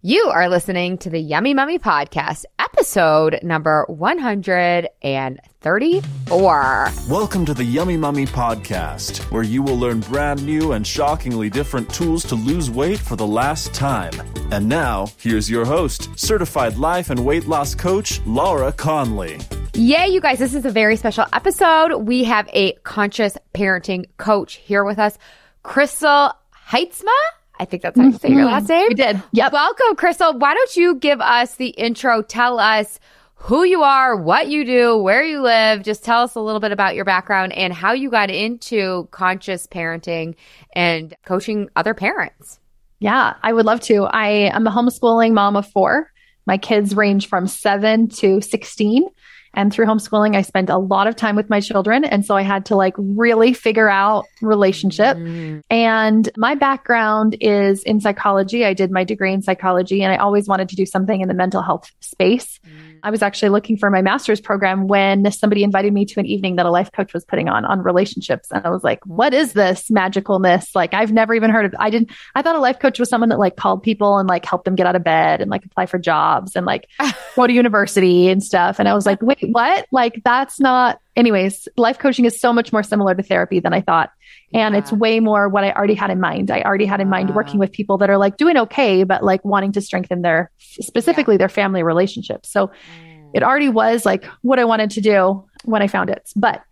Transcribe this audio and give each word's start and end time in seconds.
You 0.00 0.30
are 0.32 0.48
listening 0.48 0.96
to 0.98 1.10
the 1.10 1.18
Yummy 1.18 1.54
Mummy 1.54 1.80
Podcast, 1.80 2.44
episode 2.60 3.40
number 3.42 3.84
134. 3.88 6.88
Welcome 7.10 7.44
to 7.44 7.52
the 7.52 7.64
Yummy 7.64 7.96
Mummy 7.96 8.24
Podcast, 8.24 9.28
where 9.32 9.42
you 9.42 9.60
will 9.60 9.76
learn 9.76 9.98
brand 9.98 10.46
new 10.46 10.70
and 10.70 10.86
shockingly 10.86 11.50
different 11.50 11.92
tools 11.92 12.22
to 12.26 12.36
lose 12.36 12.70
weight 12.70 13.00
for 13.00 13.16
the 13.16 13.26
last 13.26 13.74
time. 13.74 14.12
And 14.52 14.68
now, 14.68 15.08
here's 15.18 15.50
your 15.50 15.64
host, 15.64 16.16
certified 16.16 16.76
life 16.76 17.10
and 17.10 17.26
weight 17.26 17.48
loss 17.48 17.74
coach, 17.74 18.24
Laura 18.24 18.70
Conley. 18.70 19.40
Yay, 19.74 20.06
you 20.06 20.20
guys, 20.20 20.38
this 20.38 20.54
is 20.54 20.64
a 20.64 20.70
very 20.70 20.94
special 20.94 21.26
episode. 21.32 22.04
We 22.04 22.22
have 22.22 22.48
a 22.52 22.74
conscious 22.84 23.36
parenting 23.52 24.04
coach 24.16 24.58
here 24.58 24.84
with 24.84 25.00
us, 25.00 25.18
Crystal 25.64 26.30
Haitsma. 26.68 27.16
I 27.58 27.64
think 27.64 27.82
that's 27.82 27.98
how 27.98 28.04
you 28.04 28.12
say 28.12 28.28
your 28.28 28.38
mm-hmm. 28.38 28.46
last 28.46 28.68
name. 28.68 28.88
We 28.88 28.94
did. 28.94 29.22
Yep. 29.32 29.52
Welcome, 29.52 29.96
Crystal. 29.96 30.38
Why 30.38 30.54
don't 30.54 30.76
you 30.76 30.94
give 30.96 31.20
us 31.20 31.56
the 31.56 31.68
intro? 31.68 32.22
Tell 32.22 32.58
us 32.58 33.00
who 33.34 33.64
you 33.64 33.82
are, 33.82 34.16
what 34.16 34.48
you 34.48 34.64
do, 34.64 34.96
where 34.96 35.22
you 35.22 35.40
live. 35.40 35.82
Just 35.82 36.04
tell 36.04 36.22
us 36.22 36.34
a 36.34 36.40
little 36.40 36.60
bit 36.60 36.72
about 36.72 36.94
your 36.94 37.04
background 37.04 37.52
and 37.52 37.72
how 37.72 37.92
you 37.92 38.10
got 38.10 38.30
into 38.30 39.08
conscious 39.10 39.66
parenting 39.66 40.34
and 40.74 41.14
coaching 41.24 41.68
other 41.76 41.94
parents. 41.94 42.58
Yeah, 42.98 43.34
I 43.42 43.52
would 43.52 43.64
love 43.64 43.80
to. 43.82 44.04
I 44.04 44.28
am 44.28 44.66
a 44.66 44.70
homeschooling 44.70 45.32
mom 45.32 45.56
of 45.56 45.70
four. 45.70 46.10
My 46.46 46.58
kids 46.58 46.96
range 46.96 47.28
from 47.28 47.46
seven 47.46 48.08
to 48.08 48.40
16. 48.40 49.06
And 49.54 49.72
through 49.72 49.86
homeschooling, 49.86 50.36
I 50.36 50.42
spent 50.42 50.70
a 50.70 50.78
lot 50.78 51.06
of 51.06 51.16
time 51.16 51.36
with 51.36 51.50
my 51.50 51.60
children. 51.60 52.04
And 52.04 52.24
so 52.24 52.36
I 52.36 52.42
had 52.42 52.66
to 52.66 52.76
like 52.76 52.94
really 52.96 53.52
figure 53.52 53.88
out 53.88 54.26
relationship. 54.40 55.16
Mm. 55.16 55.62
And 55.70 56.28
my 56.36 56.54
background 56.54 57.36
is 57.40 57.82
in 57.82 58.00
psychology. 58.00 58.64
I 58.64 58.74
did 58.74 58.90
my 58.90 59.04
degree 59.04 59.32
in 59.32 59.42
psychology 59.42 60.02
and 60.02 60.12
I 60.12 60.16
always 60.16 60.48
wanted 60.48 60.68
to 60.70 60.76
do 60.76 60.86
something 60.86 61.20
in 61.20 61.28
the 61.28 61.34
mental 61.34 61.62
health 61.62 61.90
space. 62.00 62.60
Mm. 62.66 62.87
Mm-hmm. 62.98 63.06
I 63.06 63.10
was 63.10 63.22
actually 63.22 63.48
looking 63.50 63.76
for 63.76 63.90
my 63.90 64.02
master's 64.02 64.40
program 64.40 64.86
when 64.88 65.30
somebody 65.30 65.62
invited 65.62 65.92
me 65.92 66.04
to 66.06 66.20
an 66.20 66.26
evening 66.26 66.56
that 66.56 66.66
a 66.66 66.70
life 66.70 66.90
coach 66.92 67.12
was 67.14 67.24
putting 67.24 67.48
on 67.48 67.64
on 67.64 67.82
relationships. 67.82 68.50
And 68.50 68.64
I 68.64 68.70
was 68.70 68.84
like, 68.84 69.04
what 69.06 69.34
is 69.34 69.52
this 69.52 69.88
magicalness? 69.88 70.74
Like, 70.74 70.94
I've 70.94 71.12
never 71.12 71.34
even 71.34 71.50
heard 71.50 71.66
of, 71.66 71.74
I 71.78 71.90
didn't, 71.90 72.10
I 72.34 72.42
thought 72.42 72.56
a 72.56 72.60
life 72.60 72.78
coach 72.78 72.98
was 72.98 73.08
someone 73.08 73.28
that 73.30 73.38
like 73.38 73.56
called 73.56 73.82
people 73.82 74.18
and 74.18 74.28
like 74.28 74.44
helped 74.44 74.64
them 74.64 74.74
get 74.74 74.86
out 74.86 74.96
of 74.96 75.04
bed 75.04 75.40
and 75.40 75.50
like 75.50 75.64
apply 75.64 75.86
for 75.86 75.98
jobs 75.98 76.56
and 76.56 76.66
like 76.66 76.88
go 77.36 77.46
to 77.46 77.52
university 77.52 78.28
and 78.28 78.42
stuff. 78.42 78.78
And 78.78 78.88
I 78.88 78.94
was 78.94 79.06
like, 79.06 79.22
wait, 79.22 79.38
what? 79.50 79.86
Like, 79.90 80.20
that's 80.24 80.60
not, 80.60 81.00
anyways, 81.16 81.68
life 81.76 81.98
coaching 81.98 82.24
is 82.24 82.40
so 82.40 82.52
much 82.52 82.72
more 82.72 82.82
similar 82.82 83.14
to 83.14 83.22
therapy 83.22 83.60
than 83.60 83.72
I 83.72 83.80
thought. 83.80 84.10
And 84.54 84.74
yeah. 84.74 84.78
it's 84.78 84.92
way 84.92 85.20
more 85.20 85.48
what 85.48 85.64
I 85.64 85.72
already 85.72 85.94
had 85.94 86.10
in 86.10 86.20
mind. 86.20 86.50
I 86.50 86.62
already 86.62 86.86
had 86.86 87.00
in 87.00 87.08
mind 87.08 87.34
working 87.34 87.58
with 87.58 87.70
people 87.70 87.98
that 87.98 88.08
are 88.08 88.16
like 88.16 88.36
doing 88.36 88.56
okay, 88.56 89.04
but 89.04 89.22
like 89.22 89.44
wanting 89.44 89.72
to 89.72 89.80
strengthen 89.80 90.22
their, 90.22 90.50
specifically 90.58 91.34
yeah. 91.34 91.38
their 91.38 91.48
family 91.48 91.82
relationships. 91.82 92.50
So 92.50 92.68
mm. 92.68 93.30
it 93.34 93.42
already 93.42 93.68
was 93.68 94.06
like 94.06 94.24
what 94.42 94.58
I 94.58 94.64
wanted 94.64 94.90
to 94.92 95.00
do 95.00 95.44
when 95.64 95.82
I 95.82 95.86
found 95.86 96.08
it. 96.08 96.30
But 96.34 96.62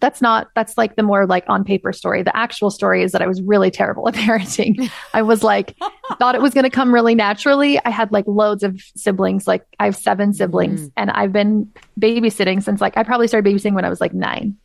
that's 0.00 0.20
not, 0.20 0.48
that's 0.54 0.76
like 0.76 0.96
the 0.96 1.02
more 1.02 1.26
like 1.26 1.44
on 1.48 1.64
paper 1.64 1.92
story. 1.92 2.22
The 2.22 2.36
actual 2.36 2.70
story 2.70 3.02
is 3.02 3.12
that 3.12 3.22
I 3.22 3.26
was 3.26 3.42
really 3.42 3.70
terrible 3.70 4.06
at 4.06 4.14
parenting. 4.14 4.90
I 5.12 5.22
was 5.22 5.42
like, 5.42 5.74
thought 6.18 6.36
it 6.36 6.42
was 6.42 6.54
going 6.54 6.64
to 6.64 6.70
come 6.70 6.94
really 6.94 7.14
naturally. 7.16 7.80
I 7.84 7.90
had 7.90 8.12
like 8.12 8.26
loads 8.28 8.62
of 8.62 8.80
siblings. 8.94 9.48
Like 9.48 9.66
I 9.80 9.86
have 9.86 9.96
seven 9.96 10.32
siblings 10.32 10.82
mm. 10.82 10.92
and 10.96 11.10
I've 11.10 11.32
been 11.32 11.72
babysitting 11.98 12.62
since 12.62 12.80
like, 12.80 12.96
I 12.96 13.02
probably 13.02 13.26
started 13.26 13.50
babysitting 13.50 13.74
when 13.74 13.84
I 13.84 13.88
was 13.88 14.00
like 14.00 14.14
nine 14.14 14.58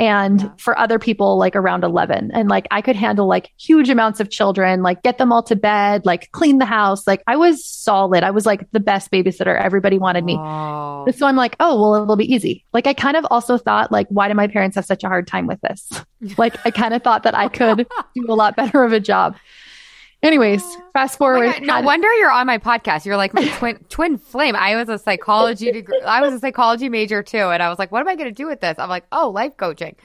and 0.00 0.40
yeah. 0.40 0.48
for 0.56 0.76
other 0.78 0.98
people 0.98 1.36
like 1.36 1.54
around 1.54 1.84
11 1.84 2.30
and 2.32 2.48
like 2.48 2.66
i 2.70 2.80
could 2.80 2.96
handle 2.96 3.28
like 3.28 3.52
huge 3.58 3.90
amounts 3.90 4.18
of 4.18 4.30
children 4.30 4.82
like 4.82 5.02
get 5.02 5.18
them 5.18 5.30
all 5.30 5.42
to 5.42 5.54
bed 5.54 6.06
like 6.06 6.32
clean 6.32 6.56
the 6.58 6.64
house. 6.64 7.06
Like 7.06 7.22
i 7.26 7.36
was 7.36 7.64
solid. 7.64 8.24
I 8.24 8.30
was 8.30 8.46
like 8.46 8.68
the 8.72 8.80
best 8.80 9.10
babysitter 9.10 9.60
everybody 9.60 9.98
wanted 9.98 10.24
me. 10.24 10.36
Oh. 10.38 11.06
so 11.14 11.26
i'm 11.26 11.36
like 11.36 11.54
oh 11.60 11.80
well 11.80 12.02
it'll 12.02 12.16
be 12.16 12.32
easy. 12.32 12.64
Like 12.72 12.86
i 12.86 12.94
kind 12.94 13.16
of 13.16 13.26
also 13.30 13.58
thought 13.58 13.92
like 13.92 14.06
why 14.08 14.28
do 14.28 14.34
my 14.34 14.46
parents 14.46 14.76
have 14.76 14.86
such 14.86 15.04
a 15.04 15.08
hard 15.08 15.26
time 15.26 15.46
with 15.46 15.60
this? 15.60 15.88
Like 16.36 16.54
i 16.66 16.70
kind 16.70 16.92
of 16.92 17.02
thought 17.02 17.22
that 17.22 17.34
i 17.34 17.48
could 17.48 17.86
do 18.14 18.26
a 18.28 18.34
lot 18.34 18.54
better 18.54 18.84
of 18.84 18.92
a 18.92 19.00
job 19.00 19.36
Anyways, 20.22 20.62
fast 20.92 21.14
oh 21.14 21.18
forward. 21.18 21.54
Oh 21.62 21.64
no 21.64 21.80
wonder 21.80 22.12
you're 22.14 22.30
on 22.30 22.46
my 22.46 22.58
podcast. 22.58 23.06
You're 23.06 23.16
like 23.16 23.32
my 23.32 23.48
twin 23.56 23.78
twin 23.88 24.18
flame. 24.18 24.54
I 24.54 24.76
was 24.76 24.88
a 24.88 24.98
psychology 24.98 25.72
degree. 25.72 26.00
I 26.02 26.20
was 26.20 26.34
a 26.34 26.38
psychology 26.38 26.90
major 26.90 27.22
too, 27.22 27.48
and 27.48 27.62
I 27.62 27.70
was 27.70 27.78
like, 27.78 27.90
what 27.90 28.00
am 28.00 28.08
I 28.08 28.16
going 28.16 28.28
to 28.28 28.34
do 28.34 28.46
with 28.46 28.60
this? 28.60 28.78
I'm 28.78 28.90
like, 28.90 29.04
oh, 29.12 29.30
life 29.30 29.56
coaching, 29.56 29.96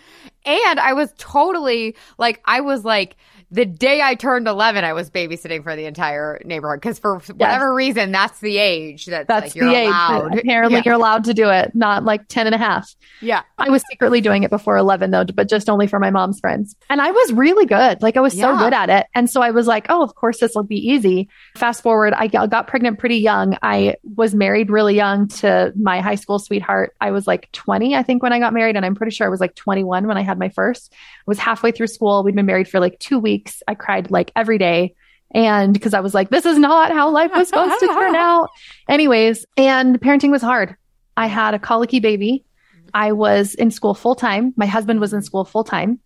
and 0.46 0.80
I 0.80 0.94
was 0.94 1.14
totally 1.18 1.96
like, 2.18 2.42
I 2.46 2.62
was 2.62 2.86
like 2.86 3.18
the 3.52 3.66
day 3.66 4.02
I 4.02 4.16
turned 4.16 4.48
11, 4.48 4.84
I 4.84 4.94
was 4.94 5.10
babysitting 5.10 5.64
for 5.64 5.76
the 5.76 5.86
entire 5.86 6.42
neighborhood 6.46 6.82
because 6.82 7.00
for 7.00 7.20
whatever 7.20 7.68
yes. 7.68 7.76
reason, 7.76 8.12
that's 8.12 8.40
the 8.40 8.58
age 8.58 9.06
that 9.06 9.28
that's 9.28 9.48
like, 9.48 9.56
you're 9.56 9.70
the 9.70 9.86
allowed. 9.86 10.34
age. 10.34 10.40
Apparently, 10.44 10.78
yeah. 10.78 10.82
you're 10.86 10.96
allowed 10.96 11.26
to 11.26 11.34
do 11.34 11.50
it, 11.50 11.74
not 11.76 12.04
like 12.04 12.28
10 12.28 12.48
and 12.48 12.56
a 12.56 12.58
half. 12.58 12.94
Yeah. 13.22 13.44
I 13.58 13.70
was 13.70 13.84
secretly 13.90 14.20
doing 14.20 14.44
it 14.44 14.50
before 14.50 14.78
11 14.78 15.12
though, 15.12 15.26
but 15.26 15.48
just 15.48 15.70
only 15.70 15.88
for 15.88 16.00
my 16.00 16.10
mom's 16.10 16.40
friends. 16.40 16.76
And 16.90 17.00
I 17.00 17.12
was 17.12 17.34
really 17.34 17.66
good. 17.66 18.02
Like 18.02 18.18
I 18.18 18.22
was 18.22 18.36
yeah. 18.36 18.52
so 18.52 18.58
good 18.58 18.74
at 18.74 18.90
it. 18.90 19.08
And 19.14 19.30
so 19.30 19.42
I 19.42 19.52
was 19.52 19.68
like, 19.68 19.86
oh, 19.90 20.02
of 20.02 20.16
course 20.16 20.40
this 20.40 20.56
will 20.56 20.64
be 20.64 20.90
easy. 20.90 21.30
Fast 21.56 21.84
forward, 21.84 22.14
I 22.14 22.28
got 22.28 22.68
pregnant 22.68 23.00
pretty 23.00 23.18
young. 23.18 23.58
I 23.62 23.96
was 24.16 24.34
married 24.34 24.72
really 24.72 24.96
young 24.96 25.28
to 25.28 25.72
my 25.76 26.02
high 26.02 26.16
school 26.16 26.40
sweetheart. 26.40 26.96
I 27.00 27.12
was 27.12 27.28
like 27.28 27.52
20, 27.52 27.96
I 27.96 28.04
think, 28.04 28.24
when 28.24 28.34
I 28.34 28.40
got 28.40 28.54
married. 28.54 28.76
And 28.76 28.86
I'm 28.86 28.96
pretty 28.96 29.12
sure 29.12 29.28
I 29.28 29.30
was 29.30 29.40
like 29.40 29.56
21 29.56 30.08
when 30.08 30.18
I 30.18 30.24
had 30.24 30.40
my 30.40 30.50
first. 30.50 30.92
I 30.92 31.24
was 31.28 31.38
halfway 31.38 31.72
through 31.72 31.88
school. 31.88 32.24
We'd 32.24 32.36
been 32.36 32.46
married 32.46 32.68
for 32.68 32.80
like 32.80 32.98
two 33.00 33.20
weeks 33.20 33.35
weeks. 33.36 33.62
I 33.68 33.76
cried 33.76 34.12
like 34.12 34.32
every 34.36 34.58
day. 34.58 34.96
And 35.34 35.74
because 35.74 35.94
I 35.94 36.00
was 36.00 36.14
like, 36.14 36.30
this 36.30 36.46
is 36.46 36.58
not 36.58 36.92
how 36.92 37.10
life 37.10 37.32
was 37.36 37.48
supposed 37.50 37.80
to 37.80 37.88
turn 37.88 38.16
out. 38.16 38.50
Anyways, 38.88 39.46
and 39.58 40.00
parenting 40.00 40.32
was 40.32 40.42
hard. 40.42 40.76
I 41.18 41.28
had 41.28 41.54
a 41.54 41.60
colicky 41.60 42.00
baby. 42.00 42.46
I 42.94 43.12
was 43.12 43.54
in 43.56 43.72
school 43.72 43.94
full 43.94 44.16
time. 44.16 44.54
My 44.56 44.66
husband 44.66 45.00
was 45.02 45.14
in 45.14 45.22
school 45.22 45.44
full 45.44 45.64
time. 45.64 46.00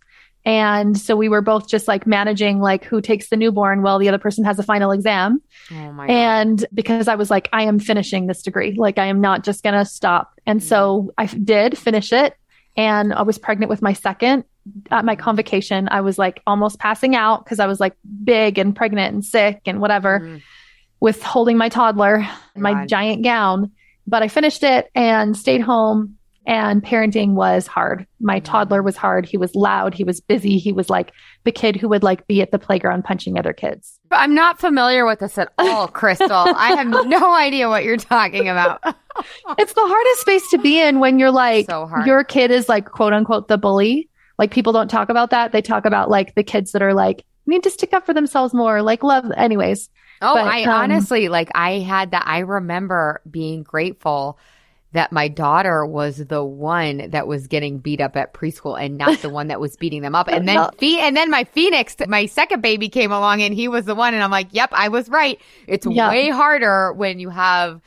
And 0.44 0.98
so 0.98 1.16
we 1.16 1.28
were 1.28 1.42
both 1.42 1.68
just 1.68 1.86
like 1.86 2.06
managing 2.06 2.60
like 2.60 2.84
who 2.84 3.02
takes 3.02 3.28
the 3.28 3.36
newborn 3.36 3.82
while 3.82 3.98
the 3.98 4.08
other 4.08 4.18
person 4.18 4.42
has 4.44 4.58
a 4.58 4.62
final 4.62 4.90
exam. 4.90 5.42
Oh 5.70 5.92
my 5.92 6.06
and 6.06 6.64
because 6.72 7.08
I 7.08 7.14
was 7.14 7.30
like, 7.30 7.48
I 7.52 7.64
am 7.64 7.78
finishing 7.78 8.26
this 8.26 8.42
degree. 8.42 8.72
Like 8.72 8.98
I 8.98 9.06
am 9.06 9.20
not 9.20 9.44
just 9.44 9.62
going 9.62 9.74
to 9.74 9.84
stop. 9.84 10.40
And 10.46 10.60
mm-hmm. 10.60 10.68
so 10.68 11.12
I 11.18 11.26
did 11.26 11.76
finish 11.76 12.12
it 12.12 12.34
and 12.76 13.12
I 13.12 13.22
was 13.22 13.38
pregnant 13.38 13.68
with 13.68 13.82
my 13.82 13.92
second 13.92 14.44
at 14.90 15.04
my 15.04 15.16
convocation, 15.16 15.88
I 15.90 16.00
was 16.00 16.18
like 16.18 16.42
almost 16.46 16.78
passing 16.78 17.14
out 17.14 17.44
because 17.44 17.60
I 17.60 17.66
was 17.66 17.80
like 17.80 17.94
big 18.24 18.58
and 18.58 18.74
pregnant 18.74 19.14
and 19.14 19.24
sick 19.24 19.62
and 19.66 19.80
whatever 19.80 20.20
mm. 20.20 20.42
with 21.00 21.22
holding 21.22 21.56
my 21.56 21.68
toddler, 21.68 22.26
my 22.56 22.86
giant 22.86 23.22
gown. 23.22 23.72
But 24.06 24.22
I 24.22 24.28
finished 24.28 24.62
it 24.62 24.90
and 24.94 25.36
stayed 25.36 25.60
home. 25.60 26.16
And 26.46 26.82
parenting 26.82 27.34
was 27.34 27.66
hard. 27.66 28.06
My 28.18 28.40
mm. 28.40 28.44
toddler 28.44 28.82
was 28.82 28.96
hard. 28.96 29.26
He 29.26 29.36
was 29.36 29.54
loud. 29.54 29.92
He 29.92 30.04
was 30.04 30.20
busy. 30.20 30.56
He 30.56 30.72
was 30.72 30.88
like 30.88 31.12
the 31.44 31.52
kid 31.52 31.76
who 31.76 31.88
would 31.90 32.02
like 32.02 32.26
be 32.26 32.40
at 32.40 32.50
the 32.50 32.58
playground 32.58 33.04
punching 33.04 33.38
other 33.38 33.52
kids. 33.52 34.00
I'm 34.10 34.34
not 34.34 34.58
familiar 34.58 35.04
with 35.04 35.20
this 35.20 35.36
at 35.36 35.52
all, 35.58 35.86
Crystal. 35.86 36.30
I 36.30 36.72
have 36.76 36.88
no 36.88 37.34
idea 37.34 37.68
what 37.68 37.84
you're 37.84 37.98
talking 37.98 38.48
about. 38.48 38.80
it's 39.58 39.74
the 39.74 39.86
hardest 39.86 40.20
space 40.22 40.50
to 40.50 40.58
be 40.58 40.80
in 40.80 40.98
when 40.98 41.18
you're 41.18 41.30
like, 41.30 41.66
so 41.66 41.88
your 42.06 42.24
kid 42.24 42.50
is 42.50 42.68
like, 42.68 42.86
quote 42.86 43.12
unquote, 43.12 43.48
the 43.48 43.58
bully 43.58 44.08
like 44.40 44.50
people 44.50 44.72
don't 44.72 44.88
talk 44.88 45.10
about 45.10 45.30
that. 45.30 45.52
They 45.52 45.60
talk 45.60 45.84
about 45.84 46.08
like 46.08 46.34
the 46.34 46.42
kids 46.42 46.72
that 46.72 46.80
are 46.80 46.94
like 46.94 47.26
need 47.46 47.62
to 47.62 47.70
stick 47.70 47.92
up 47.92 48.06
for 48.06 48.14
themselves 48.14 48.54
more, 48.54 48.80
like 48.80 49.02
love 49.02 49.30
anyways. 49.36 49.90
Oh, 50.22 50.34
but, 50.34 50.46
I 50.46 50.62
um, 50.64 50.70
honestly 50.70 51.28
like 51.28 51.50
I 51.54 51.80
had 51.80 52.12
that 52.12 52.26
I 52.26 52.38
remember 52.38 53.20
being 53.30 53.62
grateful 53.62 54.38
that 54.92 55.12
my 55.12 55.28
daughter 55.28 55.84
was 55.84 56.16
the 56.16 56.42
one 56.42 57.10
that 57.10 57.26
was 57.26 57.48
getting 57.48 57.78
beat 57.78 58.00
up 58.00 58.16
at 58.16 58.32
preschool 58.32 58.82
and 58.82 58.96
not 58.96 59.18
the 59.18 59.28
one 59.28 59.48
that 59.48 59.60
was 59.60 59.76
beating 59.76 60.00
them 60.00 60.14
up. 60.14 60.28
And 60.32 60.48
then, 60.48 60.68
and 60.80 61.16
then 61.16 61.30
my 61.30 61.44
Phoenix, 61.44 61.94
my 62.08 62.24
second 62.26 62.62
baby 62.62 62.88
came 62.88 63.12
along 63.12 63.42
and 63.42 63.54
he 63.54 63.68
was 63.68 63.84
the 63.84 63.94
one. 63.94 64.14
And 64.14 64.22
I'm 64.22 64.30
like, 64.30 64.48
yep, 64.52 64.70
I 64.72 64.88
was 64.88 65.08
right. 65.08 65.38
It's 65.68 65.86
yep. 65.86 66.10
way 66.10 66.30
harder 66.30 66.92
when 66.94 67.20
you 67.20 67.28
have, 67.28 67.80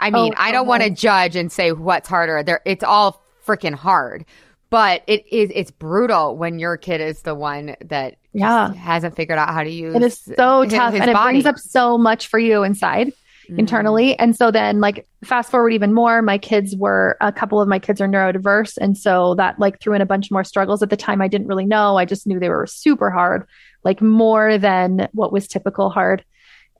I 0.00 0.10
mean, 0.10 0.34
oh, 0.36 0.40
I 0.40 0.52
don't 0.52 0.68
want 0.68 0.84
to 0.84 0.90
judge 0.90 1.34
and 1.34 1.50
say 1.50 1.72
what's 1.72 2.08
harder. 2.08 2.44
There, 2.44 2.60
it's 2.64 2.84
all 2.84 3.20
freaking 3.44 3.74
hard 3.74 4.24
but 4.70 5.02
it 5.06 5.26
is 5.32 5.50
it's 5.54 5.70
brutal 5.70 6.36
when 6.36 6.58
your 6.58 6.76
kid 6.76 7.00
is 7.00 7.22
the 7.22 7.34
one 7.34 7.76
that 7.84 8.16
yeah. 8.32 8.72
hasn't 8.74 9.16
figured 9.16 9.38
out 9.38 9.48
how 9.50 9.62
to 9.62 9.70
use 9.70 9.94
it 9.94 10.02
is 10.02 10.18
so 10.36 10.62
his, 10.62 10.72
tough 10.72 10.92
his 10.92 11.02
and 11.02 11.12
body. 11.12 11.38
it 11.38 11.42
brings 11.42 11.46
up 11.46 11.58
so 11.58 11.96
much 11.98 12.26
for 12.26 12.38
you 12.38 12.62
inside 12.62 13.12
mm-hmm. 13.48 13.58
internally. 13.58 14.18
And 14.18 14.36
so 14.36 14.50
then 14.50 14.80
like 14.80 15.06
fast 15.24 15.50
forward 15.50 15.72
even 15.72 15.92
more 15.92 16.22
my 16.22 16.38
kids 16.38 16.76
were 16.76 17.16
a 17.20 17.32
couple 17.32 17.60
of 17.60 17.68
my 17.68 17.78
kids 17.78 18.00
are 18.00 18.08
neurodiverse 18.08 18.76
and 18.80 18.96
so 18.96 19.34
that 19.36 19.58
like 19.58 19.80
threw 19.80 19.94
in 19.94 20.00
a 20.00 20.06
bunch 20.06 20.30
more 20.30 20.44
struggles. 20.44 20.82
At 20.82 20.90
the 20.90 20.96
time 20.96 21.22
i 21.22 21.28
didn't 21.28 21.48
really 21.48 21.66
know. 21.66 21.96
I 21.96 22.04
just 22.04 22.26
knew 22.26 22.38
they 22.38 22.48
were 22.48 22.66
super 22.66 23.10
hard 23.10 23.46
like 23.84 24.02
more 24.02 24.58
than 24.58 25.08
what 25.12 25.32
was 25.32 25.48
typical 25.48 25.90
hard. 25.90 26.24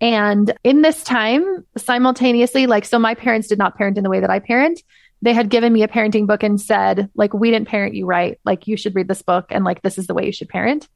And 0.01 0.57
in 0.63 0.83
this 0.83 1.03
time 1.03 1.65
simultaneously 1.77 2.67
like 2.67 2.85
so 2.85 2.99
my 2.99 3.15
parents 3.15 3.49
did 3.49 3.59
not 3.59 3.77
parent 3.77 3.99
in 3.99 4.05
the 4.05 4.11
way 4.11 4.21
that 4.21 4.31
i 4.31 4.39
parent 4.39 4.81
they 5.23 5.33
had 5.33 5.49
given 5.51 5.73
me 5.73 5.83
a 5.83 5.89
parenting 5.89 6.27
book 6.27 6.43
and 6.43 6.61
said, 6.61 7.11
like, 7.15 7.35
we 7.35 7.51
didn't 7.51 7.69
parent 7.69 7.95
you 7.95 8.07
right. 8.07 8.39
Like, 8.45 8.67
you 8.67 8.77
should 8.77 8.95
read 8.95 9.09
this 9.09 9.23
book 9.23 9.47
and 9.51 9.65
like, 9.65 9.83
this 9.83 9.99
is 9.99 10.07
the 10.07 10.15
way 10.15 10.25
you 10.27 10.33
should 10.33 10.49
parent. 10.49 10.89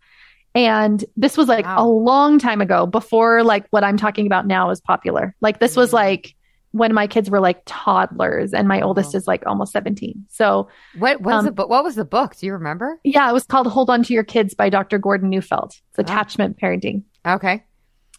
And 0.55 1.03
this 1.17 1.37
was 1.37 1.49
like 1.49 1.65
Wow. 1.65 1.85
a 1.85 1.87
long 1.89 2.39
time 2.39 2.61
ago 2.61 2.85
before 2.87 3.43
like 3.43 3.67
what 3.71 3.85
I'm 3.85 3.97
talking 3.97 4.27
about 4.27 4.47
now 4.47 4.69
is 4.71 4.81
popular. 4.83 5.35
Like 5.41 5.61
this 5.61 5.77
was 5.77 5.91
Mhm. 5.91 5.95
like 5.95 6.35
when 6.73 6.93
my 6.93 7.07
kids 7.07 7.31
were 7.31 7.41
like 7.41 7.63
toddlers 7.65 8.53
and 8.53 8.69
my 8.69 8.81
Oh. 8.83 8.89
oldest 8.89 9.15
is 9.15 9.27
like 9.27 9.45
almost 9.47 9.73
17. 9.73 10.27
So 10.29 10.69
What 10.99 11.23
was 11.23 11.37
Um, 11.37 11.45
the 11.47 11.53
book? 11.53 11.71
What 11.71 11.85
was 11.85 11.95
the 11.95 12.05
book? 12.05 12.37
Do 12.37 12.45
you 12.45 12.53
remember? 12.53 12.99
yeah, 13.03 13.29
it 13.31 13.33
was 13.33 13.45
called 13.47 13.67
Hold 13.67 13.89
On 13.89 14.03
to 14.03 14.13
Your 14.13 14.25
Kids 14.25 14.55
by 14.55 14.69
Dr. 14.69 14.99
Gordon 14.99 15.31
Neufeld. 15.31 15.73
It's 15.91 15.99
attachment 15.99 16.59
parenting. 16.61 17.05
Okay. 17.27 17.65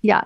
Yeah. 0.01 0.23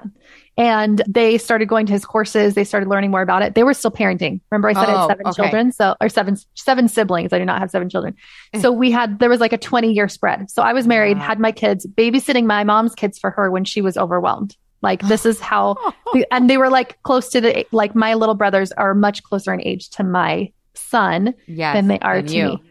And 0.58 1.02
they 1.08 1.38
started 1.38 1.68
going 1.68 1.86
to 1.86 1.94
his 1.94 2.04
courses. 2.04 2.56
They 2.56 2.64
started 2.64 2.90
learning 2.90 3.12
more 3.12 3.22
about 3.22 3.44
it. 3.44 3.54
They 3.54 3.64
were 3.64 3.76
still 3.76 3.92
parenting. 3.92 4.42
Remember 4.52 4.70
I 4.70 4.74
said 4.74 4.90
I 4.90 4.94
Oh, 4.94 5.00
had 5.02 5.08
seven 5.10 5.28
okay. 5.28 5.36
children. 5.36 5.72
So, 5.72 5.96
or 6.02 6.10
seven, 6.10 6.36
seven 6.56 6.88
siblings. 6.88 7.32
I 7.32 7.38
do 7.38 7.46
not 7.46 7.60
have 7.60 7.70
seven 7.70 7.90
children. 7.90 8.16
Mm. 8.56 8.62
So 8.64 8.72
we 8.72 8.90
had, 8.90 9.20
there 9.20 9.30
was 9.30 9.40
like 9.40 9.54
a 9.54 9.58
20 9.60 9.94
year 9.94 10.10
spread. 10.10 10.50
So 10.50 10.64
I 10.64 10.74
was 10.74 10.88
married, 10.88 11.18
Wow. 11.18 11.24
had 11.26 11.40
my 11.40 11.52
kids 11.52 11.86
babysitting 11.86 12.46
my 12.46 12.64
mom's 12.64 12.96
kids 12.96 13.20
for 13.20 13.30
her 13.32 13.52
when 13.52 13.66
she 13.66 13.82
was 13.82 13.98
overwhelmed. 13.98 14.56
Like 14.82 15.02
this 15.08 15.26
is 15.28 15.40
how, 15.40 15.76
and 16.32 16.50
they 16.50 16.58
were 16.58 16.70
like 16.70 17.02
close 17.04 17.30
to 17.30 17.42
the, 17.42 17.66
like 17.72 17.94
my 17.96 18.16
little 18.16 18.36
brothers 18.36 18.72
are 18.72 18.96
much 18.96 19.22
closer 19.24 19.54
in 19.54 19.62
age 19.62 19.90
to 19.92 20.04
my 20.04 20.52
son 20.74 21.34
Yes. 21.46 21.76
than 21.76 21.88
they 21.88 22.00
are 22.00 22.18
than 22.18 22.28
to 22.28 22.36
you. 22.36 22.48
me 22.48 22.64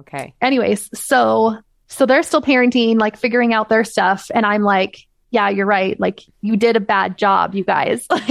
Okay. 0.00 0.34
anyways, 0.40 0.90
so 0.98 1.58
so 1.86 2.06
they're 2.06 2.22
still 2.24 2.40
parenting, 2.42 2.98
like 2.98 3.16
figuring 3.16 3.52
out 3.52 3.68
their 3.68 3.84
stuff, 3.84 4.30
and 4.34 4.44
I'm 4.46 4.62
like, 4.62 4.98
yeah, 5.34 5.48
you're 5.48 5.66
right. 5.66 5.98
Like 5.98 6.20
you 6.42 6.56
did 6.56 6.76
a 6.76 6.80
bad 6.80 7.18
job, 7.18 7.56
you 7.56 7.64
guys. 7.64 8.06
but 8.08 8.22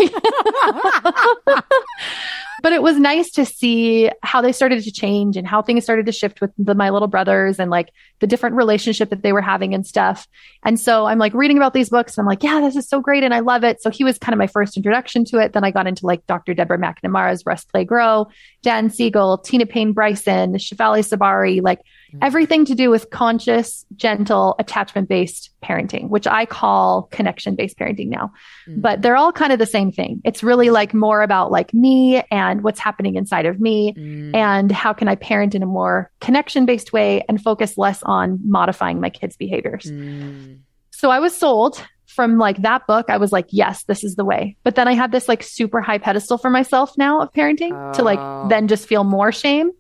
it 2.72 2.82
was 2.82 2.98
nice 2.98 3.30
to 3.32 3.46
see 3.46 4.10
how 4.24 4.42
they 4.42 4.54
started 4.54 4.82
to 4.86 4.92
change 4.92 5.36
and 5.36 5.46
how 5.46 5.62
things 5.62 5.84
started 5.84 6.06
to 6.06 6.14
shift 6.14 6.40
with 6.40 6.52
the, 6.58 6.74
my 6.74 6.92
little 6.92 7.10
brothers 7.10 7.60
and 7.60 7.70
like 7.70 7.90
the 8.22 8.28
different 8.28 8.56
relationship 8.56 9.10
that 9.10 9.22
they 9.22 9.34
were 9.34 9.42
having 9.42 9.74
and 9.74 9.86
stuff. 9.86 10.30
And 10.64 10.80
so 10.80 11.06
I'm 11.06 11.20
like 11.20 11.34
reading 11.34 11.58
about 11.58 11.74
these 11.74 11.90
books. 11.90 12.18
And 12.18 12.24
I'm 12.24 12.30
like, 12.30 12.42
yeah, 12.42 12.62
this 12.62 12.78
is 12.78 12.88
so 12.88 13.02
great. 13.02 13.26
And 13.26 13.34
I 13.34 13.42
love 13.42 13.66
it. 13.66 13.82
So 13.82 13.90
he 13.90 14.06
was 14.06 14.18
kind 14.18 14.34
of 14.34 14.40
my 14.40 14.48
first 14.48 14.78
introduction 14.78 15.26
to 15.26 15.40
it. 15.40 15.52
Then 15.52 15.66
I 15.66 15.72
got 15.72 15.88
into 15.88 16.06
like 16.06 16.26
Dr. 16.26 16.54
Deborah 16.54 16.78
McNamara's 16.78 17.46
Rest 17.46 17.70
Play 17.70 17.84
Grow, 17.84 18.30
Dan 18.62 18.90
Siegel, 18.90 19.40
Tina 19.40 19.66
Payne 19.66 19.92
Bryson, 19.92 20.54
Shefali 20.54 21.04
Tsabary, 21.04 21.60
like 21.62 21.82
everything 22.22 22.66
to 22.66 22.76
do 22.76 22.90
with 22.90 23.10
conscious, 23.10 23.86
gentle, 23.96 24.56
attachment 24.60 25.10
based 25.10 25.50
parenting, 25.64 26.10
which 26.10 26.28
I 26.28 26.46
call 26.46 27.04
connection 27.12 27.56
based 27.56 27.78
parenting 27.78 28.10
now. 28.10 28.32
Mm. 28.68 28.82
But 28.82 29.02
they're 29.02 29.16
all 29.16 29.32
kind 29.32 29.52
of 29.54 29.60
the 29.60 29.66
same 29.66 29.92
thing. 29.92 30.22
It's 30.24 30.44
really 30.44 30.70
like 30.70 30.94
more 30.94 31.22
about 31.22 31.52
like 31.52 31.74
me 31.74 32.22
and 32.32 32.64
what's 32.64 32.80
happening 32.80 33.16
inside 33.16 33.46
of 33.46 33.60
me 33.60 33.94
Mm. 33.94 34.36
and 34.36 34.72
how 34.72 34.94
can 34.94 35.08
I 35.08 35.16
parent 35.16 35.56
in 35.56 35.64
a 35.64 35.66
more 35.68 36.12
connection 36.22 36.66
based 36.66 36.94
way 36.94 37.24
and 37.28 37.42
focus 37.42 37.78
less 37.78 38.02
on 38.04 38.40
modifying 38.46 39.00
my 39.02 39.10
kids' 39.10 39.36
behaviors. 39.38 39.86
Mm. 39.86 40.60
So 40.92 41.10
I 41.10 41.20
was 41.20 41.36
sold 41.36 41.84
from 42.06 42.38
like 42.38 42.62
that 42.62 42.86
book. 42.86 43.10
I 43.10 43.18
was 43.18 43.32
like, 43.32 43.48
yes, 43.50 43.84
this 43.86 44.04
is 44.04 44.16
the 44.16 44.24
way. 44.24 44.56
But 44.64 44.76
then 44.76 44.88
I 44.88 44.94
had 44.94 45.12
this 45.12 45.28
like 45.28 45.42
super 45.42 45.82
high 45.82 45.98
pedestal 45.98 46.38
for 46.38 46.50
myself 46.50 46.96
now 46.98 47.22
of 47.22 47.32
parenting 47.34 47.94
to 47.94 48.02
Oh. 48.02 48.06
like 48.06 48.50
then 48.50 48.68
just 48.68 48.88
feel 48.88 49.04
more 49.04 49.32
shame 49.32 49.72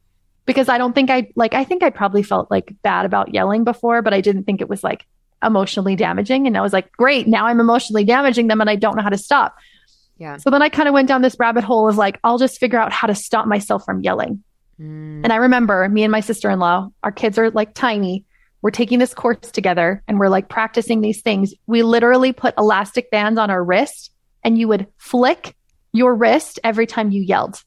because 0.45 0.69
I 0.69 0.77
don't 0.77 0.93
think 0.93 1.09
I 1.09 1.31
like, 1.35 1.53
I 1.53 1.63
think 1.63 1.83
I 1.83 1.89
probably 1.89 2.23
felt 2.23 2.51
like 2.51 2.73
bad 2.81 3.05
about 3.05 3.33
yelling 3.33 3.63
before, 3.63 4.01
but 4.01 4.13
I 4.13 4.21
didn't 4.21 4.43
think 4.43 4.61
it 4.61 4.69
was 4.69 4.83
like 4.83 5.05
emotionally 5.43 5.95
damaging. 5.95 6.47
And 6.47 6.57
I 6.57 6.61
was 6.61 6.73
like, 6.73 6.91
great, 6.93 7.27
now 7.27 7.47
I'm 7.47 7.59
emotionally 7.59 8.03
damaging 8.03 8.47
them 8.47 8.61
and 8.61 8.69
I 8.69 8.75
don't 8.75 8.95
know 8.95 9.03
how 9.03 9.09
to 9.09 9.17
stop. 9.17 9.55
Yeah. 10.17 10.37
So 10.37 10.49
then 10.49 10.61
I 10.61 10.69
kind 10.69 10.87
of 10.87 10.93
went 10.93 11.07
down 11.07 11.21
this 11.21 11.37
rabbit 11.39 11.63
hole 11.63 11.89
of 11.89 11.97
like, 11.97 12.19
I'll 12.23 12.37
just 12.37 12.59
figure 12.59 12.79
out 12.79 12.91
how 12.91 13.07
to 13.07 13.15
stop 13.15 13.47
myself 13.47 13.83
from 13.85 14.01
yelling. 14.01 14.43
Mm. 14.79 15.21
And 15.23 15.33
I 15.33 15.37
remember 15.37 15.87
me 15.89 16.03
and 16.03 16.11
my 16.11 16.19
sister 16.21 16.49
in 16.49 16.59
law, 16.59 16.89
our 17.03 17.11
kids 17.11 17.37
are 17.37 17.49
like 17.51 17.73
tiny. 17.73 18.25
We're 18.61 18.71
taking 18.71 18.99
this 18.99 19.13
course 19.13 19.51
together 19.51 20.01
and 20.07 20.19
we're 20.19 20.29
like 20.29 20.47
practicing 20.47 21.01
these 21.01 21.21
things. 21.21 21.53
We 21.67 21.83
literally 21.83 22.31
put 22.31 22.53
elastic 22.57 23.11
bands 23.11 23.37
on 23.37 23.49
our 23.49 23.61
wrist 23.63 24.11
and 24.43 24.57
you 24.57 24.67
would 24.69 24.87
flick 24.97 25.55
your 25.91 26.15
wrist 26.15 26.59
every 26.63 26.87
time 26.87 27.11
you 27.11 27.21
yelled 27.21 27.61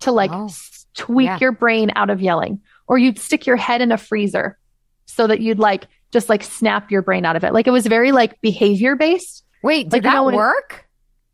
to 0.00 0.12
like 0.12 0.30
Oh. 0.32 0.48
Tweak 0.94 1.26
Yeah. 1.26 1.38
your 1.40 1.52
brain 1.52 1.90
out 1.96 2.10
of 2.10 2.20
yelling. 2.20 2.60
Or 2.86 2.98
you'd 2.98 3.18
stick 3.18 3.46
your 3.46 3.56
head 3.56 3.80
in 3.80 3.92
a 3.92 3.98
freezer 3.98 4.58
so 5.06 5.26
that 5.26 5.40
you'd 5.40 5.58
like 5.58 5.86
just 6.12 6.28
like 6.28 6.42
snap 6.42 6.90
your 6.90 7.02
brain 7.02 7.24
out 7.24 7.36
of 7.36 7.44
it. 7.44 7.52
Like 7.52 7.66
it 7.66 7.70
was 7.70 7.86
very 7.86 8.12
like 8.12 8.40
behavior 8.40 8.96
based. 8.96 9.44
Wait, 9.62 9.84
did 9.84 9.92
like, 9.92 10.02
you 10.02 10.10
that 10.10 10.14
know, 10.16 10.24
when 10.24 10.34
it- 10.34 10.38
work? 10.38 10.86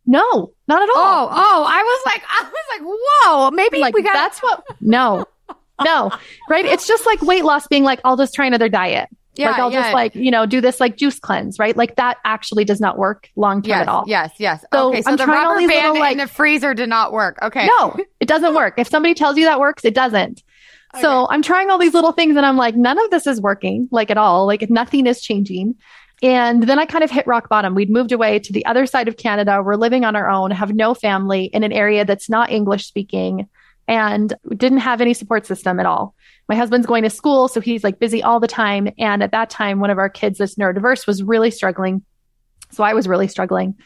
No, 0.07 0.53
not 0.67 0.83
at 0.83 0.89
all. 0.97 1.29
Oh, 1.29 1.31
oh, 1.33 1.65
I 1.69 1.83
was 1.83 2.03
like, 2.07 2.23
I 2.27 2.43
was 2.45 2.65
like, 2.71 2.81
whoa, 2.83 3.51
maybe 3.51 3.79
like 3.79 3.95
we 3.95 4.03
got 4.03 4.15
that's 4.15 4.43
what 4.43 4.65
no 4.81 5.27
no 5.85 6.11
right 6.49 6.65
it's 6.65 6.87
just 6.87 7.07
like 7.07 7.21
weight 7.23 7.45
loss 7.45 7.67
being 7.69 7.85
like 7.85 8.01
i'll 8.05 8.17
just 8.17 8.35
try 8.35 8.47
another 8.47 8.69
diet 8.69 9.09
yeah, 9.37 9.51
like 9.51 9.61
i'll 9.61 9.71
yeah. 9.71 9.83
just 9.83 9.95
like 9.95 10.15
you 10.17 10.31
know 10.33 10.45
do 10.47 10.61
this 10.61 10.81
like 10.81 10.97
juice 10.97 11.21
cleanse 11.21 11.59
right 11.61 11.77
like 11.77 11.95
that 11.95 12.17
actually 12.25 12.65
does 12.65 12.81
not 12.81 12.99
work 12.99 13.29
long 13.37 13.63
term 13.63 13.71
yes, 13.71 13.83
at 13.83 13.89
all 13.89 14.05
yes, 14.09 14.33
yes. 14.39 14.65
So 14.73 14.89
okay, 14.89 15.03
so 15.03 15.11
I'm 15.11 15.17
the 15.17 15.25
trying 15.25 15.39
all 15.39 15.51
rubber 15.51 15.61
these 15.61 15.69
band 15.69 15.87
little, 15.87 16.01
like- 16.01 16.13
in 16.13 16.19
the 16.19 16.27
freezer 16.27 16.75
did 16.75 16.89
not 16.89 17.13
work. 17.13 17.39
Okay. 17.41 17.69
no 17.79 17.97
it 18.29 18.33
doesn't 18.33 18.55
work 18.55 18.75
if 18.79 18.89
somebody 18.89 19.15
tells 19.15 19.37
you 19.37 19.45
that 19.45 19.61
works 19.61 19.85
it 19.85 19.95
doesn't 19.95 20.43
so 21.01 21.27
i'm 21.31 21.43
trying 21.43 21.71
all 21.71 21.79
these 21.79 21.95
little 21.95 22.13
things 22.13 22.37
and 22.37 22.47
i'm 22.47 22.57
like 22.57 22.75
none 22.75 22.99
of 22.99 23.11
this 23.11 23.27
is 23.27 23.41
working 23.41 23.89
like 23.91 24.11
at 24.11 24.17
all 24.17 24.47
like 24.47 24.69
nothing 24.71 25.07
is 25.07 25.21
changing 25.21 25.75
and 26.23 26.65
then 26.65 26.79
I 26.79 26.85
kind 26.85 27.05
of 27.05 27.11
hit 27.11 27.27
rock 27.27 27.49
bottom. 27.49 27.75
We'd 27.75 27.91
moved 27.91 28.11
away 28.11 28.41
to 28.41 28.53
the 28.53 28.67
other 28.67 28.87
side 28.87 29.07
of 29.07 29.17
Canada. 29.17 29.63
We're 29.63 29.77
living 29.77 30.05
on 30.05 30.17
our 30.17 30.29
own, 30.29 30.51
have 30.51 30.75
no 30.75 30.95
family 30.95 31.45
in 31.45 31.63
an 31.63 31.73
area 31.73 32.05
that's 32.05 32.29
not 32.29 32.51
English 32.51 32.87
speaking 32.87 33.49
and 33.87 34.35
didn't 34.57 34.79
have 34.79 35.01
any 35.01 35.15
support 35.15 35.47
system 35.47 35.79
at 35.79 35.87
all. 35.87 36.15
My 36.49 36.57
husband's 36.57 36.87
going 36.87 37.05
to 37.05 37.11
school, 37.11 37.47
so 37.47 37.61
he's 37.61 37.85
like 37.85 38.01
busy 38.01 38.23
all 38.23 38.41
the 38.41 38.49
time. 38.49 38.89
And 38.99 39.23
at 39.23 39.31
that 39.31 39.49
time, 39.49 39.81
one 39.81 39.91
of 39.91 39.99
our 39.99 40.09
kids 40.09 40.39
that's 40.39 40.57
neurodiverse 40.57 41.07
was 41.07 41.23
really 41.23 41.51
struggling. 41.51 42.05
So 42.71 42.83
I 42.83 42.95
was 42.95 43.07
really 43.07 43.29
struggling. 43.29 43.77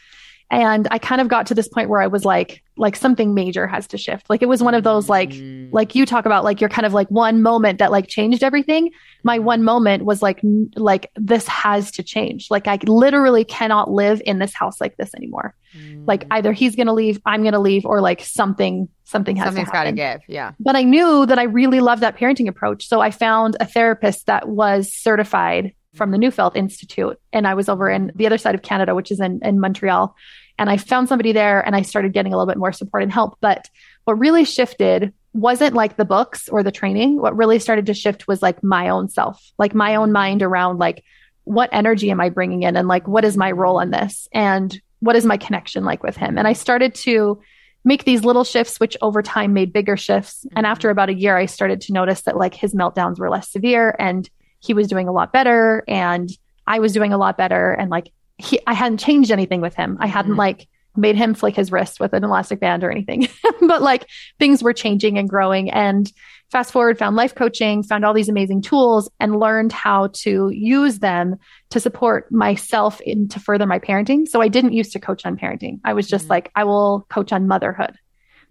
And 0.53 0.87
I 0.91 0.97
kind 0.99 1.19
of 1.21 1.27
got 1.27 1.47
to 1.47 1.53
this 1.55 1.67
point 1.67 1.89
where 1.89 2.01
I 2.01 2.07
was 2.07 2.25
like, 2.25 2.61
like 2.77 2.95
something 2.95 3.33
major 3.33 3.65
has 3.67 3.87
to 3.87 3.97
shift. 3.97 4.29
Like 4.29 4.41
it 4.41 4.47
was 4.47 4.61
one 4.63 4.73
of 4.75 4.83
those 4.83 5.09
like, 5.09 5.29
Mm. 5.31 5.69
like 5.71 5.95
you 5.95 6.05
talk 6.05 6.25
about 6.25 6.43
like 6.43 6.59
you're 6.61 6.69
kind 6.69 6.85
of 6.85 6.93
like 6.93 7.07
one 7.09 7.41
moment 7.41 7.79
that 7.79 7.91
like 7.91 8.07
changed 8.07 8.43
everything 8.43 8.89
my 9.23 9.39
one 9.39 9.63
moment 9.63 10.03
was 10.05 10.21
like 10.21 10.43
n- 10.43 10.69
like 10.75 11.09
this 11.15 11.47
has 11.47 11.89
to 11.91 12.03
change 12.03 12.47
like 12.51 12.67
i 12.67 12.77
literally 12.85 13.43
cannot 13.45 13.89
live 13.89 14.21
in 14.25 14.37
this 14.39 14.53
house 14.53 14.79
like 14.81 14.95
this 14.97 15.13
anymore 15.15 15.55
Mm. 15.75 16.07
like 16.07 16.25
either 16.29 16.51
he's 16.53 16.75
going 16.75 16.85
to 16.87 16.93
leave 16.93 17.19
i'm 17.25 17.41
going 17.41 17.53
to 17.53 17.59
leave 17.59 17.83
or 17.85 17.99
like 18.01 18.21
something 18.23 18.87
something 19.05 19.35
has 19.37 19.47
something's 19.47 19.69
to 19.69 19.71
got 19.73 19.83
to 19.85 19.91
give. 19.91 20.21
Yeah. 20.27 20.51
but 20.59 20.75
i 20.75 20.83
knew 20.83 21.25
that 21.25 21.39
i 21.39 21.43
really 21.43 21.79
loved 21.79 22.03
that 22.03 22.15
parenting 22.17 22.47
approach 22.47 22.87
so 22.87 23.01
i 23.01 23.09
found 23.09 23.55
a 23.59 23.65
therapist 23.65 24.27
that 24.27 24.47
was 24.47 24.93
certified 24.93 25.73
from 25.95 26.11
the 26.11 26.17
neufeld 26.19 26.55
institute 26.55 27.19
and 27.31 27.47
i 27.47 27.53
was 27.55 27.69
over 27.69 27.89
in 27.89 28.11
the 28.15 28.25
other 28.27 28.37
side 28.37 28.53
of 28.55 28.61
canada 28.61 28.93
which 28.93 29.09
is 29.09 29.19
in, 29.19 29.39
in 29.43 29.59
montreal 29.59 30.15
and 30.57 30.69
i 30.69 30.77
found 30.77 31.09
somebody 31.09 31.31
there 31.31 31.65
and 31.65 31.75
i 31.75 31.81
started 31.81 32.13
getting 32.13 32.33
a 32.33 32.37
little 32.37 32.51
bit 32.51 32.57
more 32.57 32.73
support 32.73 33.03
and 33.03 33.11
help. 33.11 33.37
But 33.41 33.69
what 34.05 34.19
really 34.19 34.45
shifted 34.45 35.13
wasn't 35.33 35.75
like 35.75 35.97
the 35.97 36.05
books 36.05 36.47
or 36.47 36.61
the 36.61 36.71
training. 36.71 37.19
What 37.19 37.35
really 37.35 37.59
started 37.59 37.87
to 37.87 37.93
shift 37.93 38.27
was 38.27 38.41
like 38.41 38.63
my 38.63 38.89
own 38.89 39.09
self 39.09 39.43
like 39.57 39.73
my 39.73 39.95
own 39.95 40.11
mind 40.11 40.43
around 40.43 40.77
like 40.77 41.03
what 41.45 41.69
energy 41.73 42.09
am 42.11 42.21
i 42.21 42.29
bringing 42.29 42.63
in 42.63 42.77
and 42.77 42.87
like 42.87 43.07
what 43.07 43.25
is 43.25 43.35
my 43.35 43.51
role 43.51 43.79
in 43.79 43.91
this? 43.91 44.27
And 44.31 44.79
what 44.99 45.15
is 45.15 45.25
my 45.25 45.37
connection 45.37 45.83
like 45.83 46.03
with 46.03 46.15
him? 46.15 46.37
And 46.37 46.47
i 46.47 46.53
started 46.53 46.93
to 46.95 47.41
make 47.85 48.05
these 48.05 48.23
little 48.23 48.45
shifts 48.45 48.79
which 48.79 48.95
over 49.01 49.21
time 49.21 49.53
made 49.53 49.73
bigger 49.73 49.97
shifts. 49.97 50.45
Mm-hmm. 50.45 50.57
And 50.57 50.67
after 50.67 50.89
about 50.89 51.09
a 51.09 51.13
year 51.15 51.35
i 51.35 51.47
started 51.47 51.81
to 51.81 51.93
notice 51.93 52.21
that 52.21 52.37
like 52.37 52.53
his 52.53 52.75
meltdowns 52.75 53.17
were 53.17 53.29
less 53.29 53.49
severe 53.49 53.95
and 53.99 54.29
he 54.59 54.73
was 54.73 54.87
doing 54.87 55.07
a 55.07 55.11
lot 55.11 55.33
better 55.33 55.83
and 55.87 56.29
i 56.67 56.79
was 56.79 56.93
doing 56.93 57.11
a 57.11 57.17
lot 57.17 57.37
better. 57.37 57.71
And 57.71 57.89
like 57.89 58.11
he 58.37 58.59
i 58.67 58.73
hadn't 58.73 58.97
changed 58.99 59.31
anything 59.31 59.61
with 59.61 59.75
him 59.75 59.97
i 59.99 60.07
hadn't 60.07 60.33
Mhm. 60.33 60.37
like 60.37 60.67
made 60.95 61.15
him 61.15 61.33
flick 61.33 61.55
his 61.55 61.71
wrist 61.71 61.99
with 61.99 62.13
an 62.13 62.23
elastic 62.23 62.59
band 62.59 62.83
or 62.83 62.91
anything 62.91 63.27
but 63.67 63.81
like 63.81 64.05
things 64.39 64.61
were 64.61 64.73
changing 64.73 65.17
and 65.17 65.27
growing 65.29 65.71
and 65.71 66.11
fast 66.51 66.71
forward 66.71 66.99
found 66.99 67.15
life 67.15 67.33
coaching 67.33 67.81
found 67.81 68.05
all 68.05 68.13
these 68.13 68.29
amazing 68.29 68.61
tools 68.61 69.09
and 69.19 69.39
learned 69.39 69.71
how 69.71 70.07
to 70.13 70.49
use 70.51 70.99
them 70.99 71.35
to 71.71 71.79
support 71.79 72.31
myself 72.31 73.01
in 73.01 73.27
to 73.27 73.39
further 73.39 73.65
my 73.65 73.79
parenting 73.79 74.27
so 74.27 74.39
i 74.41 74.47
didn't 74.47 74.73
used 74.73 74.91
to 74.93 74.99
coach 74.99 75.25
on 75.25 75.35
parenting 75.35 75.79
i 75.83 75.93
was 75.93 76.07
just 76.07 76.27
Mhm. 76.27 76.29
like 76.29 76.51
i 76.55 76.63
will 76.63 77.05
coach 77.09 77.31
on 77.33 77.47
motherhood 77.47 77.95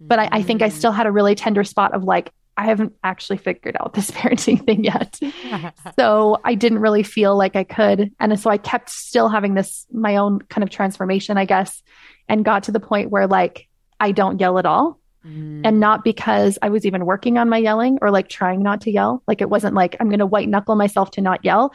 but 0.01 0.19
I, 0.19 0.27
I 0.33 0.41
think 0.41 0.61
I 0.61 0.67
Mm. 0.67 0.73
still 0.73 0.91
had 0.91 1.07
a 1.07 1.11
really 1.13 1.33
tender 1.33 1.63
spot 1.63 1.93
of 1.95 2.03
like, 2.03 2.29
I 2.55 2.65
haven't 2.65 2.93
actually 3.03 3.37
figured 3.37 3.75
out 3.79 3.93
this 3.93 4.11
parenting 4.19 4.65
thing 4.65 4.83
yet. 4.83 5.19
So 5.97 6.39
I 6.43 6.55
didn't 6.55 6.79
really 6.79 7.03
feel 7.03 7.37
like 7.37 7.55
I 7.55 7.63
could. 7.63 8.11
And 8.19 8.39
so 8.39 8.49
I 8.49 8.57
kept 8.57 8.89
still 8.89 9.29
having 9.29 9.53
this, 9.53 9.85
my 9.91 10.15
own 10.17 10.39
kind 10.39 10.63
of 10.63 10.69
transformation, 10.69 11.37
I 11.37 11.45
guess, 11.45 11.81
and 12.27 12.43
got 12.45 12.63
to 12.63 12.71
the 12.71 12.79
point 12.79 13.09
where 13.11 13.27
like, 13.27 13.67
I 13.99 14.11
don't 14.11 14.39
yell 14.39 14.57
at 14.59 14.65
all. 14.65 14.99
Mm. 15.25 15.61
And 15.63 15.79
not 15.79 16.03
because 16.03 16.57
I 16.61 16.69
was 16.69 16.85
even 16.85 17.05
working 17.05 17.37
on 17.37 17.47
my 17.49 17.57
yelling 17.57 17.97
or 18.01 18.11
like 18.11 18.27
trying 18.29 18.61
not 18.63 18.81
to 18.81 18.91
yell. 18.91 19.23
Like 19.27 19.41
it 19.41 19.49
wasn't 19.49 19.75
like 19.75 19.95
I'm 19.99 20.09
going 20.09 20.19
to 20.19 20.25
white 20.25 20.49
knuckle 20.49 20.75
myself 20.75 21.11
to 21.11 21.21
not 21.21 21.45
yell. 21.45 21.73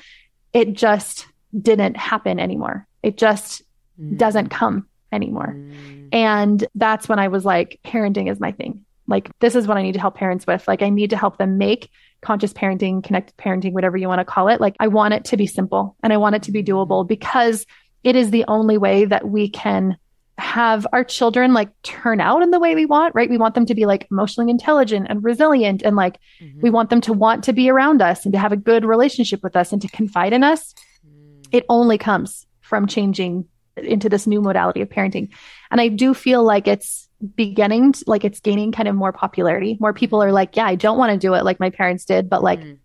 It 0.52 0.74
just 0.74 1.26
didn't 1.58 1.96
happen 1.96 2.38
anymore. 2.38 2.86
It 3.02 3.16
just 3.16 3.62
Mm. 4.00 4.16
doesn't 4.16 4.48
come 4.50 4.86
anymore. 5.10 5.56
Mm. 5.56 6.08
And 6.12 6.64
that's 6.76 7.08
when 7.08 7.18
I 7.18 7.26
was 7.28 7.44
like, 7.44 7.80
parenting 7.84 8.30
is 8.30 8.38
my 8.38 8.52
thing. 8.52 8.84
Like, 9.08 9.30
this 9.40 9.54
is 9.54 9.66
what 9.66 9.76
I 9.76 9.82
need 9.82 9.94
to 9.94 10.00
help 10.00 10.16
parents 10.16 10.46
with. 10.46 10.68
Like, 10.68 10.82
I 10.82 10.90
need 10.90 11.10
to 11.10 11.16
help 11.16 11.38
them 11.38 11.58
make 11.58 11.90
conscious 12.20 12.52
parenting, 12.52 13.02
connected 13.02 13.36
parenting, 13.36 13.72
whatever 13.72 13.96
you 13.96 14.08
want 14.08 14.20
to 14.20 14.24
call 14.24 14.48
it. 14.48 14.60
Like, 14.60 14.76
I 14.78 14.88
want 14.88 15.14
it 15.14 15.24
to 15.26 15.36
be 15.36 15.46
simple 15.46 15.96
and 16.02 16.12
I 16.12 16.18
want 16.18 16.36
it 16.36 16.42
to 16.44 16.52
be 16.52 16.62
doable 16.62 17.06
because 17.06 17.66
it 18.04 18.14
is 18.14 18.30
the 18.30 18.44
only 18.46 18.78
way 18.78 19.04
that 19.04 19.28
we 19.28 19.48
can 19.48 19.96
have 20.38 20.86
our 20.92 21.02
children 21.02 21.52
like 21.52 21.68
turn 21.82 22.20
out 22.20 22.42
in 22.42 22.52
the 22.52 22.60
way 22.60 22.74
we 22.74 22.86
want, 22.86 23.14
right? 23.14 23.28
We 23.28 23.38
want 23.38 23.56
them 23.56 23.66
to 23.66 23.74
be 23.74 23.86
like 23.86 24.06
emotionally 24.10 24.50
intelligent 24.50 25.08
and 25.10 25.22
resilient 25.22 25.82
and 25.82 25.96
like 25.96 26.18
mm-hmm. 26.40 26.60
we 26.60 26.70
want 26.70 26.90
them 26.90 27.00
to 27.02 27.12
want 27.12 27.42
to 27.44 27.52
be 27.52 27.68
around 27.68 28.00
us 28.00 28.24
and 28.24 28.32
to 28.32 28.38
have 28.38 28.52
a 28.52 28.56
good 28.56 28.84
relationship 28.84 29.42
with 29.42 29.56
us 29.56 29.72
and 29.72 29.82
to 29.82 29.88
confide 29.88 30.32
in 30.32 30.44
us. 30.44 30.74
Mm. 31.04 31.46
It 31.50 31.64
only 31.68 31.98
comes 31.98 32.46
from 32.60 32.86
changing 32.86 33.46
into 33.76 34.08
this 34.08 34.26
new 34.26 34.40
modality 34.40 34.80
of 34.80 34.88
parenting. 34.88 35.30
And 35.70 35.80
I 35.80 35.88
do 35.88 36.14
feel 36.14 36.44
like 36.44 36.68
it's 36.68 37.07
beginning 37.34 37.92
to, 37.92 38.04
like 38.06 38.24
it's 38.24 38.40
gaining 38.40 38.72
kind 38.72 38.88
of 38.88 38.94
more 38.94 39.12
popularity. 39.12 39.76
More 39.80 39.92
people 39.92 40.22
are 40.22 40.32
like, 40.32 40.56
yeah, 40.56 40.66
I 40.66 40.74
don't 40.74 40.98
want 40.98 41.12
to 41.12 41.18
do 41.18 41.34
it 41.34 41.44
like 41.44 41.58
my 41.60 41.70
parents 41.70 42.04
did, 42.04 42.30
but 42.30 42.42
like 42.42 42.60
mm. 42.60 42.78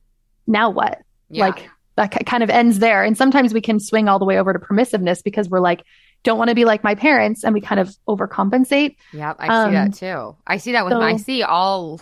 now 0.48 0.70
what? 0.70 1.02
Yeah. 1.30 1.48
Like 1.48 1.70
that 1.96 2.26
kind 2.26 2.44
of 2.44 2.50
ends 2.50 2.80
there. 2.80 3.04
And 3.04 3.18
sometimes 3.18 3.54
we 3.54 3.62
can 3.62 3.80
swing 3.80 4.10
all 4.10 4.20
the 4.20 4.26
way 4.26 4.40
over 4.40 4.54
to 4.54 4.60
permissiveness 4.60 5.24
because 5.24 5.50
we're 5.50 5.60
like, 5.60 5.84
don't 6.24 6.38
want 6.38 6.50
to 6.50 6.56
be 6.56 6.66
like 6.66 6.84
my 6.84 6.96
parents 6.96 7.44
and 7.44 7.54
we 7.54 7.62
kind 7.62 7.80
of 7.80 7.96
overcompensate. 8.08 8.96
Yep, 9.12 9.36
I 9.40 9.48
um, 9.48 9.70
see 9.70 9.74
that 9.74 9.86
um, 9.86 9.92
too. 9.92 10.38
I 10.48 10.58
see 10.58 10.72
that 10.72 10.86
with 10.86 10.94
so, 10.94 11.00
my, 11.00 11.12
I 11.12 11.18
see 11.18 11.44
all 11.44 12.02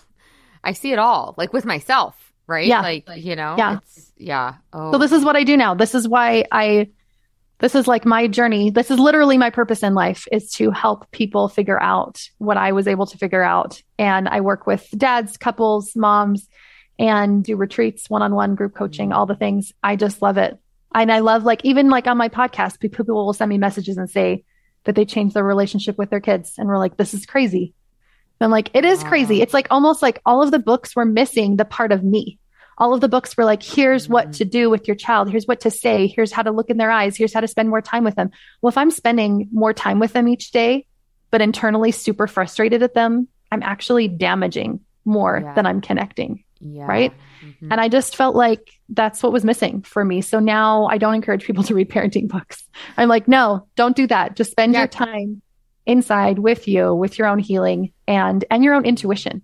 I 0.64 0.74
see 0.74 0.92
it 0.92 1.00
all 1.00 1.34
like 1.38 1.54
with 1.54 1.66
myself, 1.66 2.32
right? 2.48 2.68
Yeah. 2.68 2.82
Like, 2.82 3.10
you 3.16 3.36
know, 3.36 3.56
yeah. 3.58 3.80
yeah. 4.18 4.56
Oh. 4.72 4.94
So 4.94 4.98
this 5.00 5.12
is 5.12 5.26
what 5.26 5.36
I 5.36 5.44
do 5.44 5.58
now. 5.58 5.74
This 5.74 5.96
is 5.96 6.08
why 6.08 6.46
I 6.52 6.90
this 7.62 7.76
is 7.76 7.88
like 7.88 8.06
my 8.06 8.28
journey. 8.28 8.72
This 8.72 8.92
is 8.92 9.00
literally 9.00 9.38
my 9.38 9.52
purpose 9.52 9.84
in 9.84 9.94
life 9.94 10.28
is 10.32 10.52
to 10.54 10.72
help 10.72 11.10
people 11.12 11.48
figure 11.48 11.82
out 11.82 12.20
what 12.40 12.58
I 12.58 12.72
was 12.72 12.88
able 12.88 13.06
to 13.06 13.18
figure 13.18 13.44
out. 13.44 13.82
And 13.98 14.28
I 14.28 14.42
work 14.42 14.68
with 14.68 14.86
dads, 14.98 15.38
couples, 15.38 15.96
moms, 15.96 16.50
and 17.00 17.44
do 17.44 17.56
retreats, 17.56 18.10
one-on-one 18.10 18.56
group 18.56 18.76
coaching, 18.76 19.10
mm-hmm. 19.10 19.18
all 19.18 19.26
the 19.28 19.36
things. 19.36 19.72
I 19.82 19.96
just 19.96 20.22
love 20.22 20.38
it. 20.38 20.58
And 20.94 21.12
I 21.12 21.20
love 21.20 21.44
like 21.44 21.64
even 21.64 21.90
like 21.90 22.08
on 22.08 22.18
my 22.18 22.30
podcast, 22.30 22.80
people 22.80 23.06
will 23.06 23.34
send 23.34 23.50
me 23.50 23.58
messages 23.58 23.98
and 23.98 24.10
say 24.10 24.44
that 24.84 24.96
they 24.96 25.06
changed 25.06 25.36
their 25.36 25.44
relationship 25.44 25.98
with 25.98 26.10
their 26.10 26.20
kids. 26.20 26.56
And 26.58 26.68
we're 26.68 26.80
like, 26.80 26.98
this 26.98 27.14
is 27.14 27.26
crazy. 27.26 27.74
And 28.40 28.46
I'm 28.46 28.52
like, 28.52 28.72
it 28.74 28.84
is 28.84 29.04
crazy. 29.04 29.42
It's 29.42 29.54
like 29.54 29.68
almost 29.70 30.02
like 30.02 30.20
all 30.26 30.42
of 30.42 30.50
the 30.50 30.60
books 30.60 30.96
were 30.96 31.06
missing 31.06 31.58
the 31.58 31.66
part 31.66 31.92
of 31.92 32.04
me. 32.04 32.40
All 32.82 32.96
of 32.96 33.00
the 33.02 33.08
books 33.08 33.38
were 33.38 33.46
like, 33.46 33.62
here's 33.62 34.10
what 34.10 34.26
mm-hmm. 34.26 34.32
to 34.32 34.46
do 34.46 34.70
with 34.72 34.88
your 34.88 34.96
child. 34.96 35.30
Here's 35.30 35.46
what 35.46 35.62
to 35.62 35.72
say. 35.72 36.08
Here's 36.08 36.32
how 36.32 36.42
to 36.42 36.52
look 36.52 36.72
in 36.72 36.78
their 36.78 36.90
eyes. 36.90 37.16
Here's 37.16 37.34
how 37.34 37.42
to 37.42 37.48
spend 37.48 37.70
more 37.70 37.82
time 37.82 38.04
with 38.04 38.16
them. 38.16 38.32
Well, 38.62 38.70
if 38.70 38.78
I'm 38.78 38.90
spending 38.90 39.48
more 39.52 39.74
time 39.74 40.00
with 40.00 40.14
them 40.14 40.28
each 40.28 40.50
day, 40.50 40.88
but 41.30 41.42
internally 41.42 41.92
super 41.92 42.26
frustrated 42.26 42.82
at 42.82 42.96
them, 42.96 43.28
I'm 43.52 43.62
actually 43.62 44.08
damaging 44.08 44.80
more 45.06 45.42
yeah. 45.44 45.54
than 45.54 45.68
I'm 45.68 45.80
connecting. 45.80 46.44
Yeah. 46.60 46.86
Right. 46.86 47.14
Mm-hmm. 47.44 47.72
And 47.72 47.82
I 47.82 47.88
just 47.88 48.16
felt 48.16 48.36
like 48.36 48.72
that's 48.90 49.22
what 49.22 49.32
was 49.32 49.44
missing 49.44 49.82
for 49.82 50.04
me. 50.04 50.22
So 50.22 50.40
now 50.40 50.86
I 50.86 50.98
don't 50.98 51.16
encourage 51.16 51.46
people 51.46 51.64
to 51.66 51.76
read 51.76 51.90
parenting 51.90 52.28
books. 52.28 52.68
I'm 52.98 53.10
like, 53.10 53.28
no, 53.28 53.68
don't 53.76 53.96
do 53.96 54.08
that. 54.08 54.36
Just 54.36 54.52
spend 54.52 54.74
yeah. 54.74 54.80
your 54.80 54.88
time 54.88 55.42
inside 55.86 56.40
with 56.40 56.68
you, 56.68 56.94
with 56.94 57.18
your 57.18 57.28
own 57.28 57.40
healing 57.40 57.92
and 58.08 58.46
and 58.50 58.64
your 58.64 58.76
own 58.76 58.86
intuition. 58.86 59.44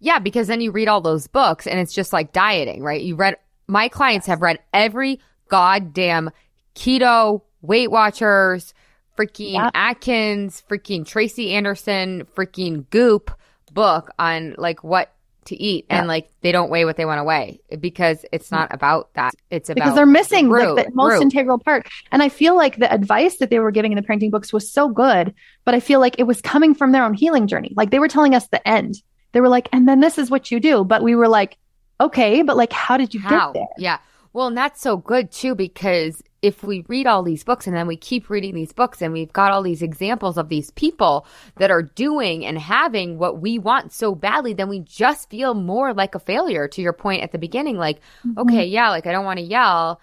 Yeah, 0.00 0.18
because 0.18 0.46
then 0.46 0.60
you 0.60 0.70
read 0.70 0.88
all 0.88 1.00
those 1.00 1.26
books 1.26 1.66
and 1.66 1.78
it's 1.80 1.94
just 1.94 2.12
like 2.12 2.32
dieting, 2.32 2.82
right? 2.82 3.00
You 3.00 3.16
read 3.16 3.36
my 3.66 3.88
clients 3.88 4.26
have 4.26 4.42
read 4.42 4.58
every 4.72 5.20
goddamn 5.48 6.30
keto, 6.74 7.42
Weight 7.62 7.90
Watchers, 7.90 8.74
freaking 9.16 9.54
yep. 9.54 9.72
Atkins, 9.74 10.62
freaking 10.68 11.06
Tracy 11.06 11.52
Anderson, 11.52 12.26
freaking 12.36 12.88
Goop 12.90 13.30
book 13.72 14.10
on 14.18 14.54
like 14.58 14.84
what 14.84 15.12
to 15.46 15.60
eat 15.62 15.86
yeah. 15.88 15.98
and 15.98 16.08
like 16.08 16.30
they 16.40 16.50
don't 16.50 16.70
weigh 16.70 16.84
what 16.84 16.96
they 16.96 17.04
want 17.04 17.18
to 17.18 17.24
weigh 17.24 17.60
because 17.78 18.24
it's 18.32 18.50
not 18.50 18.68
mm-hmm. 18.68 18.74
about 18.74 19.14
that. 19.14 19.32
It's 19.50 19.70
about 19.70 19.76
because 19.76 19.94
they're 19.94 20.06
missing 20.06 20.48
the, 20.50 20.72
like, 20.72 20.86
the 20.86 20.92
most 20.92 21.22
integral 21.22 21.58
part. 21.58 21.88
And 22.12 22.22
I 22.22 22.28
feel 22.28 22.56
like 22.56 22.76
the 22.76 22.92
advice 22.92 23.38
that 23.38 23.50
they 23.50 23.58
were 23.58 23.70
giving 23.70 23.92
in 23.92 23.96
the 23.96 24.02
parenting 24.02 24.30
books 24.30 24.52
was 24.52 24.70
so 24.70 24.88
good, 24.88 25.32
but 25.64 25.74
I 25.74 25.80
feel 25.80 26.00
like 26.00 26.16
it 26.18 26.24
was 26.24 26.40
coming 26.40 26.74
from 26.74 26.92
their 26.92 27.04
own 27.04 27.14
healing 27.14 27.46
journey. 27.46 27.72
Like 27.76 27.90
they 27.90 27.98
were 27.98 28.08
telling 28.08 28.34
us 28.34 28.48
the 28.48 28.66
end. 28.66 28.96
They 29.36 29.42
were 29.42 29.50
like, 29.50 29.68
and 29.70 29.86
then 29.86 30.00
this 30.00 30.16
is 30.16 30.30
what 30.30 30.50
you 30.50 30.58
do. 30.58 30.82
But 30.82 31.02
we 31.02 31.14
were 31.14 31.28
like, 31.28 31.58
okay, 32.00 32.40
but 32.40 32.56
like, 32.56 32.72
how 32.72 32.96
did 32.96 33.12
you 33.12 33.20
how? 33.20 33.52
get 33.52 33.52
there? 33.52 33.68
Yeah. 33.76 33.98
Well, 34.32 34.46
and 34.46 34.56
that's 34.56 34.80
so 34.80 34.96
good 34.96 35.30
too 35.30 35.54
because 35.54 36.22
if 36.40 36.62
we 36.62 36.86
read 36.88 37.06
all 37.06 37.22
these 37.22 37.44
books 37.44 37.66
and 37.66 37.76
then 37.76 37.86
we 37.86 37.98
keep 37.98 38.30
reading 38.30 38.54
these 38.54 38.72
books 38.72 39.02
and 39.02 39.12
we've 39.12 39.34
got 39.34 39.52
all 39.52 39.62
these 39.62 39.82
examples 39.82 40.38
of 40.38 40.48
these 40.48 40.70
people 40.70 41.26
that 41.56 41.70
are 41.70 41.82
doing 41.82 42.46
and 42.46 42.58
having 42.58 43.18
what 43.18 43.42
we 43.42 43.58
want 43.58 43.92
so 43.92 44.14
badly, 44.14 44.54
then 44.54 44.70
we 44.70 44.80
just 44.80 45.28
feel 45.28 45.52
more 45.52 45.92
like 45.92 46.14
a 46.14 46.18
failure 46.18 46.66
to 46.68 46.80
your 46.80 46.94
point 46.94 47.22
at 47.22 47.30
the 47.30 47.36
beginning. 47.38 47.76
Like, 47.76 47.98
mm-hmm. 48.26 48.38
okay, 48.38 48.64
yeah, 48.64 48.88
like 48.88 49.06
I 49.06 49.12
don't 49.12 49.26
want 49.26 49.38
to 49.38 49.44
yell. 49.44 50.00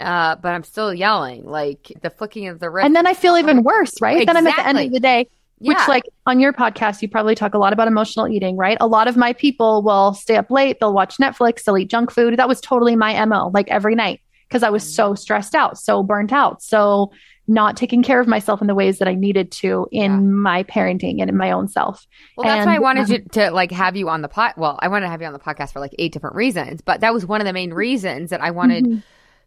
Uh, 0.00 0.36
but 0.36 0.54
I'm 0.54 0.62
still 0.62 0.94
yelling, 0.94 1.44
like 1.44 1.92
the 2.00 2.08
flicking 2.08 2.48
of 2.48 2.60
the 2.60 2.70
wrist. 2.70 2.86
And 2.86 2.96
then 2.96 3.06
I 3.06 3.12
feel 3.12 3.36
even 3.36 3.62
worse, 3.62 4.00
right? 4.00 4.22
Exactly. 4.22 4.24
Then 4.24 4.36
I'm 4.38 4.46
at 4.46 4.56
the 4.56 4.66
end 4.66 4.78
of 4.78 4.92
the 4.94 5.00
day, 5.00 5.28
which 5.60 5.78
like 5.88 6.04
on 6.26 6.40
your 6.40 6.52
podcast, 6.52 7.02
you 7.02 7.08
probably 7.08 7.34
talk 7.34 7.54
a 7.54 7.58
lot 7.58 7.72
about 7.72 7.88
emotional 7.88 8.28
eating, 8.28 8.56
right? 8.56 8.76
A 8.80 8.86
lot 8.86 9.08
of 9.08 9.16
my 9.16 9.32
people 9.32 9.82
will 9.82 10.14
stay 10.14 10.36
up 10.36 10.50
late, 10.50 10.78
they'll 10.80 10.94
watch 10.94 11.18
Netflix, 11.18 11.64
they'll 11.64 11.78
eat 11.78 11.90
junk 11.90 12.10
food. 12.10 12.36
That 12.38 12.48
was 12.48 12.60
totally 12.60 12.96
my 12.96 13.24
MO, 13.26 13.50
like 13.52 13.68
every 13.68 13.94
night 13.94 14.20
because 14.48 14.62
I 14.62 14.70
was 14.70 14.82
so 14.82 15.14
stressed 15.14 15.54
out, 15.54 15.78
so 15.78 16.02
burnt 16.02 16.32
out, 16.32 16.60
so 16.60 17.12
not 17.46 17.76
taking 17.76 18.02
care 18.02 18.20
of 18.20 18.26
myself 18.26 18.60
in 18.60 18.66
the 18.66 18.74
ways 18.74 18.98
that 18.98 19.08
I 19.08 19.14
needed 19.14 19.50
to 19.52 19.86
in 19.90 20.12
yeah. 20.12 20.18
my 20.18 20.62
parenting 20.64 21.20
and 21.20 21.28
in 21.28 21.36
my 21.36 21.50
own 21.50 21.68
self. 21.68 22.06
Well, 22.36 22.46
that's 22.46 22.60
and, 22.60 22.70
why 22.70 22.76
I 22.76 22.78
wanted 22.78 23.02
um, 23.02 23.06
to, 23.06 23.28
to 23.40 23.50
like 23.50 23.72
have 23.72 23.96
you 23.96 24.08
on 24.08 24.22
the 24.22 24.28
pot. 24.28 24.56
Well, 24.56 24.78
I 24.80 24.88
wanted 24.88 25.06
to 25.06 25.10
have 25.10 25.20
you 25.20 25.26
on 25.26 25.32
the 25.32 25.38
podcast 25.38 25.72
for 25.72 25.80
like 25.80 25.94
eight 25.98 26.12
different 26.12 26.36
reasons, 26.36 26.80
but 26.80 27.00
that 27.00 27.12
was 27.12 27.26
one 27.26 27.40
of 27.40 27.46
the 27.46 27.52
main 27.52 27.72
reasons 27.72 28.30
that 28.30 28.40
I 28.40 28.50
wanted 28.50 28.84
mm-hmm. 28.84 28.98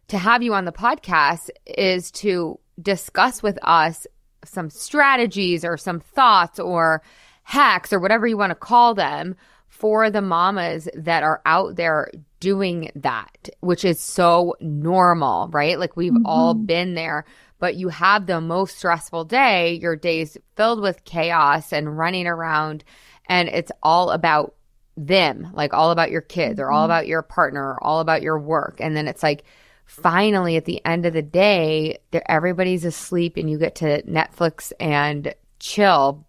to 0.08 0.18
have 0.18 0.42
you 0.42 0.54
on 0.54 0.64
the 0.64 0.72
podcast 0.72 1.50
is 1.66 2.10
to 2.12 2.58
discuss 2.80 3.42
with 3.42 3.58
us 3.62 4.06
some 4.44 4.70
strategies 4.70 5.64
or 5.64 5.76
some 5.76 6.00
thoughts 6.00 6.58
or 6.58 7.02
hacks 7.42 7.92
or 7.92 8.00
whatever 8.00 8.26
you 8.26 8.36
want 8.36 8.50
to 8.50 8.54
call 8.54 8.94
them 8.94 9.36
for 9.68 10.08
the 10.08 10.22
mamas 10.22 10.88
that 10.94 11.22
are 11.22 11.42
out 11.44 11.76
there 11.76 12.10
doing 12.40 12.90
that, 12.94 13.48
which 13.60 13.84
is 13.84 13.98
so 13.98 14.54
normal, 14.60 15.48
right? 15.48 15.78
Like 15.78 15.96
we've 15.96 16.12
mm-hmm. 16.12 16.26
all 16.26 16.54
been 16.54 16.94
there, 16.94 17.24
but 17.58 17.74
you 17.74 17.88
have 17.88 18.26
the 18.26 18.40
most 18.40 18.78
stressful 18.78 19.24
day. 19.24 19.74
Your 19.74 19.96
day's 19.96 20.36
filled 20.56 20.80
with 20.80 21.04
chaos 21.04 21.72
and 21.72 21.98
running 21.98 22.26
around, 22.26 22.84
and 23.28 23.48
it's 23.48 23.72
all 23.82 24.10
about 24.10 24.54
them, 24.96 25.50
like 25.54 25.74
all 25.74 25.90
about 25.90 26.10
your 26.10 26.20
kids 26.20 26.60
or 26.60 26.70
all 26.70 26.82
mm-hmm. 26.82 26.92
about 26.92 27.06
your 27.06 27.22
partner 27.22 27.70
or 27.70 27.82
all 27.82 28.00
about 28.00 28.22
your 28.22 28.38
work. 28.38 28.76
And 28.80 28.96
then 28.96 29.08
it's 29.08 29.22
like, 29.22 29.44
finally, 29.86 30.56
at 30.56 30.64
the 30.64 30.84
end 30.84 31.06
of 31.06 31.12
the 31.12 31.22
day, 31.22 31.98
everybody's 32.26 32.84
asleep 32.84 33.36
and 33.36 33.50
you 33.50 33.58
get 33.58 33.74
to 33.76 34.02
Netflix 34.02 34.72
and 34.80 35.34
chill 35.60 36.26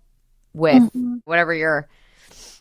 with 0.53 0.83
mm-hmm. 0.83 1.15
whatever 1.25 1.53
your 1.53 1.87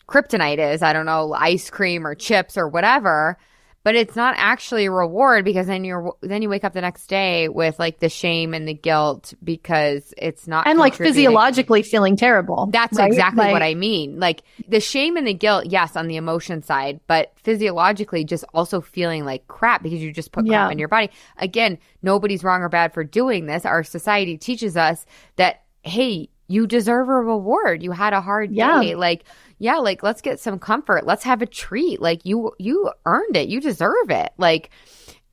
kryptonite 0.09 0.59
is. 0.59 0.83
I 0.83 0.93
don't 0.93 1.07
know, 1.07 1.33
ice 1.33 1.71
cream 1.71 2.07
or 2.07 2.15
chips 2.15 2.57
or 2.57 2.69
whatever. 2.69 3.39
But 3.85 3.95
it's 3.95 4.17
not 4.17 4.35
actually 4.39 4.87
a 4.87 4.91
reward 4.91 5.45
because 5.45 5.67
then 5.67 5.85
you're 5.85 6.17
then 6.23 6.41
you 6.41 6.49
wake 6.49 6.65
up 6.65 6.73
the 6.73 6.81
next 6.81 7.07
day 7.07 7.49
with 7.49 7.79
like 7.79 8.01
the 8.01 8.09
shame 8.09 8.55
and 8.55 8.67
the 8.67 8.75
guilt 8.75 9.35
because 9.45 10.15
it's 10.17 10.49
not 10.49 10.67
and 10.67 10.79
like 10.79 10.95
physiologically 10.95 11.83
feeling 11.83 12.17
terrible. 12.17 12.69
That's 12.73 12.99
right? 12.99 13.07
exactly 13.07 13.45
like, 13.45 13.53
what 13.53 13.63
I 13.63 13.75
mean. 13.75 14.19
Like 14.19 14.43
the 14.67 14.81
shame 14.81 15.19
and 15.19 15.27
the 15.27 15.35
guilt, 15.35 15.67
yes, 15.67 15.97
on 15.97 16.09
the 16.09 16.17
emotion 16.17 16.63
side, 16.63 17.01
but 17.07 17.33
physiologically 17.37 18.25
just 18.25 18.45
also 18.55 18.81
feeling 18.81 19.27
like 19.27 19.47
crap 19.49 19.83
because 19.83 20.01
you 20.03 20.13
just 20.13 20.33
put 20.33 20.47
crap 20.47 20.69
yeah. 20.69 20.71
in 20.71 20.79
your 20.79 20.89
body. 20.89 21.11
Again, 21.37 21.79
nobody's 22.03 22.43
wrong 22.43 22.63
or 22.63 22.71
bad 22.71 22.95
for 22.95 23.05
doing 23.05 23.45
this. 23.45 23.67
Our 23.67 23.85
society 23.85 24.39
teaches 24.39 24.77
us 24.79 25.05
that 25.37 25.61
hey, 25.83 26.31
you 26.47 26.67
deserve 26.67 27.09
a 27.09 27.13
reward. 27.13 27.83
You 27.83 27.93
had 27.93 28.13
a 28.13 28.21
hard 28.21 28.51
yeah. 28.51 28.81
day. 28.81 28.95
Like 28.95 29.25
yeah, 29.65 29.77
like 29.77 30.03
let's 30.03 30.21
get 30.21 30.41
some 30.41 30.59
comfort. 30.59 31.07
Let's 31.07 31.25
have 31.25 31.41
a 31.41 31.47
treat. 31.47 31.99
Like 31.99 32.27
you 32.27 32.53
you 32.59 32.93
earned 33.07 33.35
it. 33.35 33.49
You 33.49 33.63
deserve 33.63 34.11
it. 34.11 34.31
Like 34.37 34.69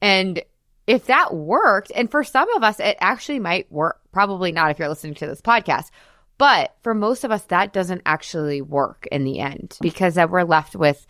and 0.02 0.42
if 0.88 1.08
that 1.08 1.36
worked, 1.36 1.92
and 1.94 2.10
for 2.10 2.24
some 2.24 2.50
of 2.56 2.64
us 2.64 2.80
it 2.80 2.96
actually 3.02 3.40
might 3.40 3.70
work. 3.70 4.00
Probably 4.14 4.54
not 4.54 4.72
if 4.72 4.80
you're 4.80 4.88
listening 4.88 5.16
to 5.16 5.28
this 5.28 5.42
podcast. 5.42 5.90
But 6.38 6.74
for 6.82 6.94
most 6.94 7.26
of 7.26 7.32
us 7.32 7.44
that 7.48 7.74
doesn't 7.74 8.04
actually 8.06 8.62
work 8.62 9.06
in 9.12 9.26
the 9.26 9.40
end 9.40 9.78
because 9.82 10.16
then 10.16 10.32
we're 10.32 10.44
left 10.44 10.78
with 10.78 11.06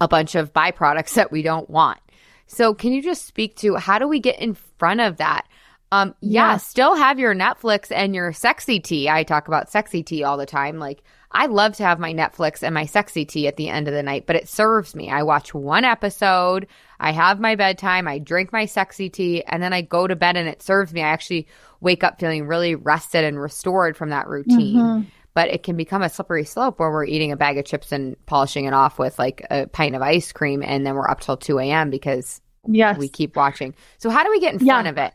a 0.00 0.08
bunch 0.08 0.34
of 0.34 0.54
byproducts 0.54 1.12
that 1.16 1.30
we 1.30 1.42
don't 1.42 1.68
want. 1.68 2.00
So 2.46 2.72
can 2.72 2.94
you 2.94 3.02
just 3.02 3.26
speak 3.26 3.56
to 3.56 3.74
how 3.74 3.98
do 3.98 4.08
we 4.08 4.20
get 4.20 4.40
in 4.40 4.54
front 4.54 5.02
of 5.02 5.18
that? 5.18 5.46
Um, 5.92 6.14
yeah, 6.22 6.52
yeah, 6.52 6.56
still 6.56 6.94
have 6.96 7.18
your 7.18 7.34
Netflix 7.34 7.92
and 7.94 8.14
your 8.14 8.32
sexy 8.32 8.80
tea. 8.80 9.10
I 9.10 9.24
talk 9.24 9.46
about 9.46 9.70
sexy 9.70 10.02
tea 10.02 10.24
all 10.24 10.38
the 10.38 10.46
time. 10.46 10.78
Like, 10.78 11.02
I 11.30 11.46
love 11.46 11.76
to 11.76 11.82
have 11.82 11.98
my 11.98 12.14
Netflix 12.14 12.62
and 12.62 12.74
my 12.74 12.86
sexy 12.86 13.24
tea 13.26 13.46
at 13.48 13.56
the 13.56 13.68
end 13.68 13.86
of 13.86 13.94
the 13.94 14.02
night, 14.02 14.24
but 14.26 14.36
it 14.36 14.48
serves 14.48 14.94
me. 14.94 15.10
I 15.10 15.22
watch 15.22 15.52
one 15.52 15.84
episode, 15.84 16.66
I 16.98 17.12
have 17.12 17.38
my 17.38 17.54
bedtime, 17.54 18.08
I 18.08 18.18
drink 18.18 18.52
my 18.52 18.64
sexy 18.64 19.10
tea, 19.10 19.44
and 19.44 19.62
then 19.62 19.72
I 19.74 19.82
go 19.82 20.06
to 20.06 20.16
bed 20.16 20.36
and 20.36 20.48
it 20.48 20.62
serves 20.62 20.92
me. 20.92 21.02
I 21.02 21.08
actually 21.08 21.46
wake 21.80 22.02
up 22.02 22.18
feeling 22.18 22.46
really 22.46 22.74
rested 22.74 23.24
and 23.24 23.38
restored 23.40 23.96
from 23.96 24.10
that 24.10 24.26
routine. 24.26 24.76
Mm-hmm. 24.76 25.08
but 25.34 25.48
it 25.50 25.62
can 25.62 25.76
become 25.76 26.02
a 26.02 26.08
slippery 26.08 26.44
slope 26.44 26.80
where 26.80 26.90
we're 26.90 27.04
eating 27.04 27.30
a 27.30 27.36
bag 27.36 27.58
of 27.58 27.64
chips 27.64 27.92
and 27.92 28.16
polishing 28.26 28.64
it 28.64 28.72
off 28.72 28.98
with 28.98 29.18
like 29.20 29.46
a 29.50 29.66
pint 29.68 29.94
of 29.94 30.02
ice 30.02 30.32
cream 30.32 30.62
and 30.64 30.84
then 30.84 30.94
we're 30.94 31.08
up 31.08 31.20
till 31.20 31.36
2 31.36 31.58
a.m. 31.60 31.90
because 31.90 32.40
Yes. 32.66 32.98
we 32.98 33.08
keep 33.08 33.36
watching. 33.36 33.74
So 33.98 34.10
how 34.10 34.24
do 34.24 34.30
we 34.30 34.40
get 34.40 34.54
in 34.54 34.66
Yeah. 34.66 34.72
front 34.82 34.88
of 34.88 34.98
it? 34.98 35.12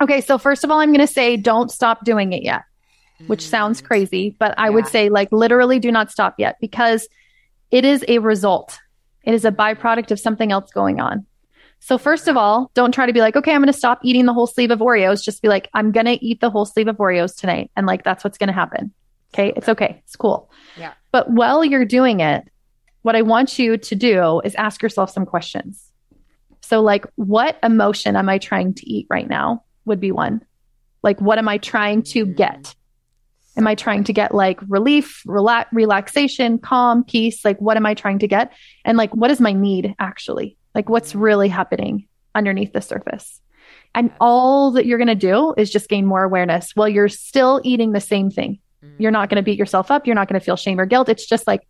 Okay, 0.00 0.20
so 0.20 0.38
first 0.38 0.62
of 0.62 0.70
all, 0.70 0.78
I'm 0.78 0.90
going 0.92 1.04
to 1.04 1.12
say 1.12 1.36
don't 1.36 1.72
stop 1.72 2.04
doing 2.04 2.32
it 2.32 2.44
yet, 2.44 2.62
which 3.26 3.46
sounds 3.46 3.80
crazy, 3.80 4.36
but 4.38 4.54
I 4.58 4.70
would 4.70 4.84
Mm. 4.84 4.90
Say 4.90 5.08
like 5.08 5.30
literally 5.32 5.78
do 5.78 5.90
not 5.90 6.10
stop 6.10 6.34
yet 6.38 6.56
because 6.60 7.08
it 7.70 7.84
is 7.84 8.04
a 8.08 8.18
result. 8.18 8.78
It 9.24 9.34
is 9.34 9.44
a 9.44 9.52
byproduct 9.52 10.10
of 10.10 10.20
something 10.20 10.52
else 10.52 10.70
going 10.70 11.00
on. 11.00 11.26
So 11.80 11.98
first 11.98 12.28
of 12.28 12.36
all, 12.36 12.70
don't 12.74 12.92
try 12.92 13.06
to 13.06 13.12
be 13.12 13.20
like, 13.20 13.36
okay, 13.36 13.52
I'm 13.52 13.60
going 13.60 13.72
to 13.72 13.78
stop 13.78 14.00
eating 14.02 14.26
the 14.26 14.32
whole 14.32 14.46
sleeve 14.46 14.70
of 14.70 14.80
Oreos. 14.80 15.22
Just 15.22 15.42
be 15.42 15.48
like, 15.48 15.68
I'm 15.74 15.92
going 15.92 16.06
to 16.06 16.24
eat 16.24 16.40
the 16.40 16.50
whole 16.50 16.64
sleeve 16.64 16.88
of 16.88 16.96
Oreos 16.96 17.36
tonight. 17.36 17.70
And 17.76 17.86
like, 17.86 18.02
that's 18.04 18.24
what's 18.24 18.38
going 18.38 18.48
to 18.48 18.54
happen. 18.54 18.92
Okay. 19.34 19.52
It's 19.54 19.68
okay. 19.68 20.02
It's 20.04 20.16
cool. 20.16 20.50
Yeah. 20.76 20.94
But 21.12 21.30
while 21.30 21.64
you're 21.64 21.84
doing 21.84 22.20
it, 22.20 22.48
what 23.02 23.14
I 23.14 23.22
want 23.22 23.58
you 23.58 23.76
to 23.76 23.94
do 23.94 24.40
is 24.44 24.54
ask 24.56 24.82
yourself 24.82 25.10
some 25.10 25.24
questions. 25.24 25.92
So, 26.62 26.82
like, 26.82 27.06
what 27.14 27.58
emotion 27.62 28.16
am 28.16 28.28
I 28.28 28.38
trying 28.38 28.74
to 28.74 28.90
eat 28.90 29.06
right 29.08 29.28
now? 29.28 29.64
Would 29.84 30.00
be 30.00 30.12
one. 30.12 30.44
Like, 31.02 31.20
what 31.20 31.38
am 31.38 31.48
I 31.48 31.58
trying 31.58 32.02
to 32.04 32.26
get? 32.26 32.74
Am 33.56 33.66
I 33.66 33.74
trying 33.74 34.04
to 34.04 34.12
get 34.12 34.34
like 34.34 34.60
relief, 34.68 35.22
relax, 35.26 35.68
relaxation, 35.72 36.58
calm, 36.58 37.02
peace? 37.04 37.44
Like, 37.44 37.60
what 37.60 37.76
am 37.76 37.86
I 37.86 37.94
trying 37.94 38.20
to 38.20 38.28
get? 38.28 38.52
And 38.84 38.96
like, 38.96 39.14
what 39.14 39.30
is 39.30 39.40
my 39.40 39.52
need 39.52 39.94
actually? 39.98 40.56
Like, 40.74 40.88
what's 40.88 41.14
really 41.14 41.48
happening 41.48 42.06
underneath 42.34 42.72
the 42.72 42.80
surface? 42.80 43.40
And 43.94 44.12
all 44.20 44.72
that 44.72 44.86
you're 44.86 44.98
going 44.98 45.08
to 45.08 45.14
do 45.16 45.54
is 45.56 45.70
just 45.70 45.88
gain 45.88 46.06
more 46.06 46.22
awareness 46.22 46.70
while 46.74 46.88
you're 46.88 47.08
still 47.08 47.60
eating 47.64 47.92
the 47.92 48.00
same 48.00 48.30
thing. 48.30 48.60
Mm. 48.84 48.94
You're 48.98 49.10
not 49.10 49.28
going 49.28 49.36
to 49.36 49.42
beat 49.42 49.58
yourself 49.58 49.90
up. 49.90 50.06
You're 50.06 50.14
not 50.14 50.28
going 50.28 50.38
to 50.38 50.44
feel 50.44 50.56
shame 50.56 50.78
or 50.78 50.86
guilt. 50.86 51.08
It's 51.08 51.26
just 51.26 51.46
like, 51.46 51.66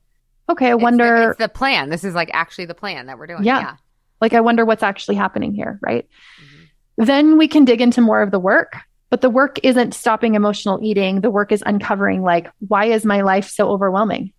okay, 0.51 0.67
I 0.67 0.71
It's 0.73 0.79
the- 0.81 0.83
wonder, 0.85 1.31
It's 1.31 1.39
the, 1.39 1.49
plan. 1.49 1.89
This 1.89 2.05
is 2.05 2.15
like 2.15 2.31
actually 2.35 2.67
the 2.67 2.75
plan 2.75 3.07
that 3.07 3.19
we're 3.19 3.29
doing. 3.29 3.45
Yeah. 3.45 3.61
Yeah. 3.61 3.77
like, 4.21 4.35
I 4.35 4.41
wonder 4.41 4.65
what's 4.67 4.83
actually 4.83 5.15
happening 5.17 5.55
here, 5.55 5.79
right? 5.81 6.05
Mm-hmm. 6.43 7.05
Then 7.05 7.39
we 7.39 7.49
can 7.49 7.65
dig 7.65 7.81
into 7.81 8.01
more 8.01 8.21
of 8.21 8.31
the 8.33 8.41
work. 8.41 8.77
But 9.11 9.23
the 9.23 9.31
work 9.31 9.59
isn't 9.63 9.95
stopping 9.95 10.35
emotional 10.35 10.81
eating. 10.83 11.23
The 11.23 11.31
work 11.31 11.51
is 11.53 11.63
uncovering, 11.65 12.23
like, 12.23 12.51
why 12.67 12.87
is 12.87 13.05
my 13.05 13.23
life 13.23 13.49
so 13.49 13.71
overwhelming? 13.71 14.33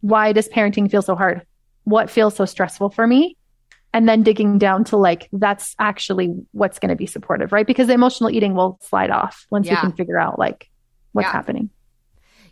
Why 0.00 0.32
does 0.32 0.48
parenting 0.48 0.90
feel 0.90 1.02
so 1.02 1.14
hard? 1.14 1.42
What 1.84 2.10
feels 2.10 2.34
so 2.36 2.44
stressful 2.46 2.90
for 2.90 3.06
me? 3.06 3.36
And 3.92 4.08
then 4.08 4.22
digging 4.22 4.58
down 4.58 4.84
to, 4.84 4.96
like, 4.96 5.28
that's 5.32 5.76
actually 5.78 6.34
what's 6.52 6.78
going 6.78 6.88
to 6.88 6.96
be 6.96 7.06
supportive, 7.06 7.52
right? 7.52 7.66
Because 7.66 7.86
the 7.86 7.92
emotional 7.92 8.30
eating 8.30 8.54
will 8.54 8.78
slide 8.82 9.10
off 9.10 9.46
once 9.50 9.66
Yeah. 9.66 9.80
can 9.80 9.92
figure 9.92 10.18
out, 10.18 10.38
like, 10.38 10.68
what's 11.12 11.26
Yeah. 11.26 11.32
happening. 11.32 11.70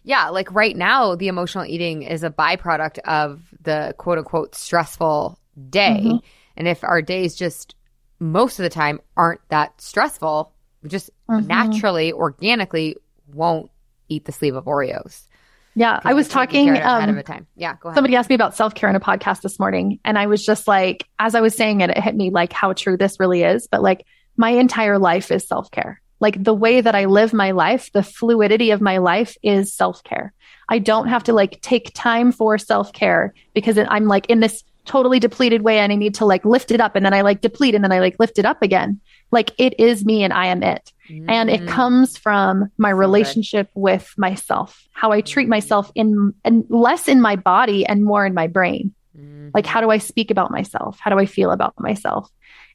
Yeah, 0.05 0.29
like 0.29 0.53
right 0.53 0.77
now, 0.77 1.15
the 1.15 1.29
emotional 1.29 1.65
eating 1.65 2.03
is 2.03 2.23
a 2.23 2.31
byproduct 2.31 2.99
of 3.01 3.41
the 3.63 3.95
quote 3.99 4.19
unquote 4.19 4.55
stressful 4.55 5.39
day. 5.71 6.03
Mhm. 6.05 6.23
And 6.57 6.69
if 6.69 6.85
our 6.85 7.01
days 7.03 7.35
just 7.35 7.75
most 8.21 8.59
of 8.59 8.63
the 8.65 8.69
time 8.71 9.01
aren't 9.17 9.41
that 9.49 9.81
stressful, 9.81 10.52
just 10.87 11.11
Mhm. 11.29 11.47
naturally, 11.47 12.13
organically 12.13 12.97
won't 13.33 13.71
eat 14.09 14.25
the 14.25 14.33
sleeve 14.33 14.55
of 14.55 14.65
Oreos. 14.65 15.27
Yeah. 15.75 16.01
I 16.05 16.13
was 16.13 16.29
talking, 16.29 16.67
taking 16.67 16.75
care 16.75 16.75
of 16.75 16.81
it 16.81 16.97
ahead 16.99 17.09
um, 17.09 17.15
of 17.17 17.19
a 17.19 17.23
time. 17.23 17.47
Yeah, 17.57 17.77
go 17.81 17.89
ahead. 17.89 17.97
Somebody 17.97 18.17
asked 18.17 18.29
me 18.29 18.35
about 18.35 18.55
self 18.55 18.75
care 18.75 18.91
in 18.91 18.97
a 18.97 19.01
podcast 19.01 19.41
this 19.41 19.59
morning. 19.59 19.99
And 20.05 20.19
I 20.19 20.27
was 20.27 20.45
just 20.45 20.69
like, 20.69 21.09
as 21.19 21.35
I 21.35 21.41
was 21.41 21.57
saying 21.57 21.81
it, 21.81 21.91
it 21.91 21.99
hit 21.99 22.15
me 22.15 22.31
like 22.31 22.53
how 22.53 22.73
true 22.75 22.97
this 22.97 23.19
really 23.19 23.43
is. 23.43 23.69
But 23.69 23.83
like, 23.83 24.05
my 24.37 24.51
entire 24.51 24.99
life 24.99 25.31
is 25.31 25.47
self 25.47 25.71
care. 25.71 26.01
Like, 26.21 26.43
the 26.43 26.55
way 26.55 26.81
that 26.81 26.95
I 26.95 27.07
live 27.07 27.33
my 27.33 27.51
life, 27.51 27.91
the 27.93 28.03
fluidity 28.03 28.71
of 28.71 28.81
my 28.81 28.99
life 28.99 29.37
is 29.43 29.73
self 29.73 30.05
care. 30.05 30.33
I 30.69 30.79
don't 30.79 31.09
have 31.09 31.25
to 31.25 31.33
like 31.33 31.61
take 31.63 31.93
time 31.95 32.33
for 32.33 32.59
self 32.59 32.93
care 32.93 33.33
because 33.55 33.79
I'm 33.79 34.07
like 34.09 34.27
in 34.27 34.41
this 34.41 34.63
totally 34.85 35.21
depleted 35.21 35.63
way 35.63 35.79
and 35.79 35.93
I 35.93 35.97
need 35.97 36.15
to 36.17 36.25
like 36.25 36.45
lift 36.45 36.71
it 36.71 36.81
up 36.81 36.97
and 36.97 37.05
then 37.07 37.15
I 37.15 37.21
like 37.23 37.41
deplete 37.41 37.75
and 37.75 37.85
then 37.85 37.93
I 37.93 38.01
like 38.01 38.17
lift 38.19 38.39
it 38.39 38.45
up 38.45 38.63
again. 38.63 39.01
Like, 39.33 39.53
it 39.59 39.81
is 39.81 40.05
me 40.05 40.23
and 40.23 40.33
I 40.33 40.47
am 40.47 40.63
it. 40.63 40.93
And 41.27 41.51
it 41.51 41.63
Mm. 41.63 41.69
comes 41.69 42.17
from 42.17 42.71
my 42.79 42.91
So 42.91 42.97
relationship 42.97 43.69
with 43.75 44.15
myself, 44.17 44.87
how 44.93 45.11
I 45.11 45.21
treat 45.21 45.49
myself 45.49 45.91
in 45.95 46.33
and 46.45 46.65
less 46.69 47.09
in 47.09 47.21
my 47.21 47.37
body 47.37 47.85
and 47.85 48.05
more 48.05 48.25
in 48.25 48.35
my 48.35 48.47
brain. 48.47 48.95
Mhm. 49.19 49.51
Like, 49.53 49.67
how 49.67 49.81
do 49.81 49.91
I 49.91 49.99
speak 49.99 50.31
about 50.31 50.51
myself? 50.51 50.99
How 51.01 51.11
do 51.11 51.19
I 51.19 51.27
feel 51.27 51.51
about 51.51 51.75
myself? 51.79 52.31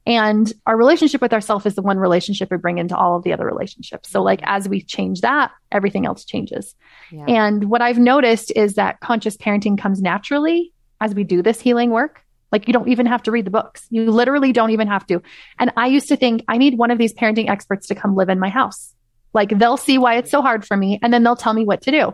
And 0.05 0.51
our 0.65 0.77
relationship 0.77 1.19
with 1.21 1.33
ourself 1.33 1.65
is 1.65 1.75
the 1.75 1.81
one 1.81 1.97
relationship 1.97 2.49
we 2.49 2.57
bring 2.57 2.77
into 2.77 2.95
all 2.95 3.17
of 3.17 3.23
the 3.23 3.33
other 3.33 3.45
relationships. 3.45 4.09
So, 4.09 4.21
like, 4.23 4.39
as 4.43 4.69
we 4.69 4.81
change 4.81 5.21
that, 5.21 5.51
everything 5.71 6.05
else 6.05 6.23
changes. 6.23 6.75
Yeah. 7.11 7.25
And 7.27 7.69
what 7.69 7.81
I've 7.81 7.97
noticed 7.99 8.51
is 8.55 8.75
that 8.75 8.99
conscious 8.99 9.35
parenting 9.35 9.77
comes 9.77 10.01
naturally 10.01 10.71
as 11.01 11.13
we 11.13 11.23
do 11.23 11.41
this 11.41 11.59
healing 11.59 11.89
work. 11.91 12.21
Like, 12.51 12.67
you 12.67 12.73
don't 12.73 12.87
even 12.87 13.05
have 13.05 13.23
to 13.23 13.31
read 13.31 13.45
the 13.45 13.51
books. 13.51 13.85
You 13.89 14.09
literally 14.09 14.53
don't 14.53 14.71
even 14.71 14.87
have 14.87 15.05
to. 15.07 15.21
And 15.59 15.71
I 15.75 15.87
used 15.87 16.07
to 16.09 16.15
think 16.15 16.43
I 16.47 16.57
need 16.57 16.77
one 16.77 16.91
of 16.91 16.97
these 16.97 17.13
parenting 17.13 17.49
experts 17.49 17.87
to 17.87 17.95
come 17.95 18.15
live 18.15 18.29
in 18.29 18.39
my 18.39 18.49
house. 18.49 18.93
Like, 19.33 19.57
they'll 19.57 19.77
see 19.77 19.97
why 19.97 20.15
it's 20.15 20.31
so 20.31 20.41
hard 20.41 20.65
for 20.65 20.77
me 20.77 20.99
and 21.01 21.13
then 21.13 21.23
they'll 21.23 21.35
tell 21.35 21.53
me 21.53 21.65
what 21.65 21.81
to 21.83 21.91
do. 21.91 22.13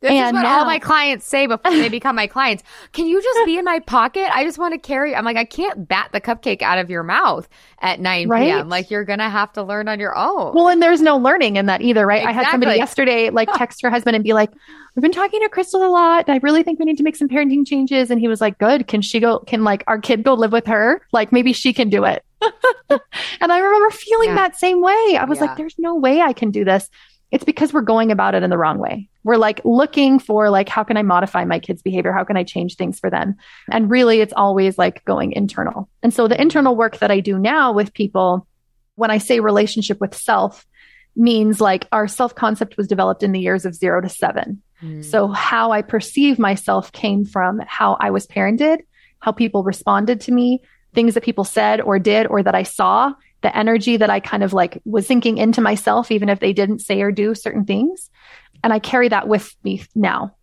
This 0.00 0.12
is 0.12 0.32
what 0.32 0.42
now- 0.42 0.58
all 0.60 0.64
my 0.64 0.78
clients 0.90 1.26
say 1.26 1.46
before 1.46 1.72
they 1.72 1.88
become 1.88 2.14
my 2.14 2.26
clients. 2.28 2.62
Can 2.92 3.06
you 3.06 3.20
just 3.20 3.44
be 3.46 3.58
in 3.58 3.64
my 3.64 3.80
pocket? 3.80 4.28
I 4.32 4.44
just 4.44 4.56
want 4.58 4.72
to 4.74 4.78
carry. 4.78 5.14
I'm 5.14 5.24
like, 5.24 5.36
I 5.36 5.44
can't 5.44 5.88
bat 5.88 6.10
the 6.12 6.20
cupcake 6.20 6.62
out 6.62 6.78
of 6.78 6.88
your 6.88 7.02
mouth 7.02 7.48
at 7.80 7.98
9 7.98 8.28
Right. 8.28 8.44
p.m. 8.44 8.68
Like, 8.68 8.90
you're 8.90 9.04
going 9.04 9.18
to 9.18 9.28
have 9.28 9.52
to 9.54 9.62
learn 9.62 9.88
on 9.88 9.98
your 9.98 10.16
own. 10.16 10.54
Well, 10.54 10.68
and 10.68 10.80
there's 10.80 11.00
no 11.00 11.16
learning 11.16 11.56
in 11.56 11.66
that 11.66 11.80
either, 11.82 12.06
right? 12.06 12.18
Exactly. 12.22 12.40
I 12.40 12.42
had 12.44 12.50
somebody 12.52 12.76
yesterday 12.78 13.30
like 13.30 13.48
text 13.54 13.82
her 13.82 13.90
husband 13.90 14.14
and 14.14 14.22
be 14.24 14.32
like, 14.34 14.50
We've 14.94 15.02
been 15.02 15.12
talking 15.12 15.40
to 15.42 15.48
Crystal 15.48 15.84
a 15.84 15.90
lot. 15.90 16.28
I 16.28 16.38
really 16.42 16.64
think 16.64 16.80
we 16.80 16.84
need 16.84 16.96
to 16.96 17.04
make 17.04 17.14
some 17.14 17.28
parenting 17.28 17.64
changes. 17.64 18.10
And 18.10 18.20
he 18.20 18.26
was 18.26 18.40
like, 18.40 18.58
Good. 18.58 18.88
Can 18.88 19.00
she 19.00 19.20
go? 19.20 19.38
Can 19.40 19.62
like 19.62 19.84
our 19.86 20.00
kid 20.00 20.24
go 20.24 20.34
live 20.34 20.50
with 20.52 20.66
her? 20.66 21.02
Like 21.12 21.30
maybe 21.32 21.52
she 21.52 21.72
can 21.72 21.88
do 21.88 22.04
it. 22.04 22.24
and 22.90 23.52
I 23.52 23.58
remember 23.58 23.90
feeling 23.90 24.30
Yeah. 24.30 24.34
that 24.36 24.56
same 24.56 24.80
way. 24.80 25.16
I 25.18 25.24
was 25.24 25.38
Yeah. 25.38 25.44
like, 25.46 25.56
There's 25.56 25.76
no 25.78 25.94
way 25.96 26.20
I 26.20 26.32
can 26.32 26.50
do 26.50 26.64
this. 26.64 26.88
It's 27.30 27.44
because 27.44 27.72
we're 27.72 27.82
going 27.82 28.10
about 28.10 28.34
it 28.34 28.42
in 28.42 28.50
the 28.50 28.58
wrong 28.58 28.78
way. 28.78 29.08
We're 29.22 29.36
like 29.36 29.60
looking 29.64 30.18
for 30.18 30.48
like, 30.48 30.68
how 30.68 30.82
can 30.82 30.96
I 30.96 31.02
modify 31.02 31.44
my 31.44 31.58
kids' 31.58 31.82
behavior? 31.82 32.12
How 32.12 32.24
can 32.24 32.36
I 32.36 32.44
change 32.44 32.76
things 32.76 32.98
for 32.98 33.10
them? 33.10 33.36
And 33.70 33.90
really, 33.90 34.20
it's 34.20 34.32
always 34.34 34.78
like 34.78 35.04
going 35.04 35.32
internal. 35.32 35.88
And 36.02 36.14
so 36.14 36.26
the 36.26 36.40
internal 36.40 36.74
work 36.74 36.98
that 36.98 37.10
I 37.10 37.20
do 37.20 37.38
now 37.38 37.72
with 37.72 37.92
people, 37.92 38.46
when 38.94 39.10
I 39.10 39.18
say 39.18 39.40
relationship 39.40 40.00
with 40.00 40.14
self, 40.14 40.66
means 41.16 41.60
like 41.60 41.86
our 41.92 42.08
self 42.08 42.34
concept 42.34 42.76
was 42.76 42.88
developed 42.88 43.22
in 43.22 43.32
the 43.32 43.40
years 43.40 43.66
of 43.66 43.74
zero 43.74 44.00
to 44.00 44.08
seven. 44.08 44.62
Mm. 44.82 45.04
So 45.04 45.28
how 45.28 45.72
I 45.72 45.82
perceive 45.82 46.38
myself 46.38 46.92
came 46.92 47.24
from 47.24 47.60
how 47.66 47.96
I 48.00 48.10
was 48.10 48.26
parented, 48.26 48.78
how 49.20 49.32
people 49.32 49.64
responded 49.64 50.20
to 50.22 50.32
me, 50.32 50.62
things 50.94 51.14
that 51.14 51.24
people 51.24 51.44
said 51.44 51.80
or 51.80 51.98
did 51.98 52.26
or 52.28 52.42
that 52.42 52.54
I 52.54 52.62
saw, 52.62 53.12
the 53.42 53.56
energy 53.56 53.96
that 53.96 54.10
I 54.10 54.20
kind 54.20 54.42
of 54.42 54.52
like 54.52 54.80
was 54.84 55.06
sinking 55.06 55.38
into 55.38 55.60
myself, 55.60 56.10
even 56.10 56.28
if 56.28 56.40
they 56.40 56.52
didn't 56.52 56.80
say 56.80 57.00
or 57.00 57.12
do 57.12 57.34
certain 57.34 57.64
things. 57.64 58.10
And 58.64 58.72
I 58.72 58.78
carry 58.78 59.08
that 59.08 59.28
with 59.28 59.54
me 59.62 59.84
now. 59.94 60.36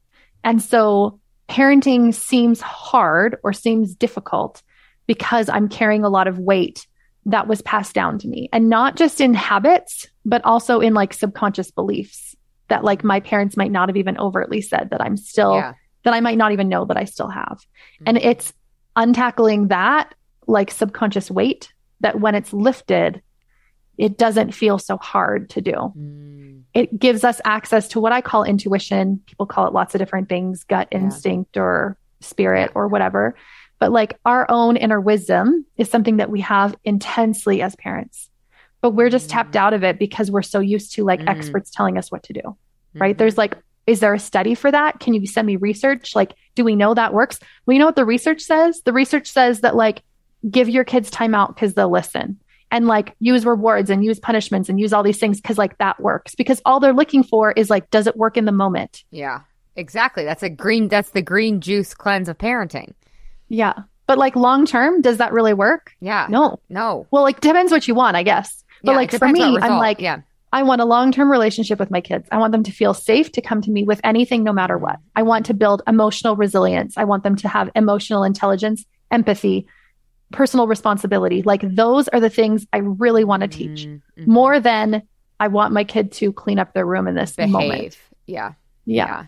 And 0.44 0.62
so 0.62 1.20
parenting 1.50 2.14
seems 2.14 2.62
hard 2.62 3.38
or 3.44 3.54
seems 3.54 3.96
difficult 3.96 4.64
because 5.08 5.50
I'm 5.50 5.68
carrying 5.68 6.04
a 6.04 6.10
lot 6.10 6.28
of 6.28 6.40
weight 6.40 6.88
that 7.26 7.48
was 7.48 7.62
passed 7.64 7.94
down 7.94 8.20
to 8.20 8.28
me 8.28 8.50
and 8.54 8.70
not 8.70 8.96
just 8.96 9.20
in 9.20 9.34
habits, 9.34 10.08
but 10.26 10.44
also 10.46 10.80
in 10.80 10.94
like 10.94 11.14
subconscious 11.14 11.72
beliefs 11.72 12.36
that 12.68 12.84
like 12.84 13.04
my 13.04 13.20
parents 13.20 13.58
might 13.58 13.72
not 13.72 13.90
have 13.90 13.98
even 13.98 14.18
overtly 14.18 14.62
said 14.62 14.90
that 14.92 15.02
I'm 15.02 15.18
still, 15.18 15.56
yeah. 15.56 15.74
that 16.04 16.14
I 16.14 16.20
might 16.20 16.38
not 16.38 16.52
even 16.52 16.70
know 16.70 16.86
that 16.86 16.98
I 16.98 17.06
still 17.06 17.30
have. 17.30 17.58
Mm-hmm. 17.58 18.04
And 18.08 18.18
it's 18.18 18.54
untackling 18.96 19.70
that 19.70 20.14
like 20.48 20.72
subconscious 20.72 21.30
weight 21.30 21.74
that 22.02 22.20
when 22.20 22.36
it's 22.36 22.54
lifted, 22.54 23.22
it 23.98 24.18
doesn't 24.18 24.52
feel 24.54 24.78
so 24.78 24.98
hard 24.98 25.50
to 25.52 25.62
do. 25.62 25.72
Mm. 25.72 26.62
It 26.74 27.00
gives 27.00 27.24
us 27.24 27.40
access 27.46 27.88
to 27.90 28.00
what 28.00 28.12
I 28.12 28.22
call 28.22 28.44
intuition. 28.44 29.22
People 29.26 29.46
call 29.46 29.68
it 29.68 29.74
lots 29.74 29.96
of 29.96 30.00
different 30.00 30.28
things, 30.28 30.64
gut 30.66 30.90
Yeah. 30.92 31.00
instinct 31.00 31.56
or 31.58 31.98
spirit 32.20 32.72
or 32.76 32.88
whatever. 32.88 33.36
But 33.80 33.92
like 33.92 34.20
our 34.26 34.46
own 34.50 34.76
inner 34.78 35.00
wisdom 35.00 35.66
is 35.78 35.90
something 35.90 36.18
that 36.18 36.30
we 36.30 36.42
have 36.42 36.76
intensely 36.84 37.62
as 37.62 37.76
parents. 37.76 38.30
But 38.82 38.92
we're 38.92 39.10
just 39.10 39.30
tapped 39.30 39.56
out 39.56 39.74
of 39.74 39.84
it 39.84 39.98
because 39.98 40.30
we're 40.30 40.42
so 40.42 40.60
used 40.60 40.94
to 40.96 41.04
like 41.06 41.22
Mm. 41.22 41.30
experts 41.30 41.72
telling 41.72 41.98
us 41.98 42.12
what 42.12 42.24
to 42.24 42.34
do 42.34 42.56
right? 42.98 43.16
Mhm. 43.16 43.18
There's 43.20 43.38
like, 43.38 43.58
is 43.88 44.00
there 44.00 44.14
a 44.14 44.20
study 44.20 44.56
for 44.56 44.72
that? 44.72 45.02
Can 45.02 45.14
you 45.14 45.28
send 45.28 45.46
me 45.46 45.58
research? 45.58 46.16
Like, 46.16 46.34
do 46.56 46.64
we 46.64 46.78
know 46.78 46.94
that 46.94 47.14
works? 47.14 47.40
Well, 47.66 47.74
you 47.74 47.80
know 47.80 47.86
what 47.86 47.98
the 47.98 48.06
research 48.06 48.42
says? 48.42 48.82
The 48.86 48.94
research 48.94 49.28
says 49.30 49.60
that 49.62 49.76
like, 49.76 50.02
give 50.50 50.70
your 50.70 50.84
kids 50.84 51.10
time 51.10 51.34
out 51.36 51.56
because 51.56 51.74
they'll 51.74 51.92
listen 51.92 52.40
and 52.72 52.88
like 52.88 53.16
use 53.20 53.46
rewards 53.46 53.90
and 53.90 54.04
use 54.04 54.20
punishments 54.20 54.70
and 54.70 54.80
use 54.80 54.94
all 54.94 55.04
these 55.04 55.18
things 55.18 55.40
because 55.40 55.58
like 55.58 55.78
that 55.78 56.00
works 56.00 56.36
because 56.36 56.62
all 56.66 56.80
they're 56.80 56.94
looking 56.94 57.24
for 57.24 57.52
is 57.52 57.70
like, 57.70 57.90
does 57.90 58.08
it 58.08 58.18
work 58.18 58.38
in 58.38 58.46
the 58.46 58.52
moment? 58.52 59.04
Yeah. 59.12 59.42
Exactly. 59.76 60.24
That's 60.24 60.44
a 60.44 60.50
green, 60.50 60.88
that's 60.88 61.12
the 61.12 61.22
green 61.22 61.62
juice 61.62 61.94
cleanse 61.94 62.30
of 62.30 62.38
parenting. 62.38 62.94
Yeah. 63.50 63.74
But 64.08 64.18
like 64.18 64.36
long 64.36 64.66
term, 64.66 65.02
does 65.02 65.18
that 65.18 65.34
really 65.34 65.54
work? 65.54 65.94
Yeah. 66.00 66.28
No. 66.30 66.60
No. 66.70 67.08
Well, 67.12 67.24
like 67.24 67.40
depends 67.42 67.72
what 67.72 67.88
you 67.88 67.96
want, 67.96 68.16
I 68.16 68.24
guess. 68.24 68.64
But 68.84 68.92
Yeah, 68.92 68.98
like 68.98 69.12
for 69.12 69.28
me, 69.28 69.42
I'm 69.42 69.78
like, 69.80 70.00
yeah. 70.00 70.22
I 70.54 70.64
want 70.64 70.80
a 70.80 70.86
long 70.86 71.12
term 71.12 71.30
relationship 71.30 71.80
with 71.80 71.92
my 71.92 72.02
kids. 72.02 72.28
I 72.32 72.38
want 72.38 72.52
them 72.52 72.64
to 72.64 72.72
feel 72.72 72.94
safe 72.94 73.32
to 73.34 73.42
come 73.42 73.62
to 73.62 73.72
me 73.72 73.84
with 73.84 74.00
anything, 74.04 74.44
no 74.44 74.54
matter 74.54 74.78
what. 74.78 75.00
I 75.16 75.24
want 75.24 75.48
to 75.48 75.54
build 75.54 75.82
emotional 75.88 76.36
resilience. 76.36 76.98
I 76.98 77.04
want 77.04 77.24
them 77.24 77.36
to 77.38 77.50
have 77.50 77.70
emotional 77.76 78.24
intelligence, 78.24 78.86
empathy, 79.12 79.68
personal 80.32 80.68
responsibility. 80.68 81.42
Like 81.44 81.62
those 81.62 82.08
are 82.10 82.20
the 82.20 82.30
things 82.30 82.66
I 82.74 82.78
really 82.78 83.24
want 83.24 83.42
to 83.42 83.48
teach 83.48 83.86
mm-hmm. 83.86 84.32
more 84.32 84.60
than 84.60 85.04
I 85.40 85.48
want 85.48 85.74
my 85.74 85.84
kid 85.84 86.12
to 86.14 86.32
clean 86.32 86.60
up 86.60 86.74
their 86.74 86.86
room 86.86 87.08
in 87.08 87.16
this 87.16 87.36
Behave. 87.36 87.52
moment. 87.52 87.98
Yeah. 88.26 88.54
yeah. 88.86 89.06
Yeah. 89.06 89.26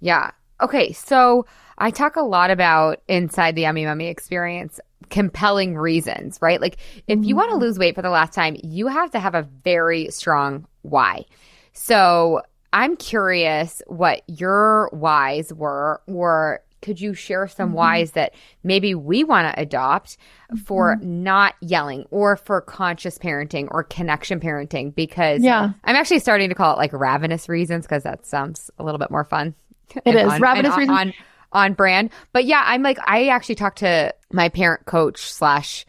Yeah. 0.00 0.30
Okay. 0.60 0.92
So 0.92 1.46
I 1.76 1.90
talk 1.90 2.16
a 2.16 2.22
lot 2.22 2.50
about 2.50 3.02
inside 3.08 3.54
the 3.54 3.62
Yummy 3.62 3.84
Mummy 3.84 4.08
experience 4.08 4.80
compelling 5.10 5.76
reasons, 5.76 6.38
right? 6.40 6.60
Like 6.60 6.78
if 7.06 7.24
you 7.24 7.36
want 7.36 7.50
to 7.50 7.54
mm-hmm. 7.54 7.62
lose 7.62 7.78
weight 7.78 7.94
for 7.94 8.02
the 8.02 8.10
last 8.10 8.32
time, 8.32 8.56
you 8.62 8.88
have 8.88 9.10
to 9.12 9.20
have 9.20 9.34
a 9.34 9.42
very 9.64 10.10
strong 10.10 10.66
why. 10.82 11.24
So 11.72 12.42
I'm 12.72 12.96
curious 12.96 13.80
what 13.86 14.22
your 14.26 14.90
whys 14.92 15.52
were, 15.52 16.02
or 16.06 16.60
could 16.80 17.00
you 17.00 17.14
share 17.14 17.48
some 17.48 17.68
mm-hmm. 17.68 17.76
whys 17.76 18.12
that 18.12 18.34
maybe 18.62 18.94
we 18.94 19.24
want 19.24 19.52
to 19.52 19.60
adopt 19.60 20.16
for 20.64 20.96
mm-hmm. 20.96 21.22
not 21.24 21.54
yelling 21.60 22.04
or 22.10 22.36
for 22.36 22.60
conscious 22.60 23.18
parenting 23.18 23.68
or 23.70 23.84
connection 23.84 24.40
parenting? 24.40 24.94
Because 24.94 25.42
yeah. 25.42 25.72
I'm 25.84 25.96
actually 25.96 26.20
starting 26.20 26.48
to 26.48 26.54
call 26.54 26.74
it 26.74 26.78
like 26.78 26.92
ravenous 26.92 27.48
reasons 27.48 27.86
because 27.86 28.04
that 28.04 28.26
sounds 28.26 28.70
a 28.78 28.84
little 28.84 28.98
bit 28.98 29.10
more 29.10 29.24
fun. 29.24 29.54
It 30.04 30.14
is 30.14 30.32
on, 30.32 30.40
ravenous 30.40 30.76
reasons. 30.76 30.98
On, 30.98 31.12
on 31.52 31.72
brand. 31.74 32.10
But 32.32 32.44
yeah, 32.44 32.62
I'm 32.64 32.82
like, 32.82 32.98
I 33.06 33.28
actually 33.28 33.54
talked 33.54 33.78
to 33.78 34.14
my 34.32 34.48
parent 34.48 34.84
coach 34.86 35.30
slash 35.32 35.86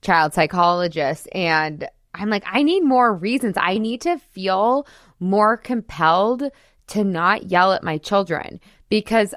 child 0.00 0.34
psychologist 0.34 1.28
and 1.32 1.86
I'm 2.14 2.28
like, 2.28 2.44
I 2.46 2.62
need 2.62 2.82
more 2.82 3.14
reasons. 3.14 3.56
I 3.58 3.78
need 3.78 4.02
to 4.02 4.18
feel 4.18 4.86
more 5.20 5.56
compelled 5.56 6.44
to 6.88 7.04
not 7.04 7.50
yell 7.50 7.72
at 7.72 7.82
my 7.82 7.98
children 7.98 8.60
because 8.88 9.34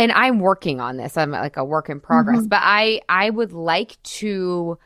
and 0.00 0.12
I'm 0.12 0.40
working 0.40 0.80
on 0.80 0.96
this. 0.96 1.18
I'm 1.18 1.30
like 1.30 1.58
a 1.58 1.64
work 1.64 1.90
in 1.90 2.00
progress, 2.00 2.38
mm-hmm. 2.38 2.48
but 2.48 2.60
I 2.62 3.02
I 3.08 3.28
would 3.28 3.52
like 3.52 4.02
to 4.02 4.78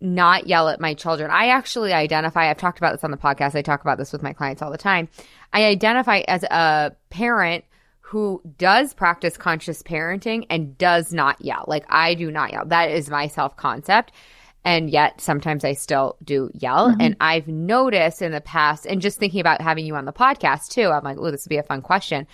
not 0.00 0.46
yell 0.46 0.70
at 0.70 0.80
my 0.80 0.94
children. 0.94 1.30
I 1.30 1.48
actually 1.48 1.92
identify, 1.92 2.48
I've 2.48 2.56
talked 2.56 2.78
about 2.78 2.92
this 2.92 3.04
on 3.04 3.10
the 3.10 3.18
podcast. 3.18 3.54
I 3.54 3.60
talk 3.60 3.82
about 3.82 3.98
this 3.98 4.12
with 4.12 4.22
my 4.22 4.32
clients 4.32 4.62
all 4.62 4.70
the 4.70 4.78
time. 4.78 5.10
I 5.52 5.66
identify 5.66 6.20
as 6.26 6.42
a 6.44 6.96
parent 7.10 7.64
who 8.00 8.40
does 8.56 8.94
practice 8.94 9.36
conscious 9.36 9.82
parenting 9.82 10.46
and 10.48 10.78
does 10.78 11.12
not 11.12 11.44
yell. 11.44 11.66
Like 11.68 11.84
I 11.90 12.14
do 12.14 12.30
not 12.30 12.50
yell. 12.50 12.64
That 12.64 12.90
is 12.90 13.10
my 13.10 13.28
self 13.28 13.58
concept. 13.58 14.10
And 14.64 14.90
yet 14.90 15.20
sometimes 15.20 15.64
I 15.64 15.74
still 15.74 16.16
do 16.24 16.50
yell. 16.54 16.88
Mm-hmm. 16.88 17.00
And 17.00 17.16
I've 17.20 17.48
noticed 17.48 18.22
in 18.22 18.32
the 18.32 18.40
past, 18.40 18.86
and 18.86 19.00
just 19.00 19.18
thinking 19.18 19.40
about 19.40 19.60
having 19.60 19.86
you 19.86 19.96
on 19.96 20.06
the 20.06 20.12
podcast 20.12 20.68
too, 20.68 20.88
I'm 20.88 21.04
like, 21.04 21.18
oh, 21.18 21.30
this 21.30 21.44
would 21.44 21.50
be 21.50 21.58
a 21.58 21.62
fun 21.62 21.82
question. 21.82 22.26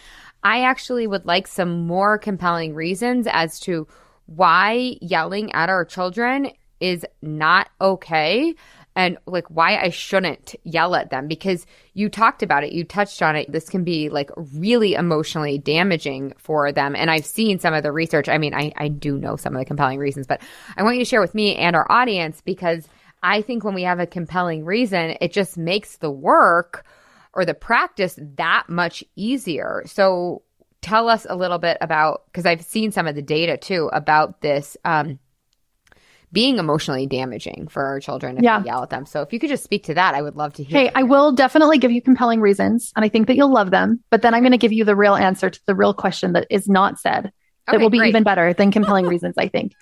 I 0.47 0.63
actually 0.63 1.09
would 1.09 1.27
like 1.27 1.49
some 1.49 1.89
more 1.89 2.19
compelling 2.19 2.73
reasons 2.73 3.27
as 3.29 3.59
to 3.61 3.89
why 4.27 4.97
yelling 5.01 5.51
at 5.51 5.69
our 5.69 5.85
children 5.85 6.53
is 6.79 7.05
not 7.21 7.69
okay 7.81 8.55
and 8.95 9.19
like 9.27 9.49
why 9.49 9.77
I 9.77 9.91
shouldn't 9.91 10.55
yell 10.63 10.95
at 10.95 11.11
them 11.11 11.27
because 11.27 11.67
you 11.95 12.09
talked 12.09 12.45
about 12.45 12.63
it, 12.63 12.71
you 12.73 12.85
touched 12.85 13.23
on 13.23 13.35
it. 13.35 13.51
This 13.51 13.69
can 13.69 13.83
be 13.83 14.09
like 14.09 14.31
really 14.55 14.95
emotionally 14.95 15.59
damaging 15.59 16.33
for 16.39 16.71
them. 16.71 16.95
And 16.95 17.11
I've 17.11 17.27
seen 17.27 17.59
some 17.59 17.75
of 17.75 17.83
the 17.83 17.91
research. 17.91 18.29
I 18.29 18.39
mean, 18.39 18.55
I, 18.55 18.73
I 18.77 18.87
do 18.87 19.19
know 19.19 19.35
some 19.35 19.57
of 19.57 19.59
the 19.59 19.65
compelling 19.65 19.99
reasons, 19.99 20.29
but 20.29 20.41
I 20.77 20.85
want 20.85 20.95
you 20.95 21.03
to 21.03 21.09
share 21.09 21.21
with 21.21 21.35
me 21.35 21.57
and 21.57 21.75
our 21.75 21.91
audience 21.91 22.41
because 22.41 22.87
I 23.21 23.43
think 23.43 23.65
when 23.65 23.75
we 23.75 23.83
have 23.83 23.99
a 23.99 24.07
compelling 24.07 24.65
reason, 24.65 25.17
it 25.21 25.33
just 25.33 25.59
makes 25.59 25.97
the 25.97 26.11
work 26.11 26.87
or 27.37 27.45
the 27.45 27.55
practice 27.55 28.19
that 28.37 28.65
much 28.69 29.05
easier. 29.15 29.83
So 29.87 30.43
tell 30.81 31.09
us 31.09 31.27
a 31.29 31.37
little 31.37 31.59
bit 31.59 31.77
about 31.81 32.23
because 32.27 32.47
I've 32.47 32.65
seen 32.65 32.91
some 32.91 33.07
of 33.07 33.15
the 33.15 33.23
data 33.23 33.59
too 33.59 33.91
about 33.93 34.41
this 34.41 34.77
um, 34.85 35.19
being 36.33 36.57
emotionally 36.59 37.07
damaging 37.07 37.69
for 37.69 37.85
our 37.85 38.01
children 38.01 38.39
if 38.39 38.43
yeah. 38.43 38.61
we 38.61 38.67
yell 38.67 38.83
at 38.83 38.91
them. 38.91 39.05
So 39.05 39.21
if 39.21 39.33
you 39.35 39.39
could 39.39 39.51
just 39.51 39.65
speak 39.65 39.85
to 39.85 39.95
that, 39.95 40.15
I 40.15 40.23
would 40.23 40.35
love 40.35 40.55
to 40.55 40.65
hear. 40.65 40.81
Hey, 40.81 40.91
I 40.95 41.03
will 41.03 41.31
definitely 41.33 41.79
give 41.79 41.93
you 41.93 42.01
compelling 42.01 42.41
reasons, 42.41 42.91
and 42.97 43.05
I 43.05 43.11
think 43.11 43.27
that 43.27 43.37
you'll 43.37 43.53
love 43.53 43.71
them. 43.71 44.03
But 44.11 44.23
then 44.23 44.33
I'm 44.33 44.43
going 44.43 44.53
to 44.53 44.59
give 44.59 44.73
you 44.73 44.85
the 44.85 44.97
real 44.97 45.15
answer 45.15 45.51
to 45.51 45.61
the 45.67 45.75
real 45.75 45.93
question 45.93 46.33
that 46.33 46.47
is 46.51 46.69
not 46.69 46.99
said. 46.99 47.33
That 47.67 47.75
okay, 47.75 47.83
will 47.83 47.91
be 47.91 47.99
great. 47.99 48.11
even 48.11 48.23
better 48.23 48.53
than 48.55 48.71
compelling 48.71 49.07
reasons, 49.07 49.35
I 49.37 49.49
think. 49.49 49.73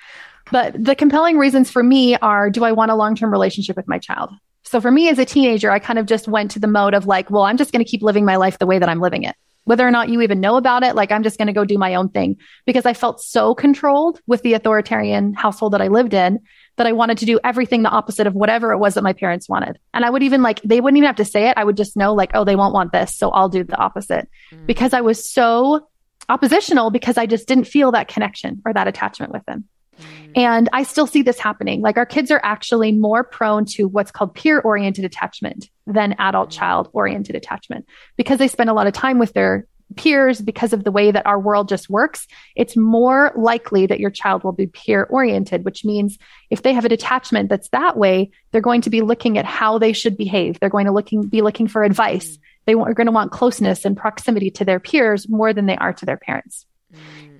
But 0.50 0.82
the 0.82 0.94
compelling 0.94 1.38
reasons 1.38 1.70
for 1.70 1.82
me 1.82 2.16
are: 2.16 2.50
Do 2.50 2.64
I 2.64 2.72
want 2.72 2.90
a 2.90 2.94
long 2.96 3.14
term 3.14 3.30
relationship 3.30 3.76
with 3.76 3.86
my 3.86 3.98
child? 3.98 4.30
So 4.64 4.80
for 4.80 4.90
me 4.90 5.08
as 5.08 5.18
a 5.18 5.24
teenager, 5.24 5.70
I 5.70 5.78
kind 5.78 5.98
of 5.98 6.06
just 6.06 6.26
went 6.26 6.52
to 6.52 6.58
the 6.58 6.66
mode 6.66 6.94
of 6.94 7.06
like, 7.06 7.30
well, 7.30 7.42
I'm 7.42 7.56
just 7.56 7.72
going 7.72 7.84
to 7.84 7.90
keep 7.90 8.02
living 8.02 8.24
my 8.24 8.36
life 8.36 8.58
the 8.58 8.66
way 8.66 8.78
that 8.78 8.88
I'm 8.88 9.00
living 9.00 9.24
it 9.24 9.36
whether 9.64 9.86
or 9.86 9.90
not 9.90 10.08
you 10.08 10.20
even 10.20 10.40
know 10.40 10.56
about 10.56 10.82
it. 10.82 10.94
Like, 10.94 11.10
I'm 11.10 11.22
just 11.22 11.38
going 11.38 11.46
to 11.46 11.52
go 11.52 11.64
do 11.64 11.78
my 11.78 11.94
own 11.94 12.08
thing 12.08 12.36
because 12.66 12.86
I 12.86 12.94
felt 12.94 13.20
so 13.20 13.54
controlled 13.54 14.20
with 14.26 14.42
the 14.42 14.54
authoritarian 14.54 15.34
household 15.34 15.72
that 15.72 15.82
I 15.82 15.88
lived 15.88 16.14
in 16.14 16.40
that 16.76 16.86
I 16.86 16.92
wanted 16.92 17.18
to 17.18 17.26
do 17.26 17.40
everything 17.44 17.82
the 17.82 17.90
opposite 17.90 18.26
of 18.26 18.34
whatever 18.34 18.72
it 18.72 18.78
was 18.78 18.94
that 18.94 19.04
my 19.04 19.12
parents 19.12 19.48
wanted. 19.48 19.78
And 19.92 20.04
I 20.04 20.10
would 20.10 20.22
even 20.22 20.42
like, 20.42 20.60
they 20.62 20.80
wouldn't 20.80 20.98
even 20.98 21.06
have 21.06 21.16
to 21.16 21.24
say 21.24 21.48
it. 21.48 21.54
I 21.56 21.64
would 21.64 21.76
just 21.76 21.96
know, 21.96 22.14
like, 22.14 22.32
oh, 22.34 22.44
they 22.44 22.56
won't 22.56 22.74
want 22.74 22.92
this. 22.92 23.16
So 23.16 23.30
I'll 23.30 23.48
do 23.48 23.64
the 23.64 23.76
opposite 23.76 24.28
mm. 24.52 24.66
because 24.66 24.92
I 24.92 25.00
was 25.00 25.28
so 25.28 25.88
oppositional 26.28 26.90
because 26.90 27.16
I 27.16 27.26
just 27.26 27.46
didn't 27.46 27.64
feel 27.64 27.92
that 27.92 28.08
connection 28.08 28.62
or 28.66 28.72
that 28.72 28.88
attachment 28.88 29.32
with 29.32 29.44
them. 29.46 29.64
Mm. 29.98 30.38
And 30.38 30.68
I 30.72 30.82
still 30.82 31.06
see 31.06 31.22
this 31.22 31.38
happening. 31.38 31.80
Like 31.80 31.96
our 31.96 32.06
kids 32.06 32.30
are 32.30 32.40
actually 32.42 32.92
more 32.92 33.24
prone 33.24 33.64
to 33.66 33.88
what's 33.88 34.10
called 34.10 34.34
peer 34.34 34.60
oriented 34.60 35.04
attachment 35.04 35.70
than 35.86 36.14
adult 36.18 36.50
mm. 36.50 36.52
child 36.52 36.88
oriented 36.92 37.36
attachment 37.36 37.86
because 38.16 38.38
they 38.38 38.48
spend 38.48 38.70
a 38.70 38.74
lot 38.74 38.86
of 38.86 38.92
time 38.92 39.18
with 39.18 39.32
their 39.32 39.66
peers 39.96 40.40
because 40.40 40.72
of 40.72 40.84
the 40.84 40.90
way 40.90 41.10
that 41.10 41.26
our 41.26 41.38
world 41.38 41.68
just 41.68 41.88
works, 41.88 42.26
it's 42.56 42.76
more 42.76 43.32
likely 43.36 43.86
that 43.86 44.00
your 44.00 44.10
child 44.10 44.44
will 44.44 44.52
be 44.52 44.66
peer 44.66 45.04
oriented, 45.04 45.64
which 45.64 45.84
means 45.84 46.18
if 46.50 46.62
they 46.62 46.72
have 46.72 46.84
a 46.84 46.88
detachment 46.88 47.48
that's 47.48 47.68
that 47.70 47.96
way, 47.96 48.30
they're 48.50 48.60
going 48.60 48.80
to 48.82 48.90
be 48.90 49.02
looking 49.02 49.38
at 49.38 49.44
how 49.44 49.78
they 49.78 49.92
should 49.92 50.16
behave. 50.16 50.58
They're 50.58 50.68
going 50.68 50.86
to 50.86 50.92
looking, 50.92 51.22
be 51.22 51.42
looking 51.42 51.68
for 51.68 51.84
advice. 51.84 52.36
Mm. 52.36 52.40
They 52.66 52.74
are 52.74 52.94
going 52.94 53.06
to 53.06 53.12
want 53.12 53.32
closeness 53.32 53.84
and 53.84 53.96
proximity 53.96 54.50
to 54.52 54.64
their 54.64 54.80
peers 54.80 55.28
more 55.28 55.52
than 55.52 55.66
they 55.66 55.76
are 55.76 55.92
to 55.92 56.06
their 56.06 56.16
parents. 56.16 56.66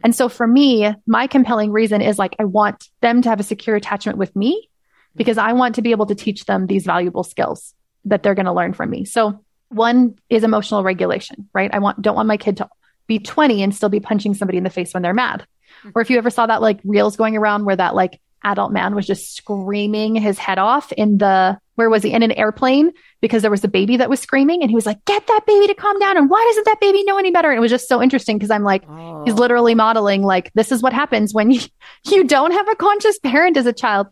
And 0.04 0.14
so 0.14 0.28
for 0.28 0.46
me, 0.46 0.94
my 1.06 1.26
compelling 1.26 1.72
reason 1.72 2.02
is 2.02 2.18
like, 2.18 2.36
I 2.38 2.44
want 2.44 2.88
them 3.00 3.22
to 3.22 3.28
have 3.30 3.40
a 3.40 3.44
secure 3.44 3.74
attachment 3.74 4.18
with 4.18 4.36
me 4.36 4.68
because 5.16 5.38
I 5.38 5.54
want 5.54 5.76
to 5.76 5.82
be 5.82 5.92
able 5.92 6.06
to 6.06 6.14
teach 6.14 6.44
them 6.44 6.66
these 6.66 6.84
valuable 6.84 7.24
skills 7.24 7.74
that 8.04 8.22
they're 8.22 8.34
going 8.34 8.46
to 8.46 8.52
learn 8.52 8.74
from 8.74 8.90
me. 8.90 9.06
So 9.06 9.42
one 9.70 10.18
is 10.28 10.44
emotional 10.44 10.84
regulation, 10.84 11.48
right? 11.54 11.72
I 11.72 11.78
want 11.78 12.02
don't 12.02 12.14
want 12.14 12.28
my 12.28 12.36
kid 12.36 12.58
to 12.58 12.68
be 13.06 13.18
20 13.18 13.62
and 13.62 13.74
still 13.74 13.88
be 13.88 14.00
punching 14.00 14.34
somebody 14.34 14.58
in 14.58 14.64
the 14.64 14.70
face 14.70 14.92
when 14.92 15.02
they're 15.02 15.14
mad. 15.14 15.46
Or 15.94 16.02
if 16.02 16.10
you 16.10 16.18
ever 16.18 16.30
saw 16.30 16.46
that 16.46 16.62
like 16.62 16.80
reels 16.84 17.16
going 17.16 17.36
around 17.36 17.64
where 17.64 17.76
that 17.76 17.94
like 17.94 18.20
adult 18.44 18.72
man 18.72 18.94
was 18.94 19.06
just 19.06 19.34
screaming 19.34 20.14
his 20.14 20.38
head 20.38 20.58
off 20.58 20.92
in 20.92 21.18
the 21.18 21.58
where 21.74 21.90
was 21.90 22.02
he 22.02 22.12
in 22.12 22.22
an 22.22 22.32
airplane 22.32 22.92
because 23.20 23.42
there 23.42 23.50
was 23.50 23.64
a 23.64 23.68
baby 23.68 23.96
that 23.96 24.10
was 24.10 24.20
screaming 24.20 24.62
and 24.62 24.70
he 24.70 24.74
was 24.74 24.86
like 24.86 25.04
get 25.04 25.26
that 25.26 25.40
baby 25.46 25.66
to 25.66 25.74
calm 25.74 25.98
down 25.98 26.16
and 26.16 26.30
why 26.30 26.44
doesn't 26.48 26.66
that 26.66 26.80
baby 26.80 27.02
know 27.04 27.18
any 27.18 27.30
better 27.30 27.50
and 27.50 27.58
it 27.58 27.60
was 27.60 27.70
just 27.70 27.88
so 27.88 28.02
interesting 28.02 28.36
because 28.36 28.50
i'm 28.50 28.64
like 28.64 28.84
oh. 28.88 29.22
he's 29.24 29.34
literally 29.34 29.74
modeling 29.74 30.22
like 30.22 30.52
this 30.54 30.72
is 30.72 30.82
what 30.82 30.92
happens 30.92 31.34
when 31.34 31.50
you, 31.52 31.60
you 32.04 32.24
don't 32.24 32.52
have 32.52 32.68
a 32.68 32.76
conscious 32.76 33.18
parent 33.18 33.56
as 33.56 33.66
a 33.66 33.72
child 33.72 34.08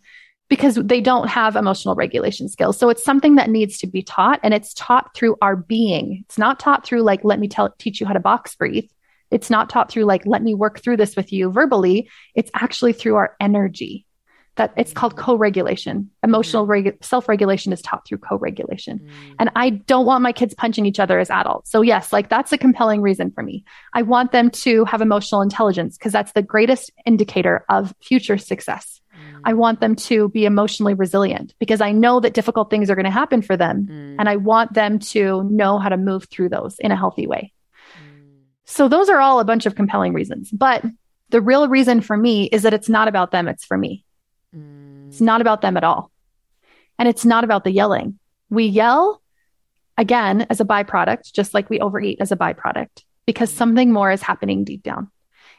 because 0.53 0.75
they 0.75 1.01
don't 1.01 1.29
have 1.29 1.57
emotional 1.57 1.95
regulation 1.95 2.47
skills. 2.47 2.77
So 2.77 2.91
it's 2.91 3.03
something 3.03 3.37
that 3.37 3.49
needs 3.49 3.79
to 3.79 3.87
be 3.87 4.03
taught 4.03 4.39
and 4.43 4.53
it's 4.53 4.75
taught 4.75 5.15
through 5.15 5.37
our 5.41 5.57
being. 5.57 6.25
It's 6.27 6.37
not 6.37 6.61
taught 6.61 6.85
through 6.85 7.01
like, 7.05 7.25
let 7.25 7.41
me 7.41 7.49
tell, 7.49 7.75
teach 7.79 8.03
you 8.03 8.07
how 8.07 8.13
to 8.13 8.21
box 8.21 8.55
breathe. 8.55 8.85
It's 9.31 9.49
not 9.49 9.71
taught 9.71 9.91
through 9.91 10.05
like, 10.05 10.27
let 10.27 10.43
me 10.43 10.55
work 10.55 10.81
through 10.81 10.99
this 10.99 11.17
with 11.17 11.33
you 11.33 11.51
verbally. 11.51 12.11
It's 12.35 12.51
actually 12.53 12.93
through 12.93 13.17
our 13.17 13.35
energy 13.41 14.05
that 14.57 14.73
it's 14.77 14.93
called 14.93 15.17
co-regulation. 15.17 16.11
Emotional 16.23 16.67
mm-hmm. 16.67 16.89
regu- 16.89 17.05
self-regulation 17.05 17.73
is 17.73 17.81
taught 17.81 18.07
through 18.07 18.19
co-regulation. 18.19 18.99
Mm. 18.99 19.35
And 19.39 19.51
I 19.57 19.71
don't 19.71 20.05
want 20.05 20.23
my 20.23 20.33
kids 20.33 20.55
punching 20.55 20.85
each 20.85 21.01
other 21.01 21.19
as 21.19 21.31
adults. 21.31 21.71
So 21.71 21.81
yes, 21.81 22.13
like 22.13 22.29
that's 22.29 22.53
a 22.53 22.59
compelling 22.59 23.01
reason 23.01 23.31
for 23.31 23.43
me. 23.43 23.65
I 23.95 24.03
want 24.03 24.33
them 24.33 24.51
to 24.51 24.85
have 24.85 25.01
emotional 25.01 25.41
intelligence 25.41 25.97
because 25.97 26.13
that's 26.13 26.33
the 26.33 26.43
greatest 26.43 26.91
indicator 27.07 27.65
of 27.71 27.95
future 28.03 28.37
success. 28.37 29.01
I 29.45 29.55
want 29.55 29.81
them 29.81 29.97
to 29.97 30.29
be 30.29 30.45
emotionally 30.45 30.95
resilient 30.95 31.55
because 31.59 31.81
I 31.81 31.93
know 31.93 32.21
that 32.21 32.35
difficult 32.35 32.71
things 32.71 32.91
are 32.91 32.95
going 32.95 33.05
to 33.05 33.11
happen 33.11 33.43
for 33.43 33.57
them. 33.57 33.87
Mm. 33.91 34.17
And 34.19 34.29
I 34.29 34.37
want 34.37 34.75
them 34.75 34.99
to 34.99 35.45
know 35.45 35.79
how 35.79 35.89
to 35.89 35.97
move 35.97 36.25
through 36.25 36.51
those 36.51 36.79
in 36.79 36.93
a 36.93 36.97
healthy 36.97 37.27
way. 37.27 37.53
Mm. 37.99 38.43
So 38.65 38.89
those 38.89 39.09
are 39.09 39.21
all 39.21 39.41
a 39.41 39.45
bunch 39.45 39.67
of 39.67 39.75
compelling 39.75 40.13
reasons. 40.13 40.51
But 40.51 40.85
the 41.31 41.41
real 41.41 41.69
reason 41.69 42.01
for 42.01 42.17
me 42.17 42.45
is 42.45 42.63
that 42.63 42.75
it's 42.75 42.89
not 42.89 43.09
about 43.09 43.31
them, 43.31 43.49
it's 43.49 43.65
for 43.65 43.77
me. 43.77 44.05
Mm. 44.57 45.09
It's 45.09 45.21
not 45.21 45.41
about 45.41 45.61
them 45.61 45.77
at 45.77 45.85
all. 45.85 46.11
And 46.99 47.09
it's 47.09 47.25
not 47.25 47.45
about 47.45 47.65
the 47.65 47.71
yelling. 47.71 48.19
We 48.51 48.67
yell 48.67 49.23
again 49.99 50.47
as 50.51 50.61
a 50.61 50.65
byproduct, 50.65 51.33
just 51.33 51.55
like 51.55 51.71
we 51.71 51.81
overeat 51.81 52.19
as 52.21 52.33
a 52.33 52.37
byproduct, 52.37 53.05
because 53.27 53.53
mm. 53.53 53.57
something 53.57 53.93
more 53.93 54.11
is 54.11 54.23
happening 54.23 54.65
deep 54.65 54.83
down. 54.83 55.11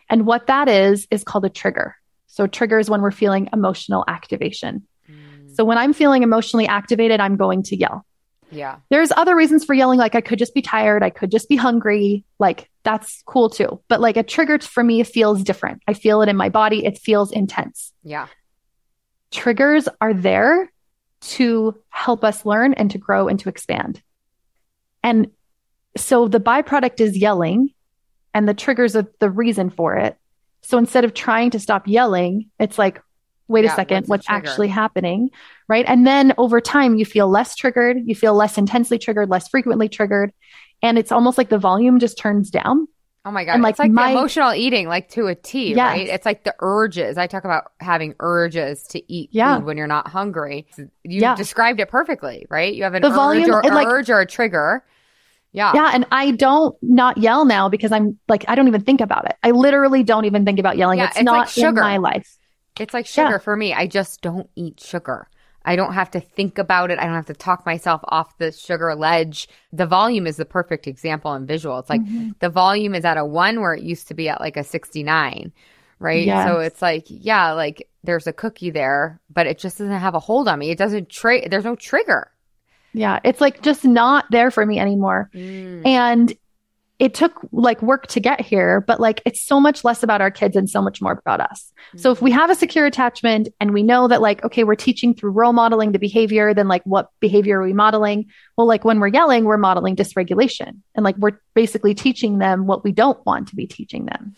And 0.10 0.25
what 0.25 0.47
that 0.47 0.69
is, 0.69 1.08
is 1.12 1.23
called 1.23 1.45
a 1.45 1.49
trigger. 1.49 1.95
So 2.27 2.47
triggers 2.47 2.89
when 2.89 3.01
we're 3.01 3.12
feeling 3.12 3.49
emotional 3.53 4.03
activation. 4.08 4.88
Mm. 5.10 5.56
So 5.56 5.63
when 5.63 5.77
I'm 5.77 5.93
feeling 5.93 6.23
emotionally 6.23 6.67
activated, 6.67 7.19
I'm 7.19 7.36
going 7.36 7.63
to 7.63 7.75
yell. 7.75 8.06
Yeah. 8.53 8.77
There's 8.89 9.12
other 9.12 9.36
reasons 9.36 9.65
for 9.65 9.73
yelling, 9.73 9.99
like 9.99 10.15
I 10.15 10.21
could 10.21 10.39
just 10.39 10.53
be 10.53 10.62
tired, 10.62 11.03
I 11.03 11.10
could 11.10 11.32
just 11.32 11.49
be 11.49 11.56
hungry. 11.56 12.23
Like 12.39 12.69
that's 12.84 13.23
cool 13.25 13.49
too. 13.49 13.82
But 13.88 13.99
like 13.99 14.17
a 14.17 14.23
trigger 14.23 14.60
for 14.60 14.84
me 14.84 15.03
feels 15.03 15.43
different. 15.43 15.82
I 15.88 15.93
feel 15.93 16.21
it 16.21 16.29
in 16.29 16.36
my 16.36 16.49
body, 16.49 16.86
it 16.86 16.97
feels 16.97 17.32
intense. 17.32 17.91
Yeah. 18.03 18.27
Triggers 19.33 19.89
are 19.99 20.13
there 20.13 20.71
to 21.21 21.75
help 21.89 22.23
us 22.23 22.45
learn 22.45 22.73
and 22.73 22.91
to 22.91 22.97
grow 22.97 23.27
and 23.27 23.39
to 23.39 23.49
expand. 23.49 24.01
And 25.03 25.31
so 25.97 26.27
the 26.27 26.39
byproduct 26.39 27.01
is 27.01 27.17
yelling, 27.17 27.73
and 28.33 28.47
the 28.47 28.53
triggers 28.53 28.95
are 28.95 29.07
the 29.19 29.29
reason 29.29 29.69
for 29.69 29.95
it. 29.97 30.17
So 30.61 30.77
instead 30.77 31.03
of 31.03 31.13
trying 31.13 31.51
to 31.51 31.59
stop 31.59 31.87
yelling, 31.87 32.49
it's 32.59 32.77
like, 32.77 33.01
wait 33.47 33.65
Yeah, 33.65 33.73
a 33.73 33.75
second, 33.75 34.07
what's 34.07 34.09
what's 34.09 34.29
actually 34.29 34.69
happening? 34.69 35.29
Right. 35.67 35.85
And 35.87 36.07
then 36.07 36.33
over 36.37 36.61
time, 36.61 36.95
you 36.95 37.05
feel 37.05 37.27
less 37.27 37.55
triggered, 37.55 37.97
you 38.05 38.15
feel 38.15 38.33
less 38.33 38.57
intensely 38.57 38.97
triggered, 38.97 39.29
less 39.29 39.47
frequently 39.49 39.89
triggered. 39.89 40.31
And 40.81 40.97
it's 40.97 41.11
almost 41.11 41.37
like 41.37 41.49
the 41.49 41.57
volume 41.57 41.99
just 41.99 42.17
turns 42.17 42.49
down. 42.49 42.87
Oh 43.25 43.31
my 43.31 43.45
God. 43.45 43.53
And, 43.53 43.63
like, 43.63 43.71
it's 43.71 43.79
like 43.79 43.91
my- 43.91 44.12
emotional 44.12 44.53
eating, 44.53 44.88
like 44.89 45.07
to 45.12 45.27
a 45.27 45.36
T, 45.36 45.69
Yes. 45.69 45.77
right? 45.77 46.07
It's 46.07 46.25
like 46.25 46.43
the 46.43 46.53
urges. 46.59 47.17
I 47.17 47.27
talk 47.27 47.45
about 47.45 47.71
having 47.79 48.15
urges 48.19 48.83
to 48.88 49.12
eat 49.12 49.29
Yeah. 49.31 49.55
food 49.57 49.65
when 49.65 49.77
you're 49.77 49.88
not 49.88 50.09
hungry. 50.09 50.67
You 50.77 50.88
Yeah. 51.21 51.36
described 51.36 51.79
it 51.79 51.88
perfectly, 51.89 52.45
right? 52.49 52.73
You 52.73 52.83
have 52.83 52.95
an 52.95 53.01
The 53.01 53.07
urge 53.09 53.13
volume, 53.15 53.49
or 53.51 53.63
like- 53.63 53.88
urge 53.88 54.09
or 54.09 54.19
a 54.19 54.25
trigger. 54.25 54.83
Yeah. 55.53 55.71
Yeah. 55.73 55.91
And 55.93 56.05
I 56.12 56.31
don't 56.31 56.75
not 56.81 57.17
yell 57.17 57.45
now 57.45 57.69
because 57.69 57.91
I'm 57.93 58.17
like, 58.27 58.43
I 58.49 58.55
don't 58.55 58.67
even 58.67 58.81
think 58.81 58.99
about 58.99 59.25
it. 59.25 59.38
I 59.41 59.51
literally 59.51 60.03
don't 60.03 60.25
even 60.25 60.43
think 60.43 60.59
about 60.59 60.77
yelling. 60.77 60.97
Yeah, 60.99 61.05
it's, 61.07 61.15
it's 61.17 61.23
not 61.23 61.38
like 61.38 61.47
sugar. 61.49 61.67
in 61.69 61.75
my 61.75 61.97
life. 61.97 62.38
It's 62.79 62.93
like 62.93 63.05
sugar 63.05 63.33
Yeah. 63.33 63.38
for 63.38 63.55
me. 63.55 63.73
I 63.73 63.86
just 63.88 64.21
don't 64.21 64.49
eat 64.55 64.81
sugar. 64.81 65.27
I 65.65 65.76
don't 65.76 65.93
have 65.93 66.12
to 66.12 66.19
think 66.19 66.58
about 66.58 66.91
it. 66.91 66.99
I 66.99 67.06
don't 67.06 67.15
have 67.15 67.28
to 67.28 67.34
talk 67.34 67.65
myself 67.65 68.02
off 68.10 68.38
the 68.38 68.52
sugar 68.52 68.93
ledge. 68.95 69.47
The 69.71 69.86
volume 69.86 70.28
is 70.28 70.36
the 70.38 70.45
perfect 70.45 70.88
example 70.88 71.32
and 71.34 71.47
visual. 71.47 71.80
It's 71.80 71.89
like 71.89 72.02
Mm-hmm. 72.02 72.32
the 72.39 72.49
volume 72.49 72.95
is 72.95 73.06
at 73.06 73.17
a 73.17 73.26
one 73.26 73.62
where 73.62 73.73
it 73.73 73.84
used 73.84 74.08
to 74.10 74.13
be 74.13 74.28
at 74.28 74.41
like 74.41 74.58
a 74.58 74.63
69, 74.63 75.54
right? 75.99 76.26
Yes. 76.26 76.47
So 76.47 76.60
it's 76.60 76.82
like, 76.82 77.06
yeah, 77.08 77.54
like 77.54 77.88
there's 78.04 78.28
a 78.28 78.34
cookie 78.34 78.71
there, 78.71 79.21
but 79.30 79.47
it 79.47 79.58
just 79.58 79.78
doesn't 79.78 79.93
have 79.99 80.15
a 80.15 80.19
hold 80.19 80.49
on 80.49 80.60
me. 80.60 80.69
It 80.69 80.78
doesn't 80.78 81.08
trigger, 81.10 81.47
there's 81.47 81.63
no 81.63 81.76
trigger. 81.78 82.30
Yeah. 82.93 83.19
It's 83.23 83.39
like 83.41 83.62
just 83.62 83.86
not 83.86 84.26
there 84.32 84.52
for 84.52 84.65
me 84.65 84.80
anymore. 84.80 85.30
Mm. 85.34 85.86
And 85.88 86.34
it 87.03 87.13
took 87.13 87.33
like 87.51 87.81
work 87.81 88.07
to 88.07 88.21
get 88.21 88.39
here, 88.39 88.79
but 88.79 88.97
like 88.97 89.21
it's 89.25 89.41
so 89.41 89.59
much 89.59 89.83
less 89.83 90.03
about 90.03 90.21
our 90.21 90.31
kids 90.31 90.55
and 90.55 90.69
so 90.69 90.81
much 90.81 91.01
more 91.01 91.11
about 91.11 91.41
us. 91.41 91.73
Mm-hmm. 91.89 91.97
So 91.97 92.11
if 92.11 92.21
we 92.21 92.31
have 92.31 92.49
a 92.49 92.55
secure 92.55 92.85
attachment 92.85 93.49
and 93.59 93.73
we 93.73 93.83
know 93.83 94.07
that 94.07 94.21
like, 94.21 94.41
okay, 94.45 94.63
we're 94.63 94.75
teaching 94.75 95.13
through 95.13 95.31
role 95.31 95.51
modeling 95.51 95.91
the 95.91 95.99
behavior, 95.99 96.53
then 96.53 96.69
like 96.69 96.81
what 96.85 97.09
behavior 97.19 97.59
are 97.59 97.63
we 97.65 97.73
modeling? 97.73 98.27
Well, 98.57 98.67
like 98.67 98.85
when 98.85 99.01
we're 99.01 99.09
yelling, 99.09 99.43
we're 99.43 99.57
modeling 99.57 99.97
dysregulation 99.97 100.77
and 100.95 101.03
like 101.03 101.17
we're 101.17 101.41
basically 101.53 101.93
teaching 101.93 102.37
them 102.37 102.67
what 102.67 102.85
we 102.85 102.93
don't 102.93 103.19
want 103.25 103.49
to 103.49 103.55
be 103.57 103.67
teaching 103.67 104.05
them. 104.05 104.33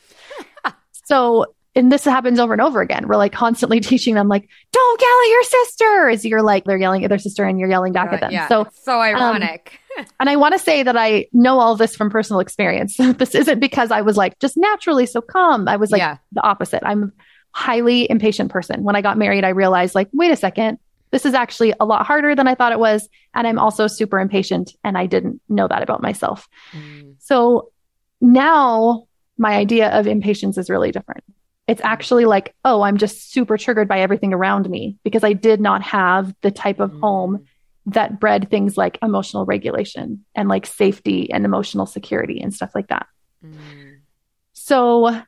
so, 1.06 1.46
and 1.76 1.92
this 1.92 2.04
happens 2.04 2.40
over 2.40 2.54
and 2.54 2.64
over 2.64 2.82
again. 2.82 3.08
We're 3.08 3.18
like 3.18 3.34
constantly 3.34 3.80
teaching 3.92 4.16
them 4.16 4.28
like, 4.28 4.50
don't 4.72 5.02
yell 5.02 5.20
at 5.22 5.30
your 5.30 5.44
sister 5.44 6.10
as 6.10 6.26
you're 6.26 6.42
like, 6.42 6.64
they're 6.64 6.80
yelling 6.80 7.04
at 7.04 7.10
their 7.10 7.20
sister 7.20 7.44
and 7.44 7.60
you're 7.60 7.70
yelling 7.70 7.94
back 7.94 8.12
at 8.12 8.22
them. 8.22 8.32
Yeah, 8.32 8.48
So 8.48 8.66
so 8.74 9.00
ironic. 9.00 9.72
Um, 9.72 9.85
and 10.20 10.30
I 10.30 10.36
want 10.36 10.54
to 10.54 10.60
say 10.60 10.84
that 10.84 10.98
I 10.98 11.28
know 11.34 11.60
all 11.60 11.76
this 11.76 11.96
from 11.96 12.10
personal 12.10 12.40
experience. 12.40 12.98
this 13.18 13.36
isn't 13.36 13.60
because 13.60 13.92
I 13.92 14.02
was 14.02 14.18
like 14.18 14.38
just 14.40 14.58
naturally 14.58 15.06
so 15.06 15.22
calm. 15.22 15.68
I 15.68 15.76
was 15.78 15.92
like 15.92 16.00
Yeah. 16.00 16.18
the 16.32 16.44
opposite. 16.44 16.84
I'm 16.86 17.04
a 17.04 17.12
highly 17.52 18.10
impatient 18.10 18.52
person. 18.52 18.84
When 18.84 18.96
I 18.96 19.02
got 19.02 19.18
married, 19.18 19.44
I 19.44 19.50
realized 19.50 19.96
like, 19.96 20.10
wait 20.14 20.32
a 20.32 20.36
second, 20.36 20.78
this 21.12 21.26
is 21.26 21.34
actually 21.34 21.74
a 21.80 21.86
lot 21.86 22.06
harder 22.06 22.36
than 22.36 22.48
I 22.48 22.56
thought 22.56 22.72
it 22.74 22.80
was. 22.80 23.08
And 23.34 23.48
I'm 23.48 23.60
also 23.60 23.88
super 23.88 24.20
impatient 24.20 24.74
and 24.84 24.98
I 24.98 25.06
didn't 25.06 25.40
know 25.48 25.68
that 25.68 25.82
about 25.84 26.02
myself. 26.02 26.48
Mm. 26.74 27.16
So 27.20 27.72
now 28.22 29.08
my 29.38 29.56
idea 29.56 29.90
of 29.90 30.08
impatience 30.08 30.58
is 30.58 30.70
really 30.70 30.92
different. 30.92 31.24
It's 31.68 31.82
actually 31.84 32.26
like, 32.26 32.54
oh, 32.64 32.82
I'm 32.82 32.98
just 32.98 33.32
super 33.32 33.58
triggered 33.58 33.88
by 33.88 34.00
everything 34.02 34.34
around 34.34 34.70
me 34.70 34.98
because 35.04 35.24
I 35.24 35.34
did 35.34 35.60
not 35.60 35.82
have 35.82 36.34
the 36.42 36.52
type 36.52 36.80
of 36.80 36.92
home 36.94 37.46
that 37.88 38.20
bred 38.20 38.50
things 38.50 38.78
like 38.78 38.98
emotional 39.02 39.46
regulation 39.46 40.26
and 40.34 40.50
like 40.50 40.66
safety 40.66 41.32
and 41.32 41.46
emotional 41.46 41.86
security 41.86 42.42
and 42.42 42.54
stuff 42.54 42.72
like 42.74 42.88
that. 42.88 43.08
Mm. 43.46 44.00
So, 44.54 45.22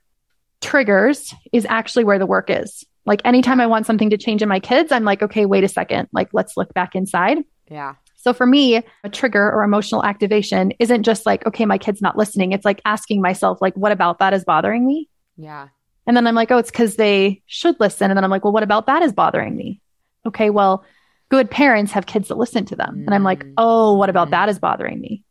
triggers 0.62 1.34
is 1.52 1.66
actually 1.70 2.04
where 2.04 2.18
the 2.18 2.26
work 2.26 2.50
is. 2.50 2.84
Like, 3.06 3.22
anytime 3.24 3.62
I 3.62 3.68
want 3.68 3.86
something 3.86 4.10
to 4.10 4.18
change 4.18 4.42
in 4.42 4.50
my 4.50 4.60
kids, 4.60 4.92
I'm 4.92 5.04
like, 5.04 5.22
okay, 5.22 5.46
wait 5.46 5.64
a 5.64 5.68
second. 5.68 6.10
Like, 6.12 6.30
let's 6.34 6.58
look 6.58 6.74
back 6.74 6.96
inside. 6.96 7.40
Yeah. 7.70 7.96
So, 8.16 8.34
for 8.34 8.48
me, 8.48 8.84
a 9.04 9.10
trigger 9.10 9.52
or 9.52 9.64
emotional 9.64 10.04
activation 10.04 10.74
isn't 10.80 11.04
just 11.04 11.26
like, 11.26 11.46
okay, 11.46 11.66
my 11.66 11.78
kid's 11.78 12.02
not 12.02 12.18
listening. 12.18 12.52
It's 12.52 12.66
like 12.66 12.82
asking 12.86 13.22
myself, 13.22 13.62
like, 13.62 13.76
what 13.76 13.92
about 13.92 14.20
that 14.20 14.34
is 14.34 14.44
bothering 14.44 14.86
me? 14.86 15.08
Yeah. 15.38 15.68
And 16.08 16.18
then 16.18 16.26
I'm 16.26 16.36
like, 16.36 16.52
oh, 16.52 16.58
it's 16.58 16.72
because 16.72 16.96
they 16.96 17.44
should 17.46 17.80
listen. 17.80 18.10
And 18.10 18.18
then 18.18 18.24
I'm 18.24 18.32
like, 18.32 18.44
well, 18.44 18.54
what 18.54 18.64
about 18.64 18.88
that 18.88 19.04
is 19.04 19.14
bothering 19.14 19.56
me? 19.56 19.82
Okay, 20.26 20.50
well, 20.50 20.84
good 21.30 21.50
parents 21.52 21.92
have 21.92 22.06
kids 22.06 22.30
that 22.30 22.38
listen 22.38 22.66
to 22.66 22.76
them. 22.76 23.04
And 23.06 23.14
I'm 23.14 23.24
like, 23.24 23.44
Mm. 23.44 23.54
oh, 23.58 23.94
what 23.96 24.10
about 24.10 24.32
that 24.32 24.50
is 24.50 24.58
mm. 24.58 24.62
bothering 24.62 25.00
me? 25.00 25.24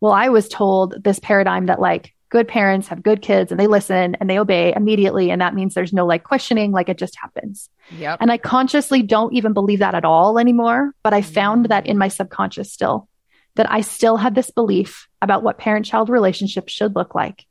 Well, 0.00 0.12
I 0.12 0.28
was 0.28 0.48
told 0.48 1.02
this 1.02 1.18
paradigm 1.18 1.66
that 1.66 1.80
like 1.80 2.14
good 2.28 2.48
parents 2.48 2.88
have 2.88 3.02
good 3.02 3.20
kids 3.20 3.52
and 3.52 3.60
they 3.60 3.66
listen 3.66 4.16
and 4.16 4.28
they 4.28 4.38
obey 4.38 4.72
immediately. 4.74 5.30
And 5.30 5.40
that 5.40 5.54
means 5.54 5.74
there's 5.74 5.92
no 5.92 6.06
like 6.06 6.24
questioning, 6.24 6.72
like 6.72 6.88
it 6.88 6.98
just 6.98 7.16
happens. 7.20 7.68
Yep. 7.98 8.18
And 8.20 8.32
I 8.32 8.38
consciously 8.38 9.02
don't 9.02 9.34
even 9.34 9.52
believe 9.52 9.80
that 9.80 9.94
at 9.94 10.04
all 10.04 10.38
anymore. 10.38 10.94
But 11.02 11.12
I 11.12 11.22
found 11.22 11.66
that 11.66 11.86
in 11.86 11.98
my 11.98 12.08
mm. 12.08 12.12
subconscious 12.12 12.72
still, 12.72 13.08
that 13.56 13.70
I 13.70 13.82
still 13.82 14.16
had 14.16 14.34
this 14.34 14.50
belief 14.50 15.08
about 15.20 15.42
what 15.42 15.58
parent 15.58 15.86
child 15.86 16.08
relationships 16.08 16.72
should 16.72 16.96
look 16.96 17.14
like. 17.14 17.46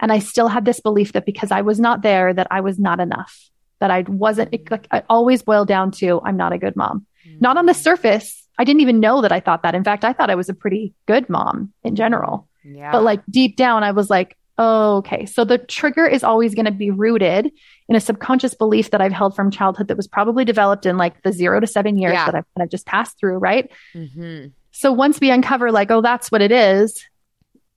And 0.00 0.10
I 0.10 0.18
still 0.18 0.48
had 0.48 0.64
this 0.64 0.80
belief 0.80 1.12
that 1.12 1.26
because 1.26 1.50
I 1.52 1.60
was 1.60 1.78
not 1.78 2.02
there, 2.02 2.32
that 2.32 2.48
I 2.50 2.62
was 2.62 2.78
not 2.78 3.00
enough, 3.00 3.50
that 3.80 3.90
I 3.90 4.00
wasn't, 4.08 4.50
mm. 4.50 4.54
it, 4.54 4.70
like, 4.70 4.88
I 4.90 5.02
always 5.10 5.42
boiled 5.42 5.68
down 5.68 5.90
to 5.92 6.20
I'm 6.24 6.36
not 6.36 6.52
a 6.52 6.58
good 6.58 6.74
mom. 6.74 7.06
Not 7.40 7.56
on 7.56 7.66
the 7.66 7.74
surface. 7.74 8.46
I 8.58 8.64
didn't 8.64 8.80
even 8.82 9.00
know 9.00 9.22
that 9.22 9.32
I 9.32 9.40
thought 9.40 9.62
that. 9.62 9.74
In 9.74 9.84
fact, 9.84 10.04
I 10.04 10.12
thought 10.12 10.30
I 10.30 10.34
was 10.34 10.48
a 10.48 10.54
pretty 10.54 10.94
good 11.06 11.28
mom 11.28 11.72
in 11.82 11.96
general. 11.96 12.48
Yeah. 12.64 12.92
But 12.92 13.02
like 13.02 13.22
deep 13.30 13.56
down, 13.56 13.82
I 13.82 13.90
was 13.92 14.10
like, 14.10 14.36
oh, 14.58 14.98
okay. 14.98 15.24
So 15.26 15.44
the 15.44 15.58
trigger 15.58 16.06
is 16.06 16.22
always 16.22 16.54
going 16.54 16.66
to 16.66 16.70
be 16.70 16.90
rooted 16.90 17.50
in 17.88 17.96
a 17.96 18.00
subconscious 18.00 18.54
belief 18.54 18.90
that 18.90 19.00
I've 19.00 19.12
held 19.12 19.34
from 19.34 19.50
childhood 19.50 19.88
that 19.88 19.96
was 19.96 20.06
probably 20.06 20.44
developed 20.44 20.86
in 20.86 20.96
like 20.98 21.22
the 21.22 21.32
zero 21.32 21.58
to 21.58 21.66
seven 21.66 21.96
years 21.98 22.12
Yeah. 22.12 22.26
that 22.26 22.34
I've 22.34 22.54
kind 22.56 22.64
of 22.64 22.70
just 22.70 22.86
passed 22.86 23.18
through, 23.18 23.38
right? 23.38 23.70
hmm 23.94 24.46
So 24.70 24.92
once 24.92 25.18
we 25.20 25.30
uncover, 25.30 25.72
like, 25.72 25.90
oh, 25.90 26.02
that's 26.02 26.30
what 26.30 26.42
it 26.42 26.52
is, 26.52 27.02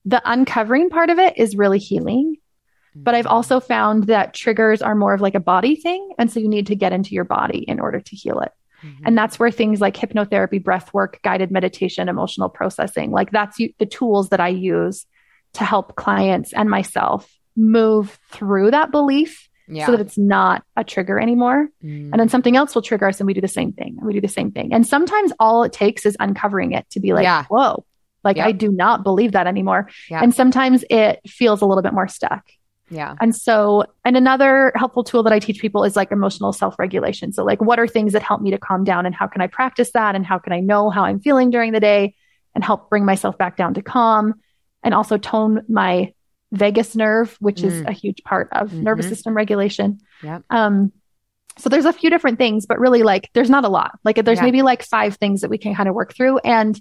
the 0.04 0.22
uncovering 0.26 0.90
part 0.90 1.10
of 1.10 1.18
it 1.18 1.38
is 1.38 1.56
really 1.56 1.80
healing. 1.80 2.36
But 2.96 3.12
Mm-hmm. 3.12 3.18
I've 3.20 3.28
also 3.28 3.60
found 3.60 4.06
that 4.06 4.34
triggers 4.34 4.82
are 4.82 4.96
more 4.96 5.14
of 5.14 5.20
like 5.22 5.36
a 5.36 5.40
body 5.40 5.76
thing. 5.76 6.12
And 6.18 6.32
so 6.32 6.40
you 6.40 6.48
need 6.48 6.68
to 6.68 6.76
get 6.76 6.94
into 6.94 7.12
your 7.16 7.26
body 7.26 7.60
in 7.68 7.80
order 7.80 8.00
to 8.00 8.16
heal 8.16 8.40
it. 8.42 8.52
Mm-hmm. 8.86 9.04
And 9.06 9.18
that's 9.18 9.40
where 9.40 9.52
things 9.52 9.82
like 9.82 9.96
hypnotherapy, 9.96 10.64
breath 10.64 10.94
work, 10.94 11.20
guided 11.24 11.52
meditation, 11.52 12.10
emotional 12.10 12.50
processing, 12.50 13.12
like 13.12 13.32
that's 13.32 13.58
the 13.58 13.86
tools 13.86 14.30
that 14.30 14.40
I 14.40 14.50
use 14.50 15.06
to 15.54 15.64
help 15.64 15.96
clients 15.96 16.54
and 16.54 16.70
myself 16.70 17.32
move 17.56 18.20
through 18.32 18.72
that 18.72 18.92
belief 18.92 19.50
yeah. 19.68 19.86
so 19.86 19.94
that 19.94 20.02
it's 20.02 20.18
not 20.18 20.64
a 20.76 20.84
trigger 20.84 21.20
anymore. 21.20 21.70
Mm. 21.84 22.12
And 22.12 22.20
then 22.20 22.30
something 22.30 22.56
else 22.56 22.76
will 22.76 22.82
trigger 22.82 23.08
us 23.08 23.20
and 23.20 23.28
we 23.28 23.34
do 23.34 23.42
the 23.42 23.48
same 23.48 23.74
thing. 23.74 23.96
And 23.98 24.06
we 24.06 24.14
do 24.14 24.22
the 24.22 24.28
same 24.28 24.52
thing. 24.52 24.74
And 24.74 24.86
sometimes 24.86 25.32
all 25.40 25.64
it 25.64 25.74
takes 25.74 26.06
is 26.06 26.18
uncovering 26.20 26.74
it 26.74 26.90
to 26.92 27.00
be 27.00 27.14
like, 27.14 27.24
Yeah. 27.24 27.46
whoa, 27.46 27.86
like 28.24 28.38
Yep. 28.38 28.46
I 28.48 28.52
do 28.52 28.72
not 28.72 29.04
believe 29.04 29.32
that 29.32 29.48
anymore. 29.48 29.90
Yeah. 30.10 30.22
And 30.22 30.34
sometimes 30.34 30.84
it 30.90 31.22
feels 31.26 31.62
a 31.62 31.66
little 31.66 31.84
bit 31.84 31.94
more 31.94 32.08
stuck. 32.08 32.46
Yeah. 32.90 33.16
And 33.20 33.36
so, 33.36 33.84
and 34.04 34.16
another 34.16 34.72
helpful 34.76 35.04
tool 35.04 35.24
that 35.24 35.34
I 35.34 35.40
teach 35.40 35.60
people 35.60 35.84
is 35.84 35.96
like 35.96 36.12
emotional 36.12 36.54
self 36.54 36.78
regulation. 36.78 37.34
So, 37.34 37.44
like, 37.44 37.62
what 37.62 37.80
are 37.80 37.88
things 37.88 38.14
that 38.14 38.22
help 38.22 38.42
me 38.42 38.52
to 38.52 38.58
calm 38.58 38.84
down 38.84 39.06
and 39.06 39.14
how 39.16 39.28
can 39.28 39.42
I 39.42 39.48
practice 39.48 39.92
that? 39.94 40.16
And 40.16 40.26
how 40.26 40.38
can 40.40 40.54
I 40.54 40.60
know 40.60 40.90
how 40.90 41.04
I'm 41.04 41.20
feeling 41.20 41.50
during 41.50 41.72
the 41.72 41.80
day 41.80 42.14
and 42.54 42.64
help 42.64 42.90
bring 42.90 43.06
myself 43.06 43.38
back 43.38 43.58
down 43.58 43.74
to 43.74 43.82
calm 43.82 44.36
and 44.84 44.94
also 44.94 45.18
tone 45.18 45.64
my 45.68 46.14
vagus 46.52 46.96
nerve, 46.96 47.36
which 47.40 47.64
is 47.64 47.74
Mm. 47.74 47.90
a 47.90 47.92
huge 47.92 48.24
part 48.24 48.50
of 48.52 48.72
nervous 48.72 49.08
Mhm. 49.08 49.10
system 49.10 49.34
regulation. 49.36 50.00
Yeah. 50.24 50.40
Um, 50.52 50.92
so 51.58 51.70
there's 51.70 51.86
a 51.86 51.92
few 51.94 52.10
different 52.10 52.38
things, 52.38 52.66
but 52.66 52.80
really 52.80 53.02
like 53.04 53.30
there's 53.34 53.50
not 53.50 53.66
a 53.66 53.70
lot. 53.70 53.98
Like 54.04 54.24
there's 54.24 54.38
Yeah. 54.40 54.44
maybe 54.46 54.62
like 54.62 54.84
five 54.84 55.16
things 55.16 55.42
that 55.42 55.50
we 55.50 55.58
can 55.58 55.74
kind 55.76 55.90
of 55.90 55.96
work 55.96 56.14
through. 56.16 56.38
And 56.40 56.80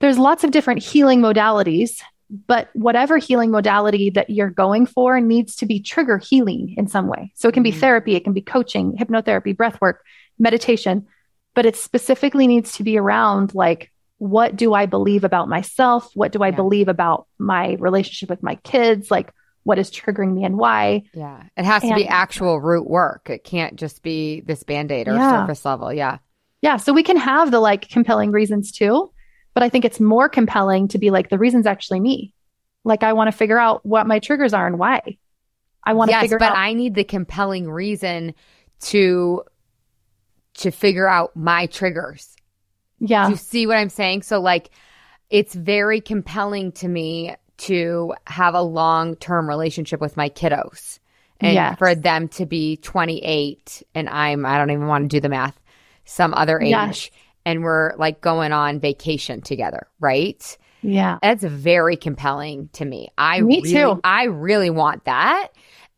there's 0.00 0.18
lots 0.18 0.44
of 0.44 0.50
different 0.50 0.82
healing 0.82 1.20
modalities, 1.20 2.00
but 2.28 2.68
whatever 2.74 3.18
healing 3.18 3.50
modality 3.50 4.10
that 4.10 4.30
you're 4.30 4.50
going 4.50 4.86
for 4.86 5.20
needs 5.20 5.56
to 5.56 5.66
be 5.66 5.80
trigger 5.80 6.18
healing 6.18 6.74
in 6.76 6.88
some 6.88 7.06
way. 7.06 7.32
So 7.36 7.48
it 7.48 7.52
can 7.52 7.62
be 7.62 7.72
Mhm. 7.72 7.80
therapy, 7.80 8.14
it 8.16 8.24
can 8.24 8.32
be 8.32 8.40
coaching, 8.40 8.96
hypnotherapy, 8.96 9.56
breath 9.56 9.80
work, 9.80 10.02
meditation, 10.38 11.06
but 11.54 11.66
it 11.66 11.76
specifically 11.76 12.46
needs 12.46 12.72
to 12.76 12.82
be 12.82 12.98
around 12.98 13.54
like, 13.54 13.92
what 14.18 14.56
do 14.56 14.74
I 14.74 14.86
believe 14.86 15.24
about 15.24 15.48
myself? 15.48 16.10
What 16.14 16.32
do 16.32 16.42
I 16.42 16.48
Yeah. 16.48 16.56
believe 16.56 16.88
about 16.88 17.26
my 17.38 17.76
relationship 17.78 18.28
with 18.30 18.42
my 18.42 18.56
kids? 18.56 19.10
Like, 19.10 19.32
what 19.62 19.78
is 19.78 19.90
triggering 19.90 20.32
me 20.32 20.44
and 20.44 20.56
why? 20.56 21.02
Yeah. 21.12 21.42
It 21.56 21.64
has 21.64 21.82
to 21.82 21.94
be 21.94 22.06
actual 22.06 22.60
root 22.60 22.88
work. 22.88 23.28
It 23.30 23.44
can't 23.44 23.76
just 23.76 24.02
be 24.02 24.40
this 24.40 24.62
band 24.62 24.90
aid 24.92 25.08
or 25.08 25.14
Yeah. 25.14 25.42
surface 25.42 25.64
level. 25.64 25.92
Yeah. 25.92 26.18
Yeah. 26.62 26.76
So 26.78 26.92
we 26.92 27.02
can 27.02 27.16
have 27.16 27.50
the 27.50 27.60
like 27.60 27.88
compelling 27.88 28.30
reasons 28.32 28.72
too. 28.72 29.10
But 29.56 29.62
I 29.62 29.70
think 29.70 29.86
it's 29.86 30.00
more 30.00 30.28
compelling 30.28 30.88
to 30.88 30.98
be 30.98 31.10
like, 31.10 31.30
the 31.30 31.38
reason's 31.38 31.64
actually 31.64 31.98
me. 32.00 32.34
Like, 32.84 33.02
I 33.02 33.14
want 33.14 33.28
to 33.28 33.32
figure 33.36 33.58
out 33.58 33.86
what 33.86 34.06
my 34.06 34.18
triggers 34.18 34.52
are 34.52 34.66
and 34.66 34.78
why. 34.78 35.16
I 35.82 35.94
want 35.94 36.10
to 36.10 36.12
yes, 36.12 36.24
figure 36.24 36.38
but 36.38 36.50
out. 36.50 36.58
I 36.58 36.74
need 36.74 36.94
the 36.94 37.04
compelling 37.04 37.70
reason 37.70 38.34
to 38.80 39.44
to 40.56 40.70
figure 40.70 41.08
out 41.08 41.34
my 41.34 41.64
triggers. 41.68 42.36
yeah. 42.98 43.24
Do 43.24 43.30
you 43.30 43.36
see 43.38 43.66
what 43.66 43.78
I'm 43.78 43.88
saying? 43.88 44.22
So 44.22 44.40
like 44.40 44.68
it's 45.30 45.54
very 45.54 46.02
compelling 46.02 46.72
to 46.72 46.88
me 46.88 47.34
to 47.58 48.12
have 48.26 48.52
a 48.54 48.60
long-term 48.62 49.48
relationship 49.48 50.02
with 50.02 50.18
my 50.18 50.28
kiddos 50.28 50.98
and 51.40 51.54
Yes. 51.54 51.78
for 51.78 51.94
them 51.94 52.28
to 52.28 52.44
be 52.44 52.76
28 52.76 53.82
and 53.94 54.08
I'm 54.10 54.44
I 54.44 54.58
don't 54.58 54.70
even 54.70 54.86
want 54.86 55.04
to 55.04 55.08
do 55.16 55.20
the 55.20 55.30
math 55.30 55.58
some 56.04 56.34
other 56.34 56.60
age 56.60 56.70
Yes. 56.70 57.10
And 57.46 57.62
we're 57.62 57.94
like 57.96 58.20
going 58.20 58.52
on 58.52 58.78
vacation 58.80 59.40
together, 59.40 59.86
right? 60.00 60.58
yeah. 60.82 61.18
That's 61.22 61.42
very 61.42 61.96
compelling 61.96 62.68
to 62.74 62.84
me. 62.84 63.08
I 63.16 63.40
Me 63.40 63.56
really, 63.62 63.72
too. 63.72 64.00
I 64.04 64.24
really 64.24 64.70
want 64.70 65.04
that. 65.06 65.48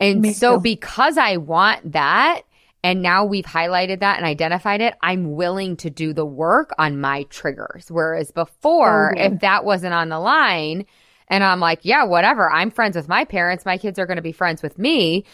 And 0.01 0.23
Me 0.23 0.33
so 0.33 0.57
too. 0.57 0.63
because 0.63 1.19
I 1.19 1.39
want 1.39 1.93
that 1.93 2.43
and 2.85 3.03
now 3.03 3.25
we've 3.25 3.45
highlighted 3.45 3.99
that 4.01 4.19
and 4.19 4.25
identified 4.25 4.81
it, 4.81 4.95
I'm 5.03 5.33
willing 5.35 5.77
to 5.79 5.91
do 5.91 6.13
the 6.13 6.25
work 6.25 6.71
on 6.79 7.01
my 7.01 7.25
triggers. 7.25 7.87
Whereas 7.91 8.31
before, 8.31 9.11
oh, 9.11 9.19
So 9.19 9.23
good. 9.29 9.33
if 9.35 9.41
that 9.41 9.65
wasn't 9.65 9.95
on 9.95 10.09
the 10.11 10.21
line 10.21 10.87
and 11.27 11.43
I'm 11.45 11.61
like, 11.61 11.81
yeah, 11.83 12.05
whatever, 12.05 12.49
I'm 12.51 12.71
friends 12.71 12.95
with 12.97 13.09
my 13.09 13.25
parents, 13.25 13.67
my 13.67 13.77
kids 13.79 13.99
are 13.99 14.07
going 14.07 14.17
to 14.17 14.23
be 14.23 14.33
friends 14.33 14.63
with 14.63 14.79
me. 14.79 15.25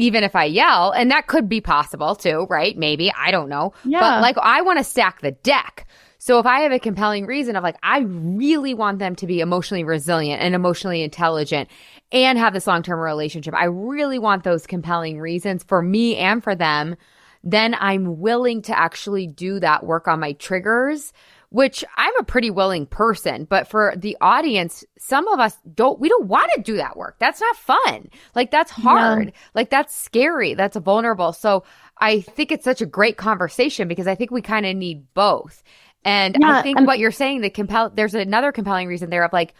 Even 0.00 0.24
if 0.24 0.34
I 0.34 0.44
yell, 0.44 0.92
and 0.92 1.10
that 1.10 1.26
could 1.26 1.48
be 1.48 1.60
possible 1.60 2.14
too, 2.14 2.46
right? 2.48 2.76
Maybe, 2.76 3.12
I 3.12 3.30
don't 3.30 3.48
know. 3.48 3.74
Yeah. 3.84 4.00
But 4.00 4.22
like, 4.22 4.38
I 4.38 4.62
want 4.62 4.78
to 4.78 4.84
stack 4.84 5.20
the 5.20 5.32
deck. 5.32 5.86
So 6.18 6.38
if 6.38 6.44
I 6.44 6.60
have 6.60 6.72
a 6.72 6.78
compelling 6.78 7.24
reason 7.24 7.56
of 7.56 7.62
like, 7.62 7.76
I 7.82 8.00
really 8.00 8.74
want 8.74 8.98
them 8.98 9.16
to 9.16 9.26
be 9.26 9.40
emotionally 9.40 9.84
resilient 9.84 10.42
and 10.42 10.54
emotionally 10.54 11.02
intelligent 11.02 11.70
and 12.12 12.38
have 12.38 12.52
this 12.52 12.66
long 12.66 12.82
term 12.82 13.00
relationship, 13.00 13.54
I 13.54 13.64
really 13.64 14.18
want 14.18 14.44
those 14.44 14.66
compelling 14.66 15.18
reasons 15.18 15.64
for 15.64 15.80
me 15.80 16.16
and 16.16 16.42
for 16.42 16.54
them, 16.54 16.96
then 17.42 17.74
I'm 17.78 18.20
willing 18.20 18.60
to 18.62 18.78
actually 18.78 19.26
do 19.26 19.60
that 19.60 19.84
work 19.84 20.08
on 20.08 20.20
my 20.20 20.32
triggers, 20.32 21.12
which 21.50 21.84
I'm 21.96 22.16
a 22.16 22.24
pretty 22.24 22.50
willing 22.50 22.86
person. 22.86 23.44
But 23.44 23.68
for 23.68 23.94
the 23.96 24.16
audience, 24.20 24.84
some 24.98 25.28
of 25.28 25.40
us 25.40 25.58
don't, 25.74 26.00
we 26.00 26.08
don't 26.08 26.26
want 26.26 26.50
to 26.54 26.62
do 26.62 26.76
that 26.76 26.96
work. 26.96 27.16
That's 27.18 27.40
not 27.40 27.56
fun. 27.56 28.08
Like 28.34 28.50
that's 28.50 28.70
hard. 28.70 29.32
Like 29.54 29.68
that's 29.68 29.94
scary. 29.94 30.54
That's 30.54 30.76
vulnerable. 30.76 31.32
So 31.32 31.64
I 31.98 32.20
think 32.20 32.52
it's 32.52 32.64
such 32.64 32.80
a 32.80 32.86
great 32.86 33.16
conversation 33.16 33.88
because 33.88 34.06
I 34.06 34.14
think 34.14 34.30
we 34.30 34.42
kind 34.42 34.64
of 34.64 34.76
need 34.76 35.12
both. 35.12 35.62
And 36.04 36.36
I 36.42 36.56
Yeah, 36.56 36.62
think 36.62 36.78
and- 36.78 36.86
what 36.86 36.98
you're 36.98 37.10
saying, 37.10 37.40
the 37.40 37.50
compel, 37.50 37.90
there's 37.90 38.14
another 38.14 38.52
compelling 38.52 38.88
reason 38.88 39.10
there 39.10 39.24
of 39.24 39.32
like, 39.32 39.54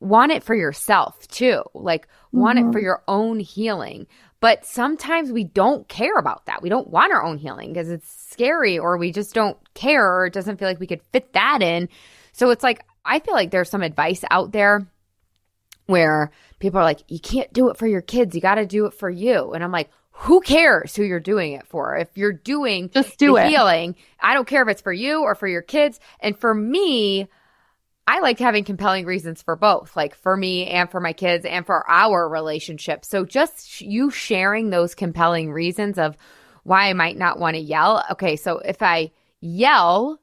want 0.00 0.30
it 0.32 0.42
for 0.42 0.54
yourself 0.54 1.26
too. 1.28 1.62
Like, 1.74 2.06
want 2.30 2.58
it 2.58 2.62
mm-hmm. 2.62 2.72
for 2.72 2.80
your 2.80 3.02
own 3.08 3.40
healing. 3.40 4.06
But 4.42 4.66
sometimes 4.66 5.30
we 5.30 5.44
don't 5.44 5.86
care 5.86 6.18
about 6.18 6.46
that. 6.46 6.62
We 6.62 6.68
don't 6.68 6.90
want 6.90 7.12
our 7.12 7.22
own 7.22 7.38
healing 7.38 7.72
because 7.72 7.88
it's 7.88 8.10
scary 8.32 8.76
or 8.76 8.98
we 8.98 9.12
just 9.12 9.34
don't 9.34 9.56
care 9.74 10.04
or 10.04 10.26
it 10.26 10.32
doesn't 10.32 10.58
feel 10.58 10.66
like 10.66 10.80
we 10.80 10.88
could 10.88 11.00
fit 11.12 11.32
that 11.34 11.62
in. 11.62 11.88
So 12.32 12.50
it's 12.50 12.64
like, 12.64 12.84
I 13.04 13.20
feel 13.20 13.34
like 13.34 13.52
there's 13.52 13.70
some 13.70 13.82
advice 13.82 14.24
out 14.32 14.50
there 14.50 14.84
where 15.86 16.32
people 16.58 16.80
are 16.80 16.84
like, 16.84 17.04
you 17.06 17.20
can't 17.20 17.52
do 17.52 17.68
it 17.70 17.76
for 17.76 17.86
your 17.86 18.00
kids. 18.00 18.34
You 18.34 18.40
got 18.40 18.56
to 18.56 18.66
do 18.66 18.86
it 18.86 18.94
for 18.94 19.08
you. 19.08 19.52
And 19.52 19.62
I'm 19.62 19.70
like, 19.70 19.90
who 20.10 20.40
cares 20.40 20.96
who 20.96 21.04
you're 21.04 21.20
doing 21.20 21.52
it 21.52 21.68
for? 21.68 21.96
If 21.96 22.08
you're 22.16 22.32
doing 22.32 22.90
Just 22.90 23.20
do 23.20 23.36
the 23.36 23.46
it. 23.46 23.48
healing, 23.48 23.94
I 24.18 24.34
don't 24.34 24.48
care 24.48 24.62
if 24.62 24.68
it's 24.68 24.82
for 24.82 24.92
you 24.92 25.22
or 25.22 25.36
for 25.36 25.46
your 25.46 25.62
kids. 25.62 26.00
And 26.18 26.36
for 26.36 26.52
me, 26.52 27.28
I 28.06 28.20
liked 28.20 28.40
having 28.40 28.64
compelling 28.64 29.06
reasons 29.06 29.42
for 29.42 29.54
both, 29.54 29.96
like 29.96 30.14
for 30.14 30.36
me 30.36 30.66
and 30.66 30.90
for 30.90 31.00
my 31.00 31.12
kids 31.12 31.44
and 31.44 31.64
for 31.64 31.88
our 31.88 32.28
relationship. 32.28 33.04
So 33.04 33.24
just 33.24 33.80
you 33.80 34.10
sharing 34.10 34.70
those 34.70 34.94
compelling 34.94 35.52
reasons 35.52 35.98
of 35.98 36.16
why 36.64 36.88
I 36.88 36.94
might 36.94 37.16
not 37.16 37.38
want 37.38 37.54
to 37.54 37.62
yell. 37.62 38.04
Okay, 38.12 38.36
so 38.36 38.58
if 38.58 38.82
I 38.82 39.12
yell 39.40 40.20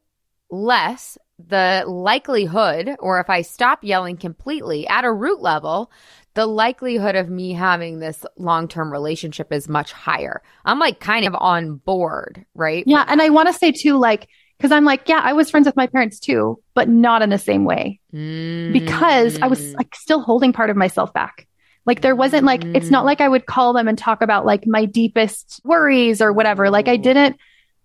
less, 0.49 1.17
the 1.47 1.85
likelihood, 1.87 2.97
or 2.99 3.21
if 3.21 3.29
I 3.29 3.43
stop 3.43 3.83
yelling 3.83 4.17
completely 4.17 4.87
at 4.87 5.05
a 5.05 5.11
root 5.11 5.41
level, 5.41 5.89
the 6.33 6.45
likelihood 6.45 7.15
of 7.15 7.29
me 7.29 7.53
having 7.53 7.99
this 7.99 8.25
long 8.37 8.67
term 8.67 8.91
relationship 8.91 9.53
is 9.53 9.69
much 9.69 9.93
higher. 9.93 10.41
I'm 10.65 10.79
like 10.79 10.99
kind 10.99 11.25
of 11.25 11.35
on 11.35 11.77
board, 11.77 12.45
right? 12.53 12.83
Yeah. 12.85 13.05
And 13.07 13.21
I 13.21 13.29
want 13.29 13.47
to 13.47 13.53
say 13.53 13.71
too, 13.71 13.97
like, 13.97 14.27
because 14.59 14.71
I'm 14.73 14.83
like, 14.83 15.07
yeah, 15.07 15.21
I 15.23 15.31
was 15.33 15.49
friends 15.49 15.65
with 15.65 15.77
my 15.77 15.87
parents 15.87 16.19
too, 16.19 16.61
but 16.73 16.89
not 16.89 17.21
in 17.21 17.29
the 17.29 17.37
same 17.37 17.63
way 17.63 17.99
because 18.11 19.39
I 19.41 19.47
was 19.47 19.59
Mm. 19.61 19.77
like 19.77 19.95
still 19.95 20.19
holding 20.21 20.51
part 20.53 20.69
of 20.69 20.75
myself 20.75 21.13
back. 21.13 21.47
Like 21.85 22.01
there 22.01 22.15
wasn't 22.15 22.43
like, 22.43 22.63
it's 22.65 22.91
not 22.91 23.05
like 23.05 23.21
I 23.21 23.27
would 23.29 23.45
call 23.45 23.71
them 23.73 23.87
and 23.87 23.97
talk 23.97 24.21
about 24.21 24.45
like 24.45 24.67
my 24.67 24.83
deepest 24.85 25.61
worries 25.63 26.21
or 26.21 26.33
whatever. 26.33 26.69
Like 26.69 26.87
I 26.89 26.97
didn't. 26.97 27.37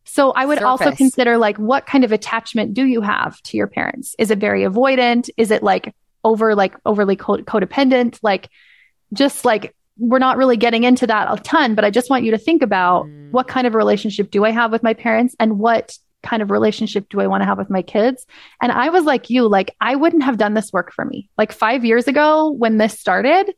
So 0.05 0.33
I 0.33 0.45
would 0.45 0.63
also 0.63 0.91
consider 0.93 1.39
like, 1.39 1.57
what 1.59 1.87
kind 1.87 2.03
of 2.05 2.13
attachment 2.13 2.75
do 2.75 2.85
you 2.85 3.01
have 3.01 3.41
to 3.43 3.57
your 3.57 3.69
parents? 3.69 4.15
Is 4.19 4.31
it 4.31 4.39
very 4.39 4.63
avoidant? 4.63 5.31
Is 5.37 5.51
it 5.53 5.63
like 5.63 5.95
over, 6.25 6.55
like 6.55 6.75
overly 6.85 7.17
co- 7.17 7.39
codependent? 7.39 8.19
Like 8.23 8.51
just 9.13 9.45
like, 9.45 9.75
we're 9.97 10.19
not 10.19 10.37
really 10.37 10.57
getting 10.57 10.83
into 10.83 11.07
that 11.07 11.29
a 11.33 11.41
ton, 11.41 11.77
but 11.77 11.85
I 11.85 11.91
just 11.91 12.11
want 12.11 12.25
you 12.25 12.33
to 12.33 12.39
think 12.39 12.63
about 12.63 13.07
Mm. 13.07 13.31
what 13.31 13.47
kind 13.47 13.65
of 13.67 13.75
relationship 13.75 14.31
do 14.31 14.45
I 14.45 14.51
have 14.51 14.73
with 14.73 14.83
my 14.83 14.93
parents 14.93 15.37
and 15.39 15.59
what 15.59 15.97
kind 16.25 16.43
of 16.43 16.51
relationship 16.51 17.09
do 17.09 17.21
I 17.21 17.29
want 17.29 17.43
to 17.43 17.47
have 17.47 17.59
with 17.59 17.71
my 17.71 17.83
kids? 17.83 18.27
And 18.61 18.73
I 18.73 18.89
was 18.89 19.05
like 19.05 19.31
you, 19.31 19.47
like 19.49 19.77
I 19.81 19.95
wouldn't 19.95 20.25
have 20.25 20.39
done 20.39 20.55
this 20.55 20.73
work 20.73 20.93
for 20.93 21.05
me. 21.05 21.29
Like 21.39 21.53
5 21.53 21.85
years 21.85 22.09
ago 22.09 22.51
when 22.51 22.79
this 22.79 22.99
started, 22.99 23.55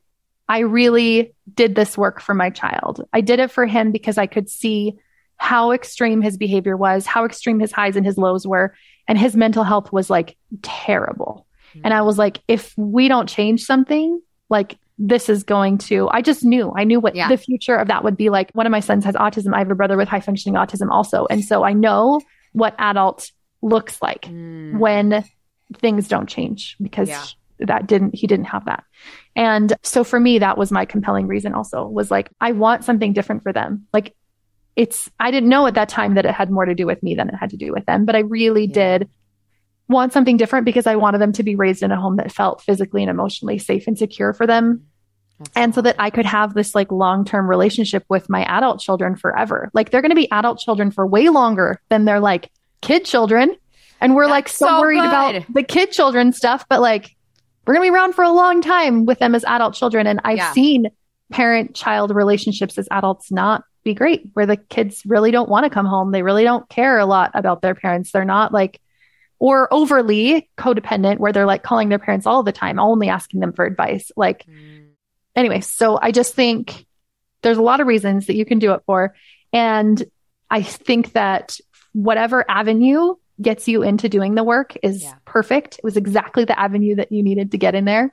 I 0.48 0.59
really 0.61 1.35
did 1.55 1.74
this 1.74 1.96
work 1.96 2.20
for 2.20 2.35
my 2.35 2.50
child. 2.50 3.07
I 3.12 3.20
did 3.20 3.40
it 3.40 3.50
for 3.50 3.66
him 3.66 3.90
because 3.92 4.18
I 4.18 4.26
could 4.26 4.50
see 4.50 4.94
how 5.38 5.72
extreme 5.72 6.22
his 6.22 6.37
behavior 6.37 6.76
was, 6.76 7.07
how 7.07 7.24
extreme 7.24 7.61
his 7.61 7.72
highs 7.72 7.96
and 7.96 8.07
his 8.07 8.16
lows 8.16 8.46
were, 8.46 8.74
and 9.09 9.18
his 9.18 9.37
mental 9.37 9.64
health 9.64 9.92
was 9.92 10.09
like 10.11 10.37
terrible. 10.62 11.46
Hmm. 11.72 11.81
And 11.85 11.94
I 11.94 12.02
was 12.02 12.18
like 12.18 12.40
if 12.48 12.76
we 12.76 13.09
don't 13.09 13.29
change 13.29 13.64
something, 13.64 14.20
like 14.48 14.79
this 14.98 15.29
is 15.29 15.42
going 15.42 15.76
to 15.76 16.09
I 16.11 16.22
just 16.22 16.42
knew. 16.42 16.72
I 16.74 16.85
knew 16.85 17.00
what 17.00 17.14
Yeah. 17.14 17.29
the 17.29 17.37
future 17.37 17.76
of 17.76 17.88
that 17.88 18.02
would 18.02 18.16
be 18.16 18.31
like. 18.31 18.50
One 18.52 18.66
of 18.66 18.70
my 18.70 18.81
sons 18.81 19.05
has 19.05 19.14
autism. 19.14 19.52
I 19.55 19.59
have 19.59 19.70
a 19.70 19.74
brother 19.74 19.96
with 19.96 20.09
high 20.09 20.20
functioning 20.20 20.55
autism 20.55 20.88
also. 20.90 21.26
And 21.29 21.44
so 21.44 21.64
I 21.64 21.74
know 21.74 22.20
what 22.56 22.74
adult 22.78 23.30
looks 23.62 24.00
like 24.00 24.22
Mm. 24.22 24.78
when 24.78 25.24
things 25.78 26.08
don't 26.08 26.28
change 26.28 26.76
because 26.80 27.08
Yeah. 27.08 27.24
that 27.60 27.86
didn't 27.86 28.14
he 28.14 28.26
didn't 28.26 28.46
have 28.46 28.64
that. 28.64 28.84
And 29.34 29.72
so 29.82 30.04
for 30.04 30.18
me 30.18 30.38
that 30.38 30.56
was 30.56 30.72
my 30.72 30.84
compelling 30.86 31.26
reason 31.26 31.52
also 31.52 31.86
was 31.86 32.10
like 32.10 32.30
I 32.40 32.52
want 32.52 32.84
something 32.84 33.12
different 33.12 33.42
for 33.42 33.52
them. 33.52 33.86
Like 33.92 34.14
it's 34.74 35.10
I 35.20 35.30
didn't 35.30 35.48
know 35.50 35.66
at 35.66 35.74
that 35.74 35.88
time 35.90 36.14
that 36.14 36.24
it 36.24 36.34
had 36.34 36.50
more 36.50 36.64
to 36.64 36.74
do 36.74 36.86
with 36.86 37.02
me 37.02 37.14
than 37.14 37.28
it 37.28 37.34
had 37.34 37.50
to 37.50 37.56
do 37.56 37.72
with 37.72 37.84
them, 37.86 38.04
but 38.06 38.16
I 38.16 38.20
really 38.20 38.64
Yeah. 38.66 38.98
did 38.98 39.08
want 39.88 40.12
something 40.12 40.36
different 40.36 40.64
because 40.64 40.86
I 40.86 40.96
wanted 40.96 41.18
them 41.18 41.32
to 41.32 41.42
be 41.42 41.56
raised 41.56 41.82
in 41.82 41.92
a 41.92 42.00
home 42.00 42.16
that 42.16 42.32
felt 42.32 42.62
physically 42.62 43.02
and 43.02 43.10
emotionally 43.10 43.58
safe 43.58 43.86
and 43.86 43.98
secure 43.98 44.32
for 44.32 44.46
them 44.46 44.82
That's 45.38 45.51
and 45.55 45.75
so 45.75 45.83
that 45.83 45.96
I 45.99 46.11
could 46.11 46.25
have 46.27 46.55
this 46.55 46.75
like 46.75 46.90
long 46.90 47.25
term 47.25 47.49
relationship 47.49 48.05
with 48.09 48.29
my 48.31 48.44
adult 48.44 48.81
children 48.81 49.16
forever. 49.16 49.70
Like 49.75 49.90
they're 49.90 50.01
going 50.03 50.11
to 50.11 50.16
be 50.16 50.31
adult 50.31 50.59
children 50.59 50.90
for 50.90 51.07
way 51.07 51.29
longer 51.29 51.81
than 51.90 52.05
they're 52.07 52.20
like 52.20 52.51
kid 52.81 53.05
children. 53.05 53.55
And 54.01 54.14
we're 54.14 54.27
like 54.27 54.49
so, 54.49 54.66
so 54.66 54.81
worried 54.81 55.01
good. 55.01 55.07
about 55.09 55.44
the 55.53 55.62
kid 55.62 55.90
children 55.92 56.33
stuff, 56.33 56.64
but 56.68 56.81
like 56.81 57.14
we're 57.66 57.75
going 57.75 57.87
to 57.87 57.90
be 57.92 57.94
around 57.94 58.14
for 58.14 58.25
a 58.25 58.31
long 58.31 58.61
time 58.62 59.07
with 59.07 59.18
them 59.18 59.35
as 59.35 59.44
adult 59.44 59.75
children. 59.75 60.07
And 60.07 60.20
I've 60.25 60.37
Yeah. 60.38 60.53
seen 60.53 60.87
parent 61.33 61.75
child 61.75 62.14
relationships 62.14 62.79
as 62.79 62.87
adults 62.90 63.33
not 63.33 63.64
be 63.85 63.94
great, 63.94 64.22
where 64.35 64.46
the 64.46 64.57
kids 64.57 65.03
really 65.07 65.31
don't 65.31 65.49
want 65.49 65.64
to 65.64 65.70
come 65.70 65.87
home. 65.87 66.12
They 66.12 66.22
really 66.22 66.44
don't 66.44 66.68
care 66.68 66.99
a 66.99 67.07
lot 67.07 67.31
about 67.35 67.62
their 67.62 67.75
parents. 67.75 68.12
They're 68.12 68.25
not 68.25 68.53
like, 68.53 68.81
or 69.38 69.72
overly 69.72 70.49
codependent, 70.57 71.18
where 71.18 71.33
they're 71.33 71.46
like 71.46 71.62
calling 71.62 71.88
their 71.88 71.99
parents 71.99 72.27
all 72.27 72.42
the 72.42 72.53
time, 72.53 72.79
only 72.79 73.09
asking 73.09 73.40
them 73.40 73.53
for 73.53 73.64
advice. 73.66 74.11
Like, 74.16 74.44
Mm. 74.46 74.75
Anyway, 75.37 75.61
so 75.61 75.99
I 76.01 76.11
just 76.11 76.35
think 76.35 76.87
there's 77.42 77.59
a 77.59 77.62
lot 77.62 77.81
of 77.81 77.87
reasons 77.87 78.27
that 78.27 78.35
you 78.37 78.44
can 78.44 78.59
do 78.59 78.72
it 78.72 78.83
for. 78.87 79.14
And 79.53 80.03
I 80.51 80.62
think 80.62 81.12
that 81.12 81.59
whatever 81.93 82.45
avenue 82.51 83.14
gets 83.41 83.68
you 83.68 83.82
into 83.82 84.09
doing 84.09 84.34
the 84.34 84.43
work 84.43 84.74
is 84.82 85.03
Yeah. 85.05 85.14
perfect. 85.24 85.74
It 85.78 85.84
was 85.84 85.97
exactly 85.97 86.45
the 86.45 86.59
avenue 86.59 86.97
that 86.97 87.12
you 87.12 87.22
needed 87.22 87.53
to 87.53 87.59
get 87.59 87.74
in 87.74 87.84
there. 87.84 88.12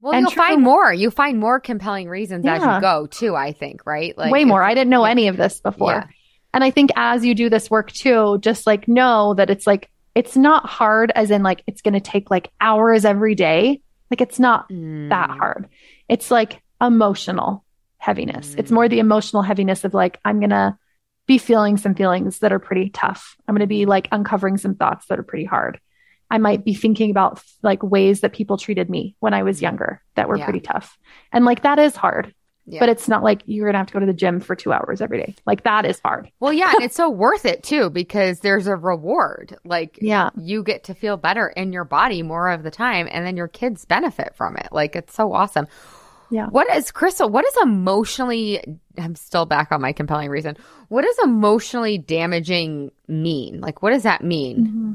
Well, 0.00 0.12
And 0.14 0.22
you'll 0.22 0.30
true- 0.30 0.42
find 0.42 0.62
more. 0.62 0.92
You 0.92 1.10
find 1.10 1.38
more 1.38 1.60
compelling 1.60 2.08
reasons 2.08 2.44
as 2.46 2.60
you 2.62 2.80
go 2.80 3.06
too. 3.06 3.34
I 3.36 3.52
think, 3.52 3.86
right? 3.86 4.14
Way 4.16 4.44
more. 4.44 4.62
I 4.62 4.74
didn't 4.74 4.90
know 4.90 5.04
yeah. 5.04 5.10
any 5.10 5.28
of 5.28 5.36
this 5.36 5.60
before. 5.60 5.92
Yeah. 5.92 6.06
And 6.52 6.62
I 6.64 6.70
think 6.70 6.90
as 6.96 7.24
you 7.24 7.34
do 7.34 7.48
this 7.50 7.70
work 7.70 7.90
too, 7.92 8.38
just 8.40 8.66
like 8.66 8.86
know 8.88 9.34
that 9.34 9.50
it's 9.50 9.66
like, 9.66 9.90
it's 10.14 10.36
not 10.36 10.66
hard 10.66 11.10
as 11.14 11.30
in 11.30 11.42
like, 11.42 11.62
it's 11.66 11.82
going 11.82 11.94
to 11.94 12.00
take 12.00 12.30
like 12.30 12.50
hours 12.60 13.04
every 13.04 13.34
day. 13.34 13.80
Like 14.10 14.20
it's 14.20 14.38
not 14.38 14.68
that 14.68 14.74
Mm. 15.30 15.38
hard. 15.38 15.68
It's 16.08 16.30
like 16.30 16.62
emotional 16.80 17.64
heaviness. 17.98 18.54
It's 18.58 18.70
more 18.70 18.88
the 18.88 18.96
mm. 18.96 19.00
emotional 19.00 19.42
heaviness 19.42 19.84
of 19.84 19.94
like, 19.94 20.20
I'm 20.24 20.40
going 20.40 20.50
to 20.50 20.76
be 21.26 21.38
feeling 21.38 21.76
some 21.78 21.94
feelings 21.94 22.40
that 22.40 22.52
are 22.52 22.58
pretty 22.58 22.90
tough. 22.90 23.36
I'm 23.48 23.54
going 23.54 23.60
to 23.60 23.66
be 23.66 23.86
like 23.86 24.08
uncovering 24.12 24.58
some 24.58 24.74
thoughts 24.74 25.06
that 25.06 25.18
are 25.18 25.24
pretty 25.24 25.46
hard. 25.46 25.80
I 26.30 26.38
might 26.38 26.64
be 26.64 26.74
thinking 26.74 27.10
about 27.10 27.42
like 27.62 27.82
ways 27.82 28.20
that 28.20 28.32
people 28.32 28.56
treated 28.58 28.90
me 28.90 29.16
when 29.20 29.34
I 29.34 29.42
was 29.42 29.58
mm. 29.58 29.62
younger 29.62 30.02
that 30.16 30.28
were 30.28 30.36
Yeah. 30.36 30.44
pretty 30.44 30.60
tough. 30.60 30.98
And 31.32 31.44
like 31.44 31.62
that 31.62 31.78
is 31.78 31.96
hard. 31.96 32.34
Yeah. 32.66 32.80
But 32.80 32.88
it's 32.88 33.08
not 33.08 33.22
like 33.22 33.42
you're 33.44 33.66
going 33.66 33.74
to 33.74 33.78
have 33.78 33.88
to 33.88 33.92
go 33.92 34.00
to 34.00 34.06
the 34.06 34.14
gym 34.14 34.40
for 34.40 34.56
2 34.56 34.72
hours 34.72 35.02
every 35.02 35.18
day. 35.18 35.34
Like 35.44 35.64
that 35.64 35.84
is 35.84 36.00
hard. 36.00 36.30
Well, 36.40 36.52
yeah, 36.52 36.72
and 36.72 36.82
it's 36.82 36.96
so 36.96 37.10
worth 37.10 37.44
it 37.44 37.62
too 37.62 37.90
because 37.90 38.40
there's 38.40 38.66
a 38.66 38.74
reward. 38.76 39.56
Like, 39.64 39.98
Yeah. 40.00 40.30
you 40.38 40.62
get 40.62 40.84
to 40.84 40.94
feel 40.94 41.16
better 41.18 41.48
in 41.48 41.72
your 41.74 41.84
body 41.84 42.22
more 42.22 42.48
of 42.50 42.62
the 42.62 42.70
time, 42.70 43.06
and 43.10 43.26
then 43.26 43.36
your 43.36 43.48
kids 43.48 43.84
benefit 43.84 44.34
from 44.34 44.56
it. 44.56 44.68
Like, 44.72 44.96
it's 44.96 45.14
so 45.14 45.32
awesome. 45.34 45.66
Yeah. 46.30 46.46
What 46.46 46.74
is 46.74 46.90
Crystal? 46.90 47.28
What 47.28 47.44
is 47.44 47.54
emotionally? 47.62 48.78
I'm 48.98 49.14
still 49.14 49.44
back 49.44 49.70
on 49.70 49.82
my 49.82 49.92
compelling 49.92 50.30
reason. 50.30 50.56
What 50.88 51.02
does 51.04 51.18
emotionally 51.22 51.98
damaging 51.98 52.90
mean? 53.06 53.60
Like, 53.60 53.82
what 53.82 53.90
does 53.90 54.04
that 54.04 54.24
mean? 54.24 54.56
Mm-hmm. 54.66 54.92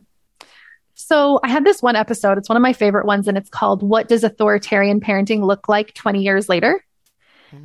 So 0.95 1.39
I 1.43 1.49
had 1.49 1.63
this 1.63 1.82
one 1.82 1.95
episode. 1.95 2.38
It's 2.38 2.49
one 2.49 2.57
of 2.57 2.61
my 2.61 2.74
favorite 2.74 3.05
ones 3.05 3.28
and 3.28 3.38
it's 3.38 3.49
called 3.49 3.84
What 3.84 4.09
Does 4.09 4.24
Authoritarian 4.24 4.99
Parenting 4.99 5.41
Look 5.43 5.70
Like 5.70 5.93
20 5.93 6.22
Years 6.24 6.49
Later? 6.49 6.84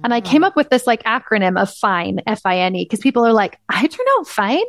And 0.03 0.13
I 0.15 0.21
came 0.21 0.45
up 0.45 0.57
with 0.57 0.71
this 0.71 0.87
like 0.87 1.03
acronym 1.05 1.61
of 1.61 1.73
FINE, 1.73 2.21
F 2.27 2.41
I 2.45 2.59
N 2.59 2.75
E, 2.77 2.85
because 2.85 3.01
people 3.01 3.25
are 3.27 3.33
like, 3.33 3.59
I 3.69 3.87
turned 3.87 4.09
out 4.19 4.29
fine. 4.29 4.65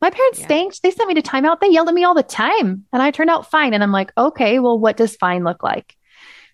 My 0.00 0.10
parents 0.10 0.40
Yeah. 0.40 0.68
They 0.82 0.90
sent 0.90 1.08
me 1.08 1.14
to 1.14 1.22
timeout. 1.22 1.60
They 1.60 1.68
yelled 1.70 1.88
at 1.88 1.94
me 1.94 2.04
all 2.04 2.14
the 2.14 2.22
time 2.22 2.84
and 2.92 3.02
I 3.02 3.10
turned 3.10 3.28
out 3.30 3.50
fine. 3.50 3.74
And 3.74 3.82
I'm 3.82 3.92
like, 3.92 4.12
okay, 4.16 4.58
well, 4.58 4.78
what 4.78 4.96
does 4.96 5.14
fine 5.16 5.44
look 5.44 5.62
like? 5.62 5.94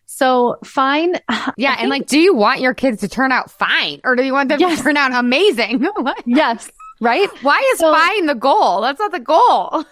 So 0.06 0.56
fine. 0.64 1.14
Yeah, 1.56 1.72
I 1.78 1.82
and 1.82 1.90
like, 1.90 2.06
do 2.06 2.18
you 2.18 2.34
want 2.34 2.60
your 2.60 2.74
kids 2.74 3.00
to 3.00 3.08
turn 3.08 3.32
out 3.32 3.50
fine, 3.50 4.00
or 4.04 4.14
do 4.16 4.22
you 4.24 4.32
want 4.32 4.48
them 4.48 4.60
Yes. 4.60 4.78
to 4.78 4.82
turn 4.84 4.96
out 4.96 5.12
amazing? 5.12 5.86
Yes, 6.26 6.70
right? 7.00 7.28
Why 7.42 7.60
is 7.72 7.78
So- 7.78 7.92
fine 7.92 8.26
the 8.26 8.34
goal? 8.34 8.80
That's 8.82 8.98
not 8.98 9.12
the 9.12 9.20
goal. 9.20 9.84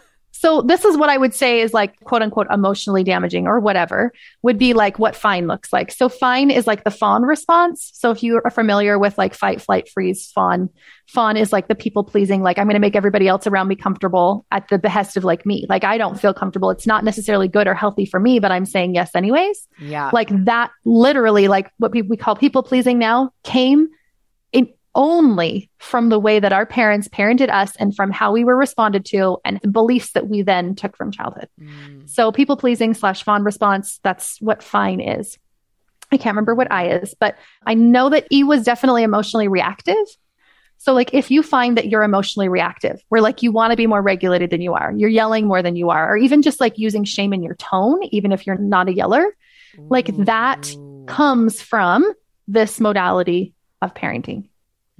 So 0.44 0.60
this 0.60 0.84
is 0.84 0.98
what 0.98 1.08
I 1.08 1.16
would 1.16 1.32
say 1.32 1.62
is 1.62 1.72
like 1.72 1.98
quote 2.00 2.20
unquote 2.20 2.48
emotionally 2.50 3.02
damaging 3.02 3.46
or 3.46 3.60
whatever 3.60 4.12
would 4.42 4.58
be 4.58 4.74
like 4.74 4.98
what 4.98 5.16
fine 5.16 5.46
looks 5.46 5.72
like. 5.72 5.90
So 5.90 6.10
fine 6.10 6.50
is 6.50 6.66
like 6.66 6.84
the 6.84 6.90
fawn 6.90 7.22
response. 7.22 7.90
So 7.94 8.10
if 8.10 8.22
you 8.22 8.42
are 8.44 8.50
familiar 8.50 8.98
with 8.98 9.16
like 9.16 9.32
fight, 9.32 9.62
flight, 9.62 9.88
freeze, 9.88 10.30
fawn, 10.32 10.68
fawn 11.06 11.38
is 11.38 11.50
like 11.50 11.68
the 11.68 11.74
people 11.74 12.04
pleasing, 12.04 12.42
like 12.42 12.58
I'm 12.58 12.66
going 12.66 12.74
to 12.74 12.78
make 12.78 12.94
everybody 12.94 13.26
else 13.26 13.46
around 13.46 13.68
me 13.68 13.74
comfortable 13.74 14.44
at 14.52 14.68
the 14.68 14.78
behest 14.78 15.16
of 15.16 15.24
like 15.24 15.46
me. 15.46 15.64
Like 15.70 15.82
I 15.82 15.96
don't 15.96 16.20
feel 16.20 16.34
comfortable. 16.34 16.68
It's 16.68 16.86
not 16.86 17.04
necessarily 17.04 17.48
good 17.48 17.66
or 17.66 17.72
healthy 17.72 18.04
for 18.04 18.20
me, 18.20 18.38
but 18.38 18.52
I'm 18.52 18.66
saying 18.66 18.94
yes 18.94 19.14
anyways. 19.14 19.66
Yeah. 19.80 20.10
Like 20.12 20.28
that 20.44 20.72
literally 20.84 21.48
like 21.48 21.72
what 21.78 21.92
we, 21.92 22.02
we 22.02 22.18
call 22.18 22.36
people 22.36 22.62
pleasing 22.62 22.98
now 22.98 23.30
came 23.44 23.88
only 24.94 25.70
from 25.78 26.08
the 26.08 26.18
way 26.18 26.38
that 26.38 26.52
our 26.52 26.66
parents 26.66 27.08
parented 27.08 27.50
us 27.50 27.74
and 27.76 27.94
from 27.94 28.10
how 28.10 28.32
we 28.32 28.44
were 28.44 28.56
responded 28.56 29.04
to 29.06 29.38
and 29.44 29.60
the 29.62 29.68
beliefs 29.68 30.12
that 30.12 30.28
we 30.28 30.42
then 30.42 30.74
took 30.74 30.96
from 30.96 31.10
childhood. 31.10 31.48
Mm. 31.60 32.08
So 32.08 32.30
people 32.30 32.56
pleasing 32.56 32.94
slash 32.94 33.22
fawn 33.22 33.42
response, 33.42 33.98
that's 34.02 34.40
what 34.40 34.62
fine 34.62 35.00
is. 35.00 35.38
I 36.12 36.16
can't 36.16 36.34
remember 36.34 36.54
what 36.54 36.70
I 36.70 36.88
is, 36.90 37.14
but 37.18 37.36
I 37.66 37.74
know 37.74 38.08
that 38.10 38.28
E 38.30 38.44
was 38.44 38.62
definitely 38.62 39.02
emotionally 39.02 39.48
reactive. 39.48 39.96
So 40.78 40.92
like 40.92 41.14
if 41.14 41.30
you 41.30 41.42
find 41.42 41.76
that 41.76 41.88
you're 41.88 42.02
emotionally 42.02 42.48
reactive, 42.48 43.02
where 43.08 43.22
like 43.22 43.42
you 43.42 43.50
want 43.50 43.70
to 43.70 43.76
be 43.76 43.86
more 43.86 44.02
regulated 44.02 44.50
than 44.50 44.60
you 44.60 44.74
are, 44.74 44.92
you're 44.96 45.08
yelling 45.08 45.46
more 45.46 45.62
than 45.62 45.76
you 45.76 45.90
are, 45.90 46.12
or 46.12 46.16
even 46.16 46.42
just 46.42 46.60
like 46.60 46.78
using 46.78 47.04
shame 47.04 47.32
in 47.32 47.42
your 47.42 47.54
tone, 47.54 48.02
even 48.10 48.32
if 48.32 48.46
you're 48.46 48.58
not 48.58 48.88
a 48.88 48.92
yeller, 48.92 49.24
like 49.78 50.14
that 50.18 50.72
comes 51.06 51.60
from 51.60 52.12
this 52.46 52.80
modality 52.80 53.54
of 53.80 53.94
parenting. 53.94 54.48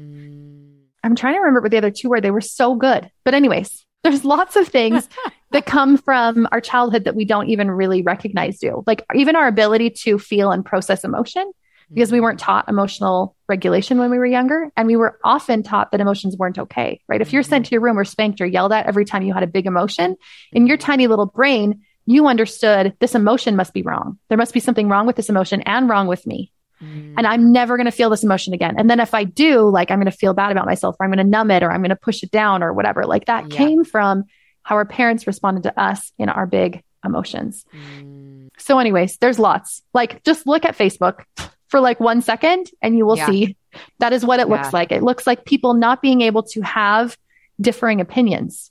Mm. 0.00 0.84
I'm 1.02 1.14
trying 1.14 1.34
to 1.34 1.40
remember 1.40 1.60
what 1.60 1.70
the 1.70 1.76
other 1.76 1.90
two 1.90 2.08
were. 2.08 2.20
They 2.20 2.30
were 2.30 2.40
so 2.40 2.74
good. 2.74 3.10
But 3.24 3.34
anyways, 3.34 3.84
there's 4.02 4.24
lots 4.24 4.56
of 4.56 4.68
things 4.68 5.08
that 5.52 5.66
come 5.66 5.96
from 5.96 6.48
our 6.52 6.60
childhood 6.60 7.04
that 7.04 7.14
we 7.14 7.24
don't 7.24 7.48
even 7.48 7.70
really 7.70 8.02
recognize 8.02 8.58
do. 8.58 8.82
Like 8.86 9.04
even 9.14 9.36
our 9.36 9.46
ability 9.46 9.90
to 10.02 10.18
feel 10.18 10.50
and 10.50 10.64
process 10.64 11.04
emotion 11.04 11.50
because 11.92 12.10
we 12.10 12.20
weren't 12.20 12.40
taught 12.40 12.68
emotional 12.68 13.36
regulation 13.48 13.98
when 13.98 14.10
we 14.10 14.18
were 14.18 14.26
younger 14.26 14.70
and 14.76 14.86
we 14.86 14.96
were 14.96 15.18
often 15.22 15.62
taught 15.62 15.90
that 15.92 16.00
emotions 16.00 16.36
weren't 16.36 16.58
okay, 16.58 17.00
right? 17.08 17.20
If 17.20 17.32
you're 17.32 17.42
sent 17.42 17.66
to 17.66 17.72
your 17.72 17.82
room 17.82 17.98
or 17.98 18.04
spanked 18.04 18.40
or 18.40 18.46
yelled 18.46 18.72
at 18.72 18.86
every 18.86 19.04
time 19.04 19.22
you 19.22 19.34
had 19.34 19.42
a 19.42 19.48
big 19.48 19.66
emotion 19.66 20.16
in 20.52 20.66
your 20.66 20.76
tiny 20.76 21.06
little 21.06 21.26
brain, 21.26 21.82
you 22.06 22.26
understood 22.26 22.94
this 23.00 23.14
emotion 23.14 23.56
must 23.56 23.72
be 23.72 23.82
wrong. 23.82 24.18
There 24.28 24.38
must 24.38 24.54
be 24.54 24.60
something 24.60 24.88
wrong 24.88 25.06
with 25.06 25.16
this 25.16 25.28
emotion 25.28 25.62
and 25.62 25.88
wrong 25.88 26.06
with 26.06 26.26
me 26.26 26.52
Mm. 26.84 27.14
and 27.16 27.26
I'm 27.26 27.52
never 27.52 27.76
going 27.76 27.86
to 27.86 27.90
feel 27.92 28.10
this 28.10 28.22
emotion 28.24 28.52
again. 28.54 28.74
And 28.78 28.90
then 28.90 29.00
if 29.00 29.14
I 29.14 29.24
do, 29.24 29.68
like 29.68 29.90
I'm 29.90 29.98
going 29.98 30.10
to 30.10 30.16
feel 30.16 30.34
bad 30.34 30.52
about 30.52 30.66
myself 30.66 30.96
or 31.00 31.04
I'm 31.04 31.10
going 31.10 31.24
to 31.24 31.30
numb 31.30 31.50
it 31.50 31.62
or 31.62 31.70
I'm 31.72 31.80
going 31.80 31.90
to 31.90 31.96
push 31.96 32.22
it 32.22 32.30
down 32.30 32.62
or 32.62 32.72
whatever. 32.72 33.04
Like 33.04 33.26
that 33.26 33.50
Yeah. 33.50 33.56
came 33.56 33.84
from 33.84 34.24
how 34.62 34.76
our 34.76 34.84
parents 34.84 35.26
responded 35.26 35.62
to 35.64 35.80
us 35.80 36.12
in 36.18 36.28
our 36.28 36.46
big 36.46 36.82
emotions. 37.04 37.64
Mm. 37.74 38.48
So 38.58 38.78
anyways, 38.78 39.16
there's 39.18 39.38
lots. 39.38 39.82
Like 39.92 40.22
just 40.24 40.46
look 40.46 40.64
at 40.64 40.76
Facebook 40.76 41.24
for 41.68 41.80
like 41.80 42.00
one 42.00 42.22
second 42.22 42.70
and 42.82 42.96
you 42.96 43.04
will 43.06 43.16
Yeah. 43.16 43.26
see 43.26 43.56
that 43.98 44.12
is 44.12 44.24
what 44.24 44.40
it 44.40 44.48
Yeah. 44.48 44.54
looks 44.54 44.72
like. 44.72 44.92
It 44.92 45.02
looks 45.02 45.26
like 45.26 45.44
people 45.44 45.74
not 45.74 46.00
being 46.02 46.20
able 46.20 46.42
to 46.44 46.60
have 46.62 47.16
differing 47.60 48.00
opinions. 48.00 48.70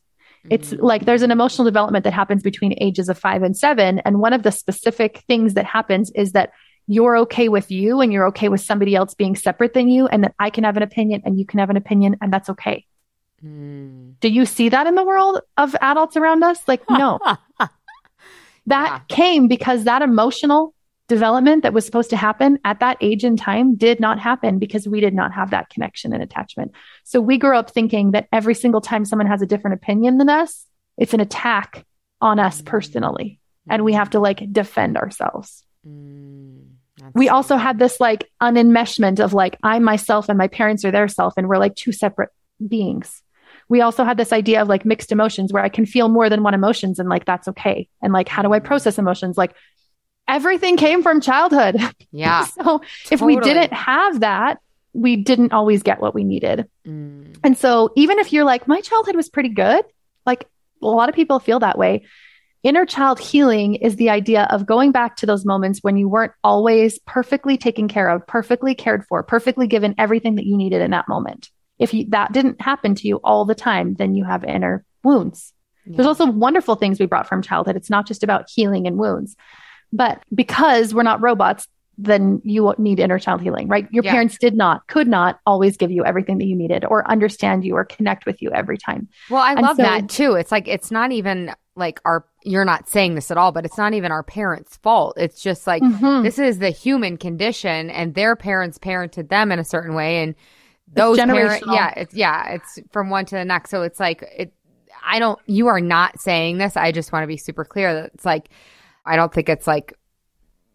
It's 0.49 0.73
Mm. 0.73 0.81
like 0.81 1.05
there's 1.05 1.21
an 1.21 1.31
emotional 1.31 1.65
development 1.65 2.03
that 2.03 2.13
happens 2.13 2.43
between 2.43 2.73
ages 2.81 3.07
of 3.07 3.17
five 3.17 3.43
and 3.43 3.55
seven. 3.55 3.99
And 3.99 4.19
one 4.19 4.33
of 4.33 4.43
the 4.43 4.51
specific 4.51 5.23
things 5.27 5.53
that 5.53 5.65
happens 5.65 6.11
is 6.15 6.33
that 6.33 6.51
you're 6.87 7.17
okay 7.17 7.49
with 7.49 7.71
you 7.71 8.01
and 8.01 8.11
you're 8.11 8.27
okay 8.27 8.49
with 8.49 8.61
somebody 8.61 8.95
else 8.95 9.13
being 9.13 9.35
separate 9.35 9.73
than 9.73 9.87
you, 9.87 10.07
and 10.07 10.23
that 10.23 10.35
I 10.39 10.49
can 10.49 10.63
have 10.63 10.77
an 10.77 10.83
opinion 10.83 11.21
and 11.25 11.39
you 11.39 11.45
can 11.45 11.59
have 11.59 11.69
an 11.69 11.77
opinion, 11.77 12.17
and 12.21 12.31
that's 12.31 12.49
okay. 12.49 12.85
Mm. 13.43 14.15
Do 14.19 14.29
you 14.29 14.45
see 14.45 14.69
that 14.69 14.87
in 14.87 14.95
the 14.95 15.03
world 15.03 15.41
of 15.57 15.75
adults 15.81 16.15
around 16.15 16.43
us? 16.43 16.59
Like, 16.67 16.81
no, 16.89 17.19
that 18.67 19.07
came 19.07 19.47
because 19.47 19.83
that 19.83 20.01
emotional 20.01 20.73
development 21.07 21.63
that 21.63 21.73
was 21.73 21.85
supposed 21.85 22.09
to 22.09 22.17
happen 22.17 22.57
at 22.63 22.79
that 22.79 22.97
age 23.01 23.23
and 23.23 23.37
time 23.37 23.75
did 23.75 23.99
not 23.99 24.19
happen 24.19 24.57
because 24.57 24.87
we 24.87 25.01
did 25.01 25.13
not 25.13 25.33
have 25.33 25.51
that 25.51 25.69
connection 25.69 26.13
and 26.13 26.23
attachment. 26.23 26.71
So 27.03 27.19
we 27.19 27.37
grew 27.37 27.57
up 27.57 27.69
thinking 27.69 28.11
that 28.11 28.27
every 28.31 28.55
single 28.55 28.81
time 28.81 29.05
someone 29.05 29.27
has 29.27 29.41
a 29.41 29.45
different 29.45 29.75
opinion 29.75 30.17
than 30.17 30.29
us, 30.29 30.65
it's 30.97 31.13
an 31.13 31.19
attack 31.19 31.85
on 32.21 32.39
us 32.39 32.61
personally. 32.61 33.39
And 33.69 33.83
we 33.83 33.93
have 33.93 34.11
to 34.11 34.19
like 34.19 34.51
defend 34.51 34.97
ourselves. 34.97 35.63
Mm. 35.87 36.72
That's 37.03 37.15
We 37.15 37.29
also 37.29 37.57
had 37.57 37.79
this 37.79 37.99
like 37.99 38.29
unenmeshment 38.41 39.19
of 39.19 39.33
like, 39.33 39.57
I'm 39.61 39.83
myself 39.83 40.29
and 40.29 40.37
my 40.37 40.47
parents 40.47 40.85
are 40.85 40.91
their 40.91 41.07
self, 41.07 41.33
and 41.37 41.47
we're 41.47 41.57
like 41.57 41.75
two 41.75 41.91
separate 41.91 42.29
beings. 42.65 43.21
We 43.69 43.81
also 43.81 44.03
had 44.03 44.17
this 44.17 44.33
idea 44.33 44.61
of 44.61 44.67
like 44.67 44.85
mixed 44.85 45.11
emotions 45.11 45.51
where 45.51 45.63
I 45.63 45.69
can 45.69 45.85
feel 45.85 46.09
more 46.09 46.29
than 46.29 46.43
one 46.43 46.53
emotions 46.53 46.99
and 46.99 47.09
like 47.09 47.25
that's 47.25 47.47
okay. 47.49 47.87
And 48.01 48.13
like, 48.13 48.27
how 48.27 48.41
do 48.41 48.53
I 48.53 48.59
process 48.59 48.97
emotions? 48.97 49.37
Like, 49.37 49.55
everything 50.27 50.77
came 50.77 51.03
from 51.03 51.21
childhood. 51.21 51.77
yeah. 52.11 52.45
so 52.45 52.81
if 53.11 53.21
we 53.21 53.37
didn't 53.37 53.73
have 53.73 54.21
that, 54.21 54.59
we 54.93 55.15
didn't 55.15 55.53
always 55.53 55.83
get 55.83 55.99
what 55.99 56.13
we 56.13 56.23
needed. 56.23 56.67
Mm. 56.85 57.35
And 57.43 57.57
so 57.57 57.91
even 57.95 58.19
if 58.19 58.31
you're 58.31 58.45
like, 58.45 58.67
my 58.67 58.79
childhood 58.81 59.15
was 59.15 59.27
pretty 59.29 59.49
good, 59.49 59.83
like 60.25 60.47
a 60.81 60.87
lot 60.87 61.09
of 61.09 61.15
people 61.15 61.39
feel 61.39 61.59
that 61.59 61.77
way. 61.77 62.05
Inner 62.63 62.85
child 62.85 63.19
healing 63.19 63.75
is 63.75 63.97
the 63.97 64.09
idea 64.09 64.47
of 64.49 64.65
going 64.65 64.93
back 64.93 65.17
to 65.17 65.25
those 65.25 65.45
moments 65.45 65.79
when 65.81 65.97
you 65.97 66.07
weren't 66.07 66.31
always 66.45 66.97
perfectly 66.99 67.57
taken 67.57 67.89
care 67.89 68.07
of, 68.07 68.25
perfectly 68.25 68.73
cared 68.73 69.05
for, 69.05 69.21
perfectly 69.21 69.67
given 69.67 69.93
everything 69.97 70.35
that 70.35 70.45
you 70.45 70.55
needed 70.55 70.81
in 70.81 70.91
that 70.91 71.09
moment. 71.09 71.49
If 71.77 71.93
you, 71.93 72.05
that 72.11 72.31
didn't 72.31 72.61
happen 72.61 72.95
to 72.95 73.07
you 73.07 73.17
all 73.21 73.43
the 73.43 73.55
time, 73.55 73.95
then 73.95 74.15
you 74.15 74.23
have 74.23 74.45
inner 74.45 74.85
wounds. 75.03 75.51
There's 75.85 76.07
also 76.07 76.25
wonderful 76.31 76.75
things 76.75 76.97
we 77.01 77.05
brought 77.05 77.27
from 77.27 77.41
childhood. 77.41 77.75
It's 77.75 77.89
not 77.89 78.07
just 78.07 78.23
about 78.23 78.45
healing 78.49 78.87
and 78.87 78.97
wounds. 78.97 79.35
But 79.91 80.23
because 80.33 80.93
we're 80.93 81.03
not 81.03 81.21
robots, 81.21 81.67
then 81.97 82.41
you 82.45 82.73
need 82.77 82.99
inner 83.01 83.19
child 83.19 83.41
healing, 83.41 83.67
right? 83.67 83.87
Your 83.91 84.05
Yeah. 84.05 84.11
parents 84.11 84.37
did 84.37 84.55
not, 84.55 84.87
could 84.87 85.09
not 85.09 85.39
always 85.45 85.75
give 85.75 85.91
you 85.91 86.05
everything 86.05 86.37
that 86.37 86.45
you 86.45 86.55
needed 86.55 86.85
or 86.85 87.05
understand 87.11 87.65
you 87.65 87.75
or 87.75 87.83
connect 87.83 88.25
with 88.25 88.41
you 88.41 88.49
every 88.51 88.77
time. 88.77 89.09
Well, 89.29 89.41
I 89.41 89.51
And 89.51 89.61
love 89.61 89.75
so- 89.75 89.83
that 89.83 90.07
too. 90.07 90.35
It's 90.35 90.51
like 90.53 90.69
it's 90.69 90.89
not 90.89 91.11
even 91.11 91.51
like 91.75 91.99
our 92.05 92.25
you're 92.45 92.65
not 92.65 92.87
saying 92.89 93.15
this 93.15 93.31
at 93.31 93.37
all, 93.37 93.51
but 93.51 93.65
it's 93.65 93.77
not 93.77 93.93
even 93.93 94.11
our 94.11 94.23
parents' 94.23 94.77
fault. 94.77 95.15
It's 95.17 95.41
just 95.41 95.65
like 95.67 95.81
Mhm. 95.81 96.23
this 96.23 96.39
is 96.39 96.59
the 96.59 96.69
human 96.69 97.17
condition 97.17 97.89
and 97.89 98.13
their 98.13 98.35
parents 98.35 98.77
parented 98.77 99.29
them 99.29 99.51
in 99.51 99.59
a 99.59 99.63
certain 99.63 99.95
way 99.95 100.21
and 100.23 100.35
those 100.95 101.17
parents 101.17 101.65
yeah, 101.67 101.93
it's 101.97 102.13
yeah, 102.13 102.49
it's 102.49 102.79
from 102.91 103.09
one 103.09 103.25
to 103.25 103.35
the 103.35 103.45
next. 103.45 103.69
So 103.71 103.81
it's 103.81 103.99
like 103.99 104.23
it 104.37 104.53
I 105.05 105.19
don't 105.19 105.39
you 105.47 105.67
are 105.67 105.81
not 105.81 106.19
saying 106.19 106.57
this. 106.59 106.77
I 106.77 106.91
just 106.91 107.11
want 107.11 107.23
to 107.23 107.27
be 107.27 107.37
super 107.37 107.65
clear 107.65 107.93
that 107.93 108.11
it's 108.13 108.25
like 108.25 108.49
I 109.05 109.15
don't 109.15 109.33
think 109.33 109.49
it's 109.49 109.65
like 109.67 109.93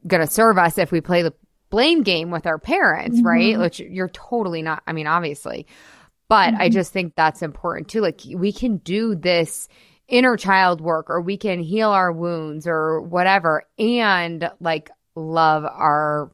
going 0.06 0.20
to 0.20 0.30
serve 0.32 0.58
us 0.58 0.76
if 0.78 0.90
we 0.92 1.00
play 1.00 1.22
the 1.22 1.34
blame 1.70 2.02
game 2.02 2.30
with 2.30 2.46
our 2.46 2.58
parents, 2.58 3.20
right? 3.22 3.54
Mhm. 3.56 3.60
Which 3.60 3.80
you're 3.80 4.08
totally 4.08 4.62
not. 4.62 4.82
I 4.86 4.92
mean, 4.92 5.06
obviously. 5.06 5.66
But 6.28 6.54
I 6.54 6.68
Mhm. 6.68 6.72
just 6.72 6.92
think 6.92 7.14
that's 7.14 7.42
important 7.42 7.88
too. 7.88 8.00
Like 8.00 8.20
we 8.34 8.52
can 8.52 8.78
do 8.78 9.14
this 9.14 9.68
inner 10.08 10.36
child 10.36 10.80
work 10.80 11.10
or 11.10 11.20
we 11.20 11.36
can 11.36 11.60
heal 11.60 11.90
our 11.90 12.12
wounds 12.12 12.66
or 12.66 13.00
whatever 13.02 13.62
and 13.78 14.50
like 14.60 14.90
love 15.14 15.64
our 15.64 16.30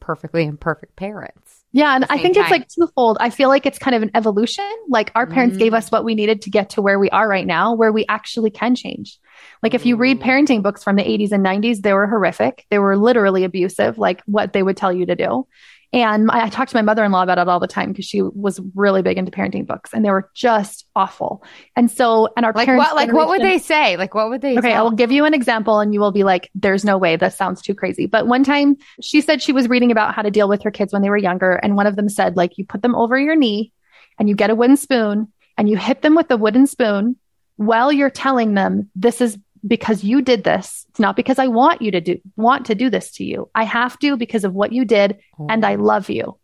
perfectly 0.00 0.44
imperfect 0.44 0.96
parents. 0.96 1.64
Yeah. 1.72 1.94
And 1.94 2.04
I 2.10 2.18
think 2.18 2.36
it's 2.36 2.48
time. 2.48 2.50
like 2.50 2.68
twofold. 2.68 3.16
I 3.20 3.30
feel 3.30 3.48
like 3.48 3.64
it's 3.64 3.78
kind 3.78 3.96
of 3.96 4.02
an 4.02 4.10
evolution. 4.14 4.68
Like 4.88 5.10
our 5.14 5.26
parents 5.26 5.56
Mm. 5.56 5.60
gave 5.60 5.74
us 5.74 5.90
what 5.90 6.04
we 6.04 6.14
needed 6.14 6.42
to 6.42 6.50
get 6.50 6.70
to 6.70 6.82
where 6.82 6.98
we 6.98 7.08
are 7.10 7.26
right 7.26 7.46
now, 7.46 7.74
where 7.74 7.92
we 7.92 8.04
actually 8.08 8.50
can 8.50 8.74
change. 8.74 9.18
Like 9.62 9.72
if 9.72 9.86
you 9.86 9.96
read 9.96 10.20
parenting 10.20 10.62
books 10.62 10.84
from 10.84 10.96
the 10.96 11.02
80s 11.02 11.32
and 11.32 11.42
90s, 11.44 11.80
they 11.80 11.94
were 11.94 12.06
horrific. 12.06 12.66
They 12.70 12.78
were 12.78 12.96
literally 12.96 13.44
abusive, 13.44 13.96
like 13.96 14.22
what 14.26 14.52
they 14.52 14.62
would 14.62 14.76
tell 14.76 14.92
you 14.92 15.06
to 15.06 15.16
do. 15.16 15.46
And 15.92 16.30
I, 16.30 16.46
I 16.46 16.48
talked 16.48 16.70
to 16.70 16.76
my 16.76 16.82
mother 16.82 17.04
in 17.04 17.12
law 17.12 17.22
about 17.22 17.38
it 17.38 17.48
all 17.48 17.60
the 17.60 17.66
time 17.66 17.90
because 17.90 18.06
she 18.06 18.22
was 18.22 18.60
really 18.74 19.02
big 19.02 19.18
into 19.18 19.30
parenting 19.30 19.66
books 19.66 19.92
and 19.92 20.04
they 20.04 20.10
were 20.10 20.30
just 20.34 20.86
awful. 20.96 21.44
And 21.76 21.90
so, 21.90 22.28
and 22.36 22.46
our 22.46 22.52
Like 22.54 22.66
parents, 22.66 22.86
what? 22.86 22.96
Like 22.96 23.12
what 23.12 23.28
would 23.28 23.42
they 23.42 23.58
say? 23.58 23.96
Like 23.98 24.14
what 24.14 24.30
would 24.30 24.40
they? 24.40 24.56
Okay, 24.56 24.72
I 24.72 24.80
will 24.80 24.90
give 24.90 25.12
you 25.12 25.26
an 25.26 25.34
example 25.34 25.80
and 25.80 25.92
you 25.92 26.00
will 26.00 26.12
be 26.12 26.24
like, 26.24 26.50
there's 26.54 26.84
no 26.84 26.96
way. 26.96 27.16
That 27.16 27.34
sounds 27.34 27.60
too 27.60 27.74
crazy. 27.74 28.06
But 28.06 28.26
one 28.26 28.42
time 28.42 28.76
she 29.02 29.20
said 29.20 29.42
she 29.42 29.52
was 29.52 29.68
reading 29.68 29.90
about 29.90 30.14
how 30.14 30.22
to 30.22 30.30
deal 30.30 30.48
with 30.48 30.62
her 30.62 30.70
kids 30.70 30.92
when 30.92 31.02
they 31.02 31.10
were 31.10 31.18
younger. 31.18 31.52
And 31.52 31.76
one 31.76 31.86
of 31.86 31.96
them 31.96 32.08
said, 32.08 32.36
like, 32.36 32.56
you 32.56 32.64
put 32.64 32.80
them 32.80 32.94
over 32.94 33.18
your 33.18 33.36
knee 33.36 33.72
and 34.18 34.28
you 34.28 34.34
get 34.34 34.50
a 34.50 34.54
wooden 34.54 34.76
spoon 34.76 35.30
and 35.58 35.68
you 35.68 35.76
hit 35.76 36.00
them 36.00 36.14
with 36.14 36.28
the 36.28 36.38
wooden 36.38 36.66
spoon 36.66 37.16
while 37.56 37.92
you're 37.92 38.10
telling 38.10 38.54
them 38.54 38.90
this 38.96 39.20
is 39.20 39.38
because 39.66 40.02
you 40.04 40.22
did 40.22 40.44
this. 40.44 40.86
It's 40.90 40.98
not 41.00 41.16
because 41.16 41.38
I 41.38 41.46
want 41.46 41.82
you 41.82 41.90
to 41.92 42.00
do, 42.00 42.18
want 42.36 42.66
to 42.66 42.74
do 42.74 42.90
this 42.90 43.12
to 43.12 43.24
you. 43.24 43.48
I 43.54 43.64
have 43.64 43.98
to 44.00 44.16
because 44.16 44.44
of 44.44 44.54
what 44.54 44.72
you 44.72 44.84
did 44.84 45.18
and 45.48 45.64
I 45.64 45.76
oh. 45.76 45.82
love 45.82 46.10
you. 46.10 46.38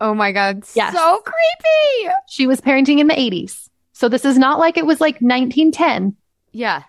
Oh 0.00 0.14
my 0.14 0.32
god, 0.32 0.64
Yes. 0.74 0.94
so 0.94 1.20
creepy. 1.20 2.12
She 2.28 2.46
was 2.46 2.60
parenting 2.60 2.98
in 2.98 3.06
the 3.06 3.14
80s. 3.14 3.68
So 3.92 4.08
this 4.08 4.24
is 4.24 4.36
not 4.38 4.58
like 4.58 4.76
it 4.76 4.86
was 4.86 5.00
like 5.00 5.16
1910. 5.20 6.16
Yeah. 6.52 6.82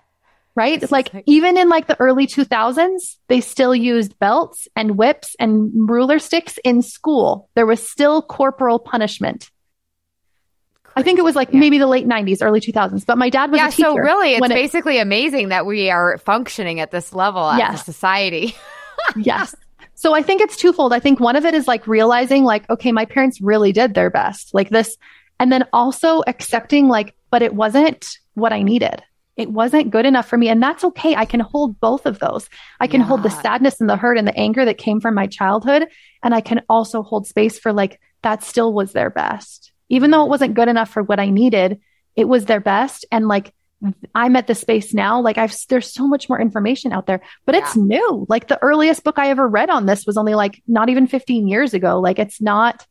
right? 0.55 0.81
Is 0.81 0.91
Like 0.91 1.13
like- 1.13 1.23
even 1.27 1.57
in 1.57 1.69
like 1.69 1.87
the 1.87 1.99
early 1.99 2.25
2000s, 2.27 3.17
they 3.27 3.41
still 3.41 3.75
used 3.75 4.17
belts 4.19 4.67
and 4.75 4.97
whips 4.97 5.35
and 5.39 5.71
ruler 5.89 6.19
sticks 6.19 6.57
in 6.63 6.81
school. 6.81 7.49
There 7.55 7.65
was 7.65 7.87
still 7.87 8.21
corporal 8.21 8.79
punishment. 8.79 9.49
I 10.95 11.01
think 11.03 11.19
it 11.19 11.23
was 11.23 11.35
like 11.35 11.49
Yeah. 11.51 11.59
maybe 11.59 11.77
the 11.77 11.87
late 11.87 12.07
90s, 12.07 12.39
early 12.41 12.61
2000s. 12.61 13.05
But 13.05 13.17
my 13.17 13.29
dad 13.29 13.51
was 13.51 13.59
yeah. 13.59 13.67
a 13.67 13.71
teacher. 13.71 13.89
So 13.89 13.97
really, 13.97 14.33
it's 14.33 14.41
when 14.41 14.51
it- 14.51 14.55
basically 14.55 14.99
amazing 14.99 15.49
that 15.49 15.65
we 15.65 15.89
are 15.89 16.17
functioning 16.19 16.79
at 16.79 16.91
this 16.91 17.13
level 17.13 17.49
as 17.49 17.81
a 17.81 17.83
society. 17.83 18.55
yes. 19.15 19.55
So 19.95 20.13
I 20.13 20.21
think 20.21 20.41
it's 20.41 20.57
twofold. 20.57 20.93
I 20.93 20.99
think 20.99 21.19
one 21.19 21.35
of 21.35 21.45
it 21.45 21.53
is 21.53 21.67
like 21.67 21.87
realizing 21.87 22.43
like, 22.43 22.69
okay, 22.69 22.91
my 22.91 23.05
parents 23.05 23.41
really 23.41 23.71
did 23.71 23.93
their 23.93 24.09
best, 24.09 24.53
like 24.53 24.69
this. 24.69 24.97
And 25.39 25.51
then 25.51 25.65
also 25.73 26.23
accepting 26.27 26.87
like, 26.87 27.15
but 27.31 27.41
it 27.41 27.53
wasn't 27.53 28.17
what 28.33 28.53
I 28.53 28.61
needed. 28.63 29.01
It 29.35 29.49
wasn't 29.49 29.89
good 29.89 30.05
enough 30.05 30.27
for 30.27 30.37
me. 30.37 30.47
And 30.49 30.61
that's 30.61 30.83
okay. 30.83 31.15
I 31.15 31.25
can 31.25 31.39
hold 31.39 31.79
both 31.79 32.05
of 32.05 32.19
those. 32.19 32.49
I 32.79 32.85
can 32.85 33.01
hold 33.01 33.23
the 33.23 33.29
sadness 33.29 33.81
and 33.81 33.89
the 33.89 33.97
hurt 33.97 34.17
and 34.19 34.27
the 34.27 34.37
anger 34.37 34.63
that 34.63 34.77
came 34.77 34.99
from 34.99 35.15
my 35.15 35.25
childhood. 35.25 35.87
And 36.21 36.35
I 36.35 36.41
can 36.41 36.61
also 36.69 37.01
hold 37.01 37.25
space 37.25 37.57
for 37.57 37.73
like, 37.73 37.99
that 38.21 38.43
still 38.43 38.71
was 38.73 38.93
their 38.93 39.09
best. 39.09 39.72
Even 39.89 40.11
though 40.11 40.25
it 40.25 40.29
wasn't 40.29 40.55
good 40.55 40.67
enough 40.67 40.89
for 40.89 41.03
what 41.03 41.19
I 41.19 41.29
needed, 41.29 41.79
it 42.15 42.27
was 42.27 42.45
their 42.45 42.59
best. 42.59 43.05
And 43.11 43.27
like, 43.27 43.53
I'm 44.15 44.35
at 44.35 44.47
the 44.47 44.55
space 44.55 44.93
now. 44.93 45.21
Like 45.21 45.37
I've, 45.37 45.55
there's 45.67 45.93
so 45.93 46.07
much 46.07 46.29
more 46.29 46.39
information 46.39 46.93
out 46.93 47.05
there, 47.05 47.21
but 47.45 47.55
it's 47.55 47.75
new. 47.75 48.25
Like 48.29 48.47
the 48.47 48.61
earliest 48.61 49.03
book 49.03 49.19
I 49.19 49.29
ever 49.29 49.47
read 49.47 49.69
on 49.69 49.85
this 49.85 50.05
was 50.05 50.17
only 50.17 50.35
like 50.35 50.61
not 50.67 50.89
even 50.89 51.07
15 51.07 51.47
years 51.47 51.73
ago. 51.73 51.99
Like 51.99 52.17
it's 52.17 52.41
not 52.41 52.85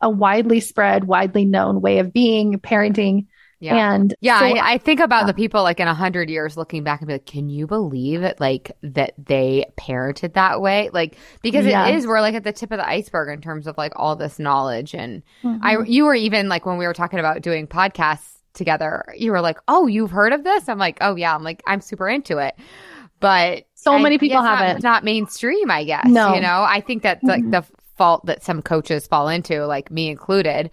a 0.00 0.10
widely 0.10 0.60
spread, 0.60 1.04
widely 1.04 1.44
known 1.44 1.80
way 1.80 1.98
of 1.98 2.12
being, 2.12 2.60
parenting. 2.60 3.26
Yeah. 3.60 3.92
And 3.94 4.14
Yeah, 4.20 4.38
so 4.38 4.44
I, 4.46 4.72
I 4.74 4.78
think 4.78 5.00
about 5.00 5.22
yeah. 5.22 5.26
the 5.26 5.34
people 5.34 5.62
like 5.64 5.80
in 5.80 5.88
a 5.88 5.94
hundred 5.94 6.30
years 6.30 6.56
looking 6.56 6.84
back 6.84 7.00
and 7.00 7.08
be 7.08 7.14
like, 7.14 7.26
can 7.26 7.48
you 7.48 7.66
believe 7.66 8.22
it? 8.22 8.38
Like 8.38 8.70
that 8.82 9.14
they 9.18 9.66
parented 9.76 10.34
that 10.34 10.60
way? 10.60 10.90
Like 10.92 11.16
because 11.42 11.66
it 11.66 11.70
Yes. 11.70 12.02
is, 12.02 12.06
we're 12.06 12.20
like 12.20 12.34
at 12.34 12.44
the 12.44 12.52
tip 12.52 12.70
of 12.70 12.78
the 12.78 12.88
iceberg 12.88 13.34
in 13.34 13.40
terms 13.40 13.66
of 13.66 13.76
like 13.76 13.92
all 13.96 14.14
this 14.14 14.38
knowledge. 14.38 14.94
And 14.94 15.22
Mhm. 15.42 15.58
I, 15.62 15.82
you 15.84 16.04
were 16.04 16.14
even 16.14 16.48
like 16.48 16.66
when 16.66 16.78
we 16.78 16.86
were 16.86 16.94
talking 16.94 17.18
about 17.18 17.42
doing 17.42 17.66
podcasts 17.66 18.34
together, 18.54 19.04
you 19.16 19.32
were 19.32 19.40
like, 19.40 19.58
oh, 19.66 19.86
you've 19.88 20.10
heard 20.12 20.32
of 20.32 20.44
this? 20.44 20.68
I'm 20.68 20.78
like, 20.78 20.98
oh 21.00 21.16
yeah. 21.16 21.34
I'm 21.34 21.42
like, 21.42 21.62
I'm 21.66 21.80
super 21.80 22.08
into 22.08 22.38
it. 22.38 22.54
But 23.20 23.64
So 23.74 23.92
I- 23.94 24.00
many 24.02 24.18
people 24.18 24.40
not- 24.42 24.58
haven't. 24.58 24.76
It's 24.76 24.84
not 24.84 25.02
mainstream, 25.02 25.68
I 25.70 25.82
guess. 25.84 26.06
No. 26.06 26.34
You 26.34 26.40
know, 26.40 26.64
I 26.66 26.80
think 26.80 27.02
that's 27.02 27.24
like 27.24 27.42
Mhm. 27.42 27.50
the 27.50 27.64
fault 27.96 28.24
that 28.26 28.44
some 28.44 28.62
coaches 28.62 29.08
fall 29.08 29.28
into, 29.28 29.66
like 29.66 29.90
me 29.90 30.08
included. 30.08 30.70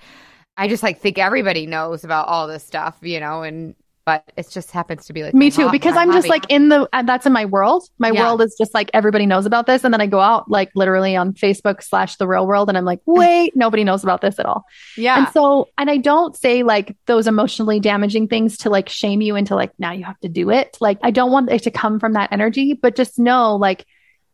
I 0.57 0.67
just 0.67 0.83
like 0.83 1.01
think 1.01 1.17
everybody 1.17 1.65
knows 1.65 2.03
about 2.03 2.27
all 2.27 2.47
this 2.47 2.63
stuff, 2.63 2.97
you 3.01 3.19
know, 3.19 3.43
and 3.43 3.75
but 4.05 4.23
it 4.37 4.47
just 4.51 4.69
happens 4.69 5.07
to 5.07 5.13
be 5.13 5.23
like 5.23 5.33
me 5.33 5.49
too, 5.49 5.71
because 5.71 5.97
I'm 5.97 6.11
just 6.11 6.29
like 6.29 6.45
in 6.49 6.69
the, 6.69 6.87
and 6.93 7.09
that's 7.09 7.25
in 7.25 7.33
my 7.33 7.45
world. 7.45 7.89
My 7.97 8.11
Yeah. 8.11 8.21
world 8.21 8.41
is 8.43 8.55
just 8.55 8.71
like 8.71 8.91
everybody 8.93 9.25
knows 9.25 9.47
about 9.47 9.65
this. 9.65 9.83
And 9.83 9.91
then 9.91 9.99
I 9.99 10.05
go 10.05 10.19
out 10.19 10.49
like 10.49 10.69
literally 10.75 11.15
on 11.15 11.33
Facebook 11.33 11.81
slash 11.81 12.17
the 12.17 12.27
real 12.27 12.45
world. 12.45 12.69
And 12.69 12.77
I'm 12.77 12.85
like, 12.85 12.99
mm. 12.99 13.17
wait, 13.17 13.55
nobody 13.55 13.83
knows 13.83 14.03
about 14.03 14.21
this 14.21 14.37
at 14.37 14.45
all. 14.45 14.63
yeah, 14.95 15.17
And 15.17 15.27
so, 15.29 15.69
and 15.79 15.89
I 15.89 15.97
don't 15.97 16.35
say 16.35 16.61
like 16.61 16.95
those 17.07 17.25
emotionally 17.25 17.79
damaging 17.79 18.27
things 18.27 18.57
to 18.59 18.69
like 18.69 18.89
shame 18.89 19.21
you 19.21 19.35
into 19.35 19.55
like, 19.55 19.71
now 19.79 19.91
you 19.91 20.03
have 20.03 20.19
to 20.19 20.29
do 20.29 20.51
it. 20.51 20.77
Like, 20.79 20.99
I 21.01 21.09
don't 21.09 21.31
want 21.31 21.51
it 21.51 21.63
to 21.63 21.71
come 21.71 21.99
from 21.99 22.13
that 22.13 22.31
energy, 22.31 22.73
but 22.73 22.95
just 22.95 23.17
know 23.17 23.55
like 23.55 23.87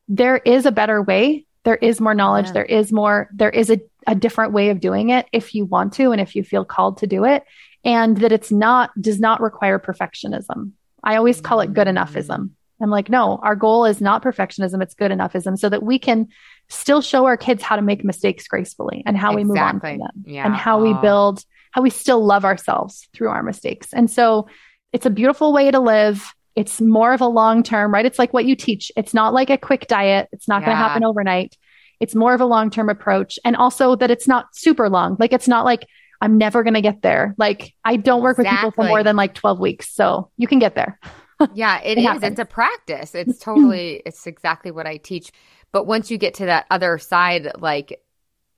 there 0.09 0.35
is 0.35 0.65
a 0.65 0.71
better 0.73 1.01
way. 1.01 1.45
There 1.63 1.75
is 1.75 2.01
more 2.01 2.15
knowledge. 2.15 2.47
Yeah. 2.47 2.53
There 2.53 2.65
is 2.65 2.91
more, 2.91 3.29
there 3.33 3.49
is 3.49 3.69
a, 3.69 3.79
a 4.07 4.15
different 4.15 4.53
way 4.53 4.69
of 4.69 4.79
doing 4.79 5.09
it 5.09 5.27
if 5.31 5.53
you 5.53 5.65
want 5.65 5.93
to 5.93 6.11
and 6.11 6.19
if 6.19 6.35
you 6.35 6.43
feel 6.43 6.65
called 6.65 6.97
to 6.97 7.07
do 7.07 7.25
it. 7.25 7.43
And 7.83 8.17
that 8.17 8.31
it's 8.31 8.51
not, 8.51 8.91
does 8.99 9.19
not 9.19 9.41
require 9.41 9.79
perfectionism. 9.79 10.71
I 11.03 11.15
always 11.15 11.41
call 11.41 11.61
it 11.61 11.73
good 11.73 11.87
mm-hmm. 11.87 11.97
enoughism. 11.97 12.51
I'm 12.81 12.89
like, 12.89 13.09
no, 13.09 13.39
our 13.43 13.55
goal 13.55 13.85
is 13.85 14.01
not 14.01 14.23
perfectionism. 14.23 14.81
It's 14.81 14.95
good 14.95 15.11
enoughism 15.11 15.57
so 15.57 15.69
that 15.69 15.83
we 15.83 15.99
can 15.99 16.29
still 16.67 17.01
show 17.01 17.25
our 17.25 17.37
kids 17.37 17.61
how 17.61 17.75
to 17.75 17.81
make 17.81 18.03
mistakes 18.03 18.47
gracefully 18.47 19.03
and 19.05 19.15
how 19.15 19.35
we 19.35 19.43
move 19.43 19.57
on 19.57 19.79
from 19.79 19.99
them 19.99 20.23
Yeah. 20.25 20.45
and 20.45 20.55
how 20.55 20.81
we 20.81 20.93
Oh. 20.93 21.01
build, 21.01 21.43
how 21.71 21.81
we 21.81 21.89
still 21.91 22.25
love 22.25 22.43
ourselves 22.43 23.07
through 23.13 23.29
our 23.29 23.43
mistakes. 23.43 23.93
And 23.93 24.09
so 24.09 24.47
it's 24.93 25.05
a 25.05 25.11
beautiful 25.11 25.53
way 25.53 25.69
to 25.69 25.79
live. 25.79 26.33
It's 26.55 26.81
more 26.81 27.13
of 27.13 27.21
a 27.21 27.27
long 27.27 27.63
term, 27.63 27.93
right? 27.93 28.05
It's 28.05 28.19
like 28.19 28.33
what 28.33 28.45
you 28.45 28.55
teach. 28.55 28.91
It's 28.97 29.13
not 29.13 29.33
like 29.33 29.49
a 29.49 29.57
quick 29.57 29.87
diet. 29.87 30.29
It's 30.31 30.47
not 30.47 30.63
going 30.65 30.71
to 30.75 30.75
happen 30.83 31.03
overnight. 31.05 31.57
It's 31.99 32.15
more 32.15 32.33
of 32.33 32.41
a 32.41 32.45
long 32.45 32.69
term 32.69 32.89
approach. 32.89 33.39
And 33.45 33.55
also 33.55 33.95
that 33.95 34.11
it's 34.11 34.27
not 34.27 34.55
super 34.55 34.89
long. 34.89 35.15
Like 35.19 35.33
it's 35.33 35.47
not 35.47 35.65
like 35.65 35.87
I'm 36.19 36.37
never 36.37 36.63
going 36.63 36.73
to 36.73 36.81
get 36.81 37.01
there. 37.01 37.33
Like 37.37 37.73
I 37.85 37.95
don't 37.97 38.21
work 38.21 38.37
with 38.37 38.47
people 38.47 38.71
for 38.71 38.83
more 38.83 39.03
than 39.03 39.15
like 39.15 39.33
12 39.33 39.59
weeks. 39.59 39.89
So 39.93 40.29
you 40.37 40.47
can 40.47 40.59
get 40.59 40.75
there. 40.75 40.99
yeah, 41.53 41.79
it 41.81 41.97
It 41.97 41.97
is. 41.99 42.05
happens. 42.05 42.23
It's 42.23 42.39
a 42.39 42.45
practice. 42.45 43.15
It's 43.15 43.39
totally. 43.43 44.01
it's 44.05 44.27
exactly 44.27 44.71
what 44.71 44.85
I 44.87 44.97
teach. 44.97 45.31
But 45.71 45.85
once 45.87 46.11
you 46.11 46.17
get 46.17 46.33
to 46.35 46.45
that 46.47 46.65
other 46.69 46.97
side, 46.97 47.51
like 47.59 48.01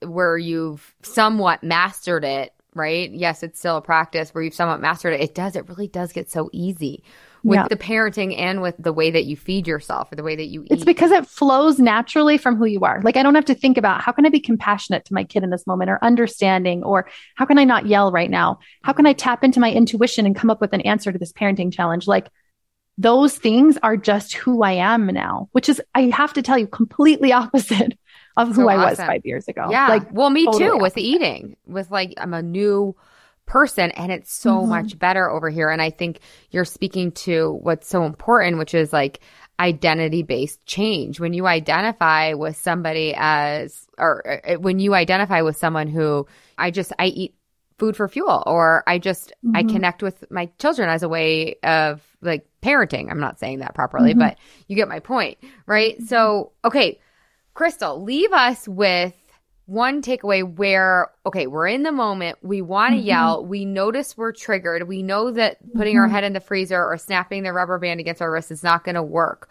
where 0.04 0.36
you've 0.36 0.94
somewhat 1.02 1.62
mastered 1.62 2.24
it, 2.24 2.52
right? 2.74 3.10
Yes, 3.10 3.42
it's 3.42 3.58
still 3.58 3.76
a 3.76 3.82
practice 3.82 4.34
where 4.34 4.42
you've 4.42 4.54
somewhat 4.54 4.80
mastered 4.80 5.14
it. 5.14 5.20
It 5.20 5.34
does. 5.34 5.54
It 5.56 5.68
really 5.68 5.88
does 5.88 6.12
get 6.12 6.30
so 6.30 6.50
easy 6.52 7.04
with 7.44 7.56
Yeah. 7.58 7.68
the 7.68 7.76
parenting 7.76 8.36
and 8.38 8.62
with 8.62 8.74
the 8.78 8.92
way 8.92 9.10
that 9.10 9.24
you 9.26 9.36
feed 9.36 9.68
yourself 9.68 10.10
or 10.10 10.16
the 10.16 10.22
way 10.22 10.34
that 10.34 10.46
you 10.46 10.62
eat. 10.62 10.72
It's 10.72 10.84
because 10.84 11.10
it 11.12 11.26
flows 11.26 11.78
naturally 11.78 12.38
from 12.38 12.56
who 12.56 12.64
you 12.64 12.80
are. 12.80 13.00
Like 13.02 13.16
I 13.16 13.22
don't 13.22 13.34
have 13.34 13.44
to 13.44 13.54
think 13.54 13.76
about 13.78 14.00
how 14.00 14.12
can 14.12 14.24
I 14.26 14.30
be 14.30 14.40
compassionate 14.40 15.04
to 15.04 15.14
my 15.14 15.24
kid 15.24 15.42
in 15.44 15.50
this 15.50 15.66
moment 15.66 15.90
or 15.90 15.98
understanding 16.02 16.82
or 16.82 17.06
how 17.36 17.44
can 17.44 17.58
I 17.58 17.64
not 17.64 17.86
yell 17.86 18.10
right 18.10 18.30
now? 18.30 18.58
How 18.82 18.92
can 18.94 19.06
I 19.06 19.12
tap 19.12 19.44
into 19.44 19.60
my 19.60 19.70
intuition 19.70 20.24
and 20.26 20.34
come 20.34 20.48
up 20.50 20.60
with 20.60 20.72
an 20.72 20.80
answer 20.80 21.12
to 21.12 21.18
this 21.18 21.32
parenting 21.32 21.72
challenge? 21.72 22.06
Like 22.08 22.28
those 22.96 23.36
things 23.36 23.76
are 23.82 23.96
just 23.96 24.34
who 24.34 24.62
I 24.62 24.72
am 24.72 25.06
now, 25.06 25.48
which 25.52 25.68
is 25.68 25.82
I 25.94 26.02
have 26.10 26.32
to 26.34 26.42
tell 26.42 26.56
you 26.56 26.66
completely 26.66 27.32
opposite 27.42 27.98
of 28.36 28.48
who 28.48 28.62
So 28.62 28.68
I 28.68 28.76
was 28.88 28.96
5 28.98 29.20
years 29.26 29.48
ago. 29.48 29.68
Yeah. 29.70 29.88
Like 29.88 30.10
well, 30.12 30.30
me 30.30 30.46
totally 30.46 30.64
too 30.64 30.72
with 30.78 30.92
opposite. 30.94 31.00
eating. 31.00 31.56
With 31.66 31.90
like 31.90 32.14
I'm 32.16 32.32
a 32.34 32.42
new 32.42 32.96
person 33.46 33.90
and 33.92 34.10
it's 34.10 34.32
so 34.32 34.62
Mhm. 34.62 34.68
much 34.68 34.98
better 34.98 35.30
over 35.30 35.50
here 35.50 35.68
and 35.68 35.82
I 35.82 35.90
think 35.90 36.20
you're 36.50 36.64
speaking 36.64 37.12
to 37.12 37.58
what's 37.62 37.88
so 37.88 38.04
important 38.04 38.58
which 38.58 38.74
is 38.74 38.92
like 38.92 39.20
identity 39.60 40.22
based 40.22 40.64
change. 40.66 41.20
When 41.20 41.32
you 41.32 41.46
identify 41.46 42.32
with 42.32 42.56
somebody 42.56 43.14
as 43.16 43.86
or 43.98 44.40
uh, 44.48 44.54
when 44.54 44.78
you 44.80 44.94
identify 44.94 45.42
with 45.42 45.56
someone 45.56 45.86
who 45.86 46.26
I 46.58 46.70
just 46.70 46.92
I 46.98 47.06
eat 47.06 47.34
food 47.78 47.96
for 47.96 48.08
fuel 48.08 48.42
or 48.46 48.82
I 48.86 48.98
just 48.98 49.32
I 49.54 49.62
Mhm. 49.62 49.68
connect 49.70 50.02
with 50.02 50.30
my 50.30 50.48
children 50.58 50.88
as 50.88 51.02
a 51.02 51.08
way 51.08 51.56
of 51.62 52.02
like 52.22 52.46
parenting. 52.62 53.10
I'm 53.10 53.20
not 53.20 53.38
saying 53.38 53.58
that 53.60 53.74
properly, 53.74 54.14
Mhm. 54.14 54.18
but 54.18 54.38
you 54.68 54.76
get 54.76 54.88
my 54.88 55.00
point, 55.00 55.38
right? 55.66 56.00
So, 56.02 56.52
okay, 56.64 56.98
Crystal, 57.52 58.02
leave 58.02 58.32
us 58.32 58.66
with 58.66 59.14
one 59.66 60.02
takeaway 60.02 60.42
where, 60.42 61.10
okay, 61.24 61.46
we're 61.46 61.68
in 61.68 61.82
the 61.82 61.92
moment. 61.92 62.38
We 62.42 62.60
want 62.60 62.94
to 62.94 63.00
Mhm. 63.00 63.04
yell. 63.04 63.44
We 63.44 63.64
notice 63.64 64.16
we're 64.16 64.32
triggered. 64.32 64.86
We 64.88 65.02
know 65.02 65.30
that 65.30 65.56
putting 65.74 65.96
our 65.96 66.06
Mhm. 66.06 66.10
head 66.10 66.24
in 66.24 66.32
the 66.34 66.40
freezer 66.40 66.84
or 66.84 66.98
snapping 66.98 67.42
the 67.42 67.52
rubber 67.52 67.78
band 67.78 68.00
against 68.00 68.20
our 68.20 68.30
wrist 68.30 68.50
is 68.50 68.62
not 68.62 68.84
going 68.84 68.94
to 68.96 69.02
work. 69.02 69.48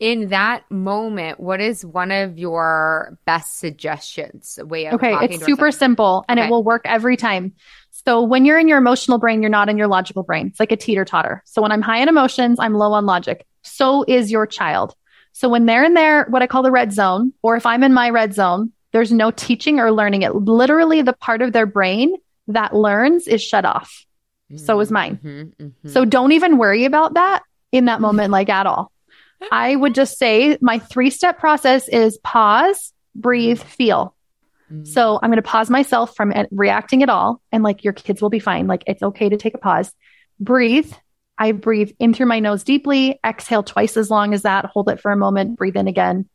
In 0.00 0.28
that 0.28 0.70
moment, 0.70 1.40
what 1.40 1.60
is 1.60 1.86
one 1.86 2.10
of 2.10 2.38
your 2.38 3.16
best 3.24 3.58
suggestions? 3.58 4.58
Way 4.62 4.86
of 4.88 4.94
Okay, 4.94 5.14
it's 5.22 5.38
super 5.44 5.66
ourselves? 5.66 5.78
simple 5.78 6.24
and 6.28 6.38
Okay. 6.38 6.48
it 6.48 6.50
will 6.50 6.64
work 6.64 6.82
every 6.84 7.16
time. 7.16 7.52
So 7.90 8.22
when 8.22 8.44
you're 8.44 8.58
in 8.58 8.68
your 8.68 8.76
emotional 8.76 9.18
brain, 9.18 9.40
you're 9.40 9.50
not 9.50 9.70
in 9.70 9.78
your 9.78 9.86
logical 9.86 10.24
brain. 10.24 10.48
It's 10.48 10.60
like 10.60 10.72
a 10.72 10.76
teeter 10.76 11.06
totter. 11.06 11.42
So 11.46 11.62
when 11.62 11.72
I'm 11.72 11.80
high 11.80 11.98
in 11.98 12.08
emotions, 12.08 12.58
I'm 12.60 12.74
low 12.74 12.92
on 12.92 13.06
logic. 13.06 13.46
So 13.62 14.04
is 14.06 14.30
your 14.30 14.46
child. 14.46 14.94
So 15.32 15.48
when 15.48 15.64
they're 15.64 15.84
in 15.84 15.94
their, 15.94 16.26
what 16.26 16.42
I 16.42 16.46
call 16.46 16.62
the 16.62 16.70
red 16.70 16.92
zone, 16.92 17.32
or 17.42 17.56
if 17.56 17.64
I'm 17.64 17.82
in 17.82 17.94
my 17.94 18.10
red 18.10 18.34
zone, 18.34 18.72
there's 18.94 19.10
no 19.10 19.32
teaching 19.32 19.80
or 19.80 19.90
learning 19.90 20.22
it. 20.22 20.34
Literally 20.36 21.02
the 21.02 21.12
part 21.12 21.42
of 21.42 21.52
their 21.52 21.66
brain 21.66 22.14
that 22.46 22.74
learns 22.74 23.26
is 23.26 23.42
shut 23.42 23.64
off. 23.64 24.06
So 24.56 24.78
is 24.78 24.92
mine. 24.92 25.18
Mhm, 25.22 25.52
mhm. 25.56 25.90
So 25.90 26.04
don't 26.04 26.30
even 26.30 26.58
worry 26.58 26.84
about 26.84 27.14
that 27.14 27.42
in 27.72 27.86
that 27.86 28.00
moment, 28.00 28.30
like 28.30 28.48
at 28.48 28.66
all. 28.66 28.92
I 29.50 29.74
would 29.74 29.96
just 29.96 30.16
say 30.16 30.58
my 30.60 30.78
three 30.78 31.10
step 31.10 31.40
process 31.40 31.88
is 31.88 32.18
pause, 32.18 32.92
breathe, 33.16 33.60
feel. 33.60 34.14
Mm. 34.72 34.86
So 34.86 35.18
I'm 35.20 35.30
going 35.30 35.42
to 35.42 35.48
pause 35.48 35.70
myself 35.70 36.14
from 36.14 36.32
reacting 36.52 37.02
at 37.02 37.08
all. 37.08 37.40
And 37.50 37.64
like 37.64 37.82
your 37.82 37.94
kids 37.94 38.22
will 38.22 38.30
be 38.30 38.38
fine. 38.38 38.68
Like 38.68 38.84
it's 38.86 39.02
okay 39.02 39.28
to 39.28 39.36
take 39.36 39.54
a 39.54 39.58
pause. 39.58 39.92
Breathe. 40.38 40.92
I 41.36 41.50
breathe 41.50 41.90
in 41.98 42.14
through 42.14 42.26
my 42.26 42.38
nose 42.38 42.62
deeply, 42.62 43.18
exhale 43.26 43.64
twice 43.64 43.96
as 43.96 44.08
long 44.08 44.34
as 44.34 44.42
that, 44.42 44.66
hold 44.66 44.88
it 44.88 45.00
for 45.00 45.10
a 45.10 45.16
moment, 45.16 45.58
breathe 45.58 45.76
in 45.76 45.88
again. 45.88 46.28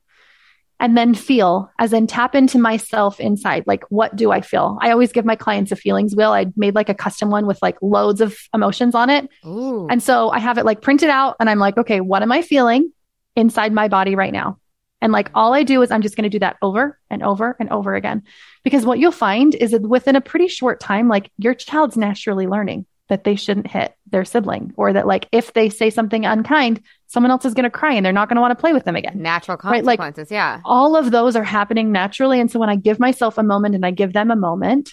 And 0.81 0.97
then 0.97 1.13
feel, 1.13 1.69
as 1.77 1.91
in 1.91 2.07
tap 2.07 2.35
into 2.35 2.57
myself 2.57 3.19
inside. 3.19 3.65
Like, 3.67 3.83
what 3.89 4.15
do 4.15 4.31
I 4.31 4.39
feel? 4.39 4.77
I 4.81 4.91
always 4.91 5.11
give 5.11 5.25
my 5.25 5.35
clients 5.35 5.73
a 5.73 5.75
feelings 5.75 6.15
wheel. 6.15 6.31
I 6.31 6.45
made 6.55 6.73
like 6.73 6.87
a 6.87 6.93
custom 6.93 7.29
one 7.29 7.45
with 7.45 7.61
like 7.61 7.77
loads 7.81 8.21
of 8.21 8.37
emotions 8.53 8.95
on 8.95 9.09
it. 9.09 9.27
Ooh. 9.45 9.87
And 9.89 10.01
so 10.01 10.29
I 10.29 10.39
have 10.39 10.57
it 10.57 10.65
like 10.65 10.81
printed 10.81 11.09
out 11.09 11.35
and 11.39 11.49
I'm 11.49 11.59
like, 11.59 11.77
okay, 11.77 11.99
what 11.99 12.21
am 12.21 12.31
I 12.31 12.41
feeling 12.41 12.93
inside 13.35 13.73
my 13.73 13.89
body 13.89 14.15
right 14.15 14.31
now? 14.31 14.57
And 15.01 15.11
like 15.11 15.31
all 15.33 15.53
I 15.53 15.63
do 15.63 15.81
is 15.81 15.91
I'm 15.91 16.01
just 16.01 16.15
going 16.15 16.23
to 16.23 16.29
do 16.29 16.39
that 16.39 16.57
over 16.61 16.99
and 17.09 17.23
over 17.23 17.55
and 17.59 17.69
over 17.69 17.95
again. 17.95 18.23
Because 18.63 18.85
what 18.85 18.99
you'll 18.99 19.11
find 19.11 19.55
is 19.55 19.71
that 19.71 19.81
within 19.81 20.15
a 20.15 20.21
pretty 20.21 20.47
short 20.47 20.79
time, 20.79 21.07
like 21.07 21.31
your 21.37 21.53
child's 21.53 21.97
naturally 21.97 22.47
learning 22.47 22.85
that 23.07 23.23
they 23.23 23.35
shouldn't 23.35 23.67
hit 23.67 23.93
their 24.07 24.25
sibling 24.25 24.73
or 24.77 24.93
that 24.93 25.07
like 25.07 25.27
if 25.31 25.53
they 25.53 25.69
say 25.69 25.89
something 25.89 26.25
unkind, 26.25 26.81
someone 27.11 27.31
else 27.31 27.43
is 27.43 27.53
going 27.55 27.63
to 27.65 27.69
cry 27.69 27.93
and 27.93 28.05
they're 28.05 28.13
not 28.13 28.29
going 28.29 28.35
to 28.35 28.41
want 28.41 28.51
to 28.51 28.61
play 28.61 28.71
with 28.71 28.85
them 28.85 28.95
again. 28.95 29.21
Natural 29.21 29.57
Right, 29.63 29.83
like- 29.83 29.99
consequences. 29.99 30.31
yeah. 30.31 30.61
All 30.63 30.95
of 30.95 31.11
those 31.11 31.35
are 31.35 31.43
happening 31.43 31.91
naturally. 31.91 32.39
And 32.39 32.49
so 32.51 32.59
when 32.59 32.69
I 32.69 32.75
give 32.75 32.99
myself 32.99 33.37
a 33.37 33.43
moment 33.43 33.73
and 33.75 33.85
I 33.85 33.91
give 33.91 34.13
them 34.13 34.29
a 34.31 34.35
moment, 34.35 34.91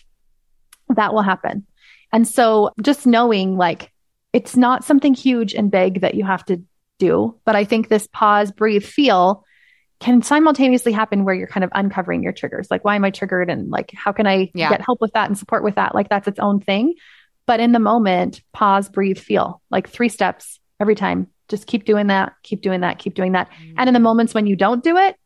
that 0.95 1.13
will 1.15 1.23
happen. 1.23 1.67
And 2.13 2.27
so 2.27 2.71
just 2.83 3.07
knowing 3.07 3.57
like 3.57 3.93
it's 4.33 4.57
not 4.57 4.83
something 4.85 5.15
huge 5.15 5.55
and 5.55 5.71
big 5.71 6.01
that 6.01 6.15
you 6.15 6.25
have 6.25 6.45
to 6.47 6.63
do, 6.99 7.39
but 7.45 7.55
I 7.55 7.65
think 7.65 7.89
this 7.89 8.07
pause, 8.07 8.51
breathe, 8.51 8.83
feel 8.85 9.45
can 10.01 10.21
simultaneously 10.23 10.93
happen 10.93 11.25
where 11.25 11.35
you're 11.35 11.47
kind 11.49 11.65
of 11.65 11.71
uncovering 11.75 12.23
your 12.23 12.33
triggers. 12.33 12.71
Like, 12.71 12.85
why 12.85 12.97
am 12.97 13.05
I 13.05 13.11
triggered? 13.11 13.49
And 13.51 13.71
like, 13.71 13.93
how 13.95 14.13
can 14.13 14.27
I 14.27 14.51
Yeah. 14.55 14.69
get 14.71 14.83
help 14.83 15.01
with 15.01 15.13
that 15.13 15.29
and 15.29 15.39
support 15.39 15.65
with 15.65 15.77
that? 15.77 15.95
Like, 15.95 16.09
that's 16.11 16.29
its 16.29 16.39
own 16.39 16.61
thing. 16.61 16.95
But 17.47 17.61
in 17.61 17.73
the 17.73 17.79
moment, 17.79 18.43
pause, 18.53 18.89
breathe, 18.91 19.19
feel 19.19 19.63
like 19.71 19.89
three 19.89 20.09
steps 20.11 20.61
every 20.81 20.95
time. 20.97 21.29
Just 21.49 21.67
keep 21.67 21.85
doing 21.85 22.09
that, 22.09 22.33
keep 22.43 22.61
doing 22.61 22.81
that, 22.81 22.99
keep 22.99 23.15
doing 23.15 23.33
that. 23.33 23.49
And 23.77 23.89
in 23.89 23.95
the 23.95 24.01
moments 24.01 24.35
when 24.35 24.47
you 24.47 24.57
don't 24.57 24.83
do 24.83 24.97
it, 24.97 25.17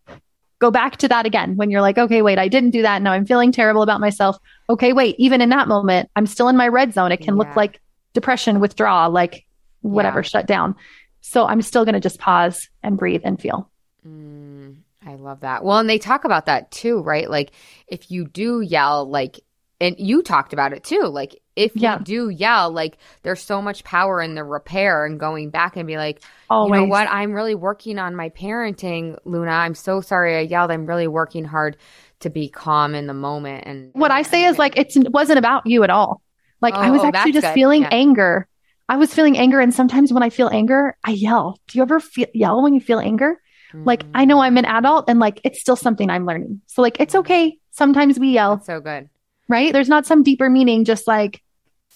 go 0.59 0.71
back 0.71 0.99
to 0.99 1.09
that 1.09 1.25
again. 1.25 1.57
When 1.57 1.71
you're 1.71 1.81
like, 1.81 1.97
okay, 1.97 2.21
wait, 2.21 2.39
I 2.39 2.49
didn't 2.49 2.71
do 2.71 2.83
that. 2.83 3.01
Now 3.01 3.13
I'm 3.13 3.25
feeling 3.25 3.53
terrible 3.53 3.83
about 3.83 4.01
myself. 4.01 4.37
Okay, 4.69 4.93
wait, 4.93 5.17
even 5.19 5.41
in 5.41 5.49
that 5.49 5.69
moment, 5.69 6.11
I'm 6.17 6.27
still 6.27 6.49
in 6.49 6.57
my 6.57 6.69
red 6.69 6.93
zone. 6.93 7.13
It 7.13 7.19
can 7.23 7.35
Yeah. 7.35 7.39
look 7.39 7.57
like 7.57 7.81
depression, 8.13 8.61
withdraw, 8.61 9.07
like 9.07 9.47
whatever, 9.81 10.19
Yeah. 10.19 10.25
shut 10.25 10.47
down. 10.47 10.75
So 11.23 11.47
I'm 11.47 11.63
still 11.63 11.85
going 11.85 11.95
to 11.95 12.01
just 12.01 12.19
pause 12.19 12.69
and 12.83 12.99
breathe 12.99 13.23
and 13.25 13.41
feel. 13.41 13.71
Mm, 14.07 14.77
I 15.07 15.15
love 15.15 15.41
that. 15.41 15.65
Well, 15.65 15.79
and 15.79 15.89
they 15.89 15.99
talk 15.99 16.25
about 16.25 16.47
that 16.47 16.71
too, 16.71 17.01
right? 17.01 17.31
Like 17.31 17.53
if 17.87 18.11
you 18.11 18.27
do 18.27 18.61
yell, 18.61 19.09
like, 19.09 19.41
and 19.81 19.97
you 19.99 20.23
talked 20.23 20.53
about 20.53 20.73
it 20.73 20.85
too, 20.85 21.03
like 21.05 21.41
if 21.57 21.73
Yeah. 21.75 21.99
you 21.99 22.05
do 22.05 22.29
yell, 22.29 22.71
like 22.71 22.99
there's 23.23 23.41
so 23.43 23.61
much 23.63 23.83
power 23.85 24.21
in 24.21 24.35
the 24.35 24.45
repair 24.45 25.05
and 25.07 25.19
going 25.19 25.51
back 25.51 25.77
and 25.77 25.87
be 25.87 25.97
like, 25.97 26.23
Always. 26.49 26.79
you 26.79 26.83
know 26.83 26.89
what? 26.91 27.09
I'm 27.11 27.33
really 27.33 27.55
working 27.55 27.99
on 27.99 28.15
my 28.17 28.29
parenting, 28.31 29.17
Luna. 29.25 29.51
I'm 29.51 29.75
so 29.75 30.01
sorry 30.01 30.37
I 30.37 30.41
yelled. 30.41 30.71
I'm 30.71 30.87
really 30.87 31.09
working 31.09 31.45
hard 31.45 31.77
to 32.21 32.31
be 32.31 32.49
calm 32.49 32.95
in 32.95 33.07
the 33.07 33.15
moment. 33.15 33.65
And 33.67 33.91
What 33.95 34.11
I 34.11 34.23
say 34.23 34.45
is 34.45 34.59
like, 34.59 34.77
it 34.77 34.93
wasn't 35.11 35.39
about 35.39 35.67
you 35.67 35.83
at 35.85 35.91
all. 35.91 36.23
Like 36.61 36.75
I 36.75 36.89
Oh, 36.89 36.93
was 36.93 37.03
oh, 37.03 37.07
actually 37.09 37.33
just 37.33 37.47
good. 37.47 37.55
feeling 37.55 37.83
Yeah. 37.83 37.89
anger. 37.93 38.47
I 38.89 38.97
was 38.97 39.15
feeling 39.15 39.39
anger. 39.39 39.61
And 39.61 39.73
sometimes 39.73 40.13
when 40.13 40.23
I 40.23 40.31
feel 40.31 40.49
anger, 40.53 40.97
I 41.05 41.13
yell. 41.13 41.59
Do 41.69 41.79
you 41.79 41.83
ever 41.83 42.01
feel, 42.01 42.27
yell 42.35 42.63
when 42.63 42.75
you 42.75 42.81
feel 42.81 42.99
anger? 42.99 43.41
Like 43.73 44.05
I 44.15 44.25
mm. 44.25 44.29
know 44.29 44.41
I'm 44.41 44.57
an 44.59 44.65
adult 44.65 45.09
and 45.09 45.21
like 45.21 45.41
it's 45.45 45.61
still 45.61 45.77
something 45.77 46.11
I'm 46.11 46.27
learning. 46.27 46.61
So 46.67 46.83
like 46.83 46.99
it's 47.01 47.15
okay. 47.15 47.57
Sometimes 47.71 48.19
we 48.19 48.31
yell, 48.33 48.57
That's 48.57 48.67
so 48.67 48.81
good. 48.81 49.09
Right? 49.51 49.73
There's 49.73 49.89
not 49.89 50.07
some 50.07 50.23
deeper 50.23 50.49
meaning, 50.49 50.85
just 50.87 51.07
like 51.07 51.43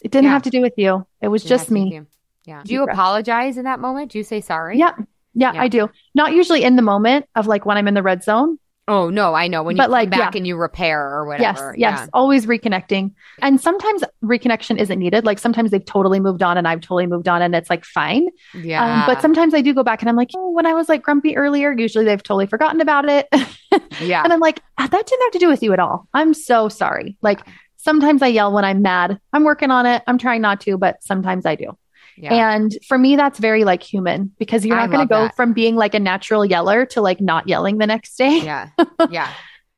it 0.02 0.10
didn't 0.10 0.24
Yeah. 0.24 0.30
have 0.32 0.42
to 0.42 0.50
do 0.50 0.60
with 0.60 0.74
you. 0.76 1.06
It 1.22 1.28
was 1.28 1.42
just 1.44 1.70
me. 1.70 2.02
Yeah. 2.44 2.62
Do 2.64 2.74
you 2.74 2.84
breath. 2.84 2.94
apologize 2.94 3.56
in 3.56 3.64
that 3.64 3.80
moment? 3.80 4.10
Do 4.12 4.18
you 4.18 4.24
say 4.24 4.42
sorry? 4.42 4.78
Yeah. 4.78 4.92
yeah. 5.32 5.52
Yeah. 5.54 5.62
I 5.62 5.68
do. 5.68 5.88
Not 6.14 6.32
usually 6.34 6.62
in 6.64 6.76
the 6.76 6.82
moment 6.82 7.24
of 7.34 7.46
like 7.46 7.64
when 7.64 7.78
I'm 7.78 7.88
in 7.88 7.94
the 7.94 8.02
red 8.02 8.22
zone. 8.22 8.58
Oh 8.86 9.08
no, 9.08 9.32
I 9.32 9.48
know. 9.48 9.62
When 9.62 9.76
you 9.76 9.78
But, 9.78 9.84
come 9.84 9.92
like, 9.92 10.10
back 10.10 10.34
yeah. 10.34 10.38
and 10.40 10.46
you 10.46 10.56
repair 10.58 11.00
or 11.00 11.34
Yes. 11.38 11.54
whatever. 11.56 11.74
Yes. 11.78 12.06
Always 12.12 12.44
reconnecting. 12.44 13.12
And 13.40 13.58
sometimes 13.58 14.04
reconnection 14.22 14.76
isn't 14.78 14.98
needed. 14.98 15.24
Like 15.24 15.38
sometimes 15.38 15.70
they've 15.70 15.82
totally 15.82 16.20
moved 16.20 16.42
on 16.42 16.58
and 16.58 16.68
I've 16.68 16.82
totally 16.82 17.06
moved 17.06 17.26
on 17.26 17.40
and 17.40 17.54
it's 17.54 17.70
like 17.70 17.86
fine. 17.86 18.26
Yeah. 18.52 18.60
Yeah. 18.62 19.00
Um, 19.00 19.06
but 19.06 19.22
sometimes 19.22 19.54
I 19.54 19.62
do 19.62 19.72
go 19.72 19.82
back 19.82 20.02
and 20.02 20.10
I'm 20.10 20.16
like, 20.16 20.28
oh, 20.36 20.50
when 20.50 20.66
I 20.66 20.74
was 20.74 20.90
like 20.90 21.00
grumpy 21.02 21.34
earlier, 21.34 21.72
usually 21.72 22.04
they've 22.04 22.22
totally 22.22 22.46
forgotten 22.46 22.82
about 22.82 23.06
it. 23.08 23.26
yeah. 24.00 24.22
And 24.24 24.32
I'm 24.32 24.40
like, 24.40 24.60
"Ah, 24.78 24.86
that 24.86 25.06
didn't 25.06 25.22
have 25.22 25.32
to 25.32 25.38
do 25.38 25.48
with 25.48 25.62
you 25.62 25.72
at 25.72 25.78
all. 25.78 26.08
I'm 26.14 26.34
so 26.34 26.68
sorry. 26.68 27.16
Like 27.22 27.40
sometimes 27.76 28.22
I 28.22 28.28
yell 28.28 28.52
when 28.52 28.64
I'm 28.64 28.82
mad. 28.82 29.18
I'm 29.32 29.44
working 29.44 29.70
on 29.70 29.86
it. 29.86 30.02
I'm 30.06 30.18
trying 30.18 30.40
not 30.42 30.60
to, 30.62 30.78
but 30.78 31.02
sometimes 31.02 31.44
I 31.46 31.54
do. 31.54 31.76
yeah. 32.16 32.54
And 32.54 32.76
for 32.86 32.96
me, 32.96 33.16
that's 33.16 33.38
very 33.38 33.64
like 33.64 33.82
human 33.82 34.32
because 34.38 34.64
you're 34.64 34.76
not 34.76 34.90
going 34.90 35.06
to 35.06 35.12
go 35.12 35.24
that. 35.24 35.36
from 35.36 35.52
being 35.52 35.76
like 35.76 35.94
a 35.94 36.00
natural 36.00 36.44
yeller 36.44 36.86
to 36.86 37.00
like 37.00 37.20
not 37.20 37.48
yelling 37.48 37.78
the 37.78 37.86
next 37.86 38.16
day. 38.16 38.38
yeah. 38.40 38.68
Yeah. 39.10 39.30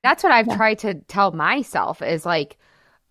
That's 0.02 0.22
what 0.22 0.32
I've 0.32 0.46
Yeah. 0.46 0.56
tried 0.56 0.78
to 0.80 0.94
tell 1.08 1.32
myself 1.32 2.00
is 2.02 2.24
like, 2.24 2.58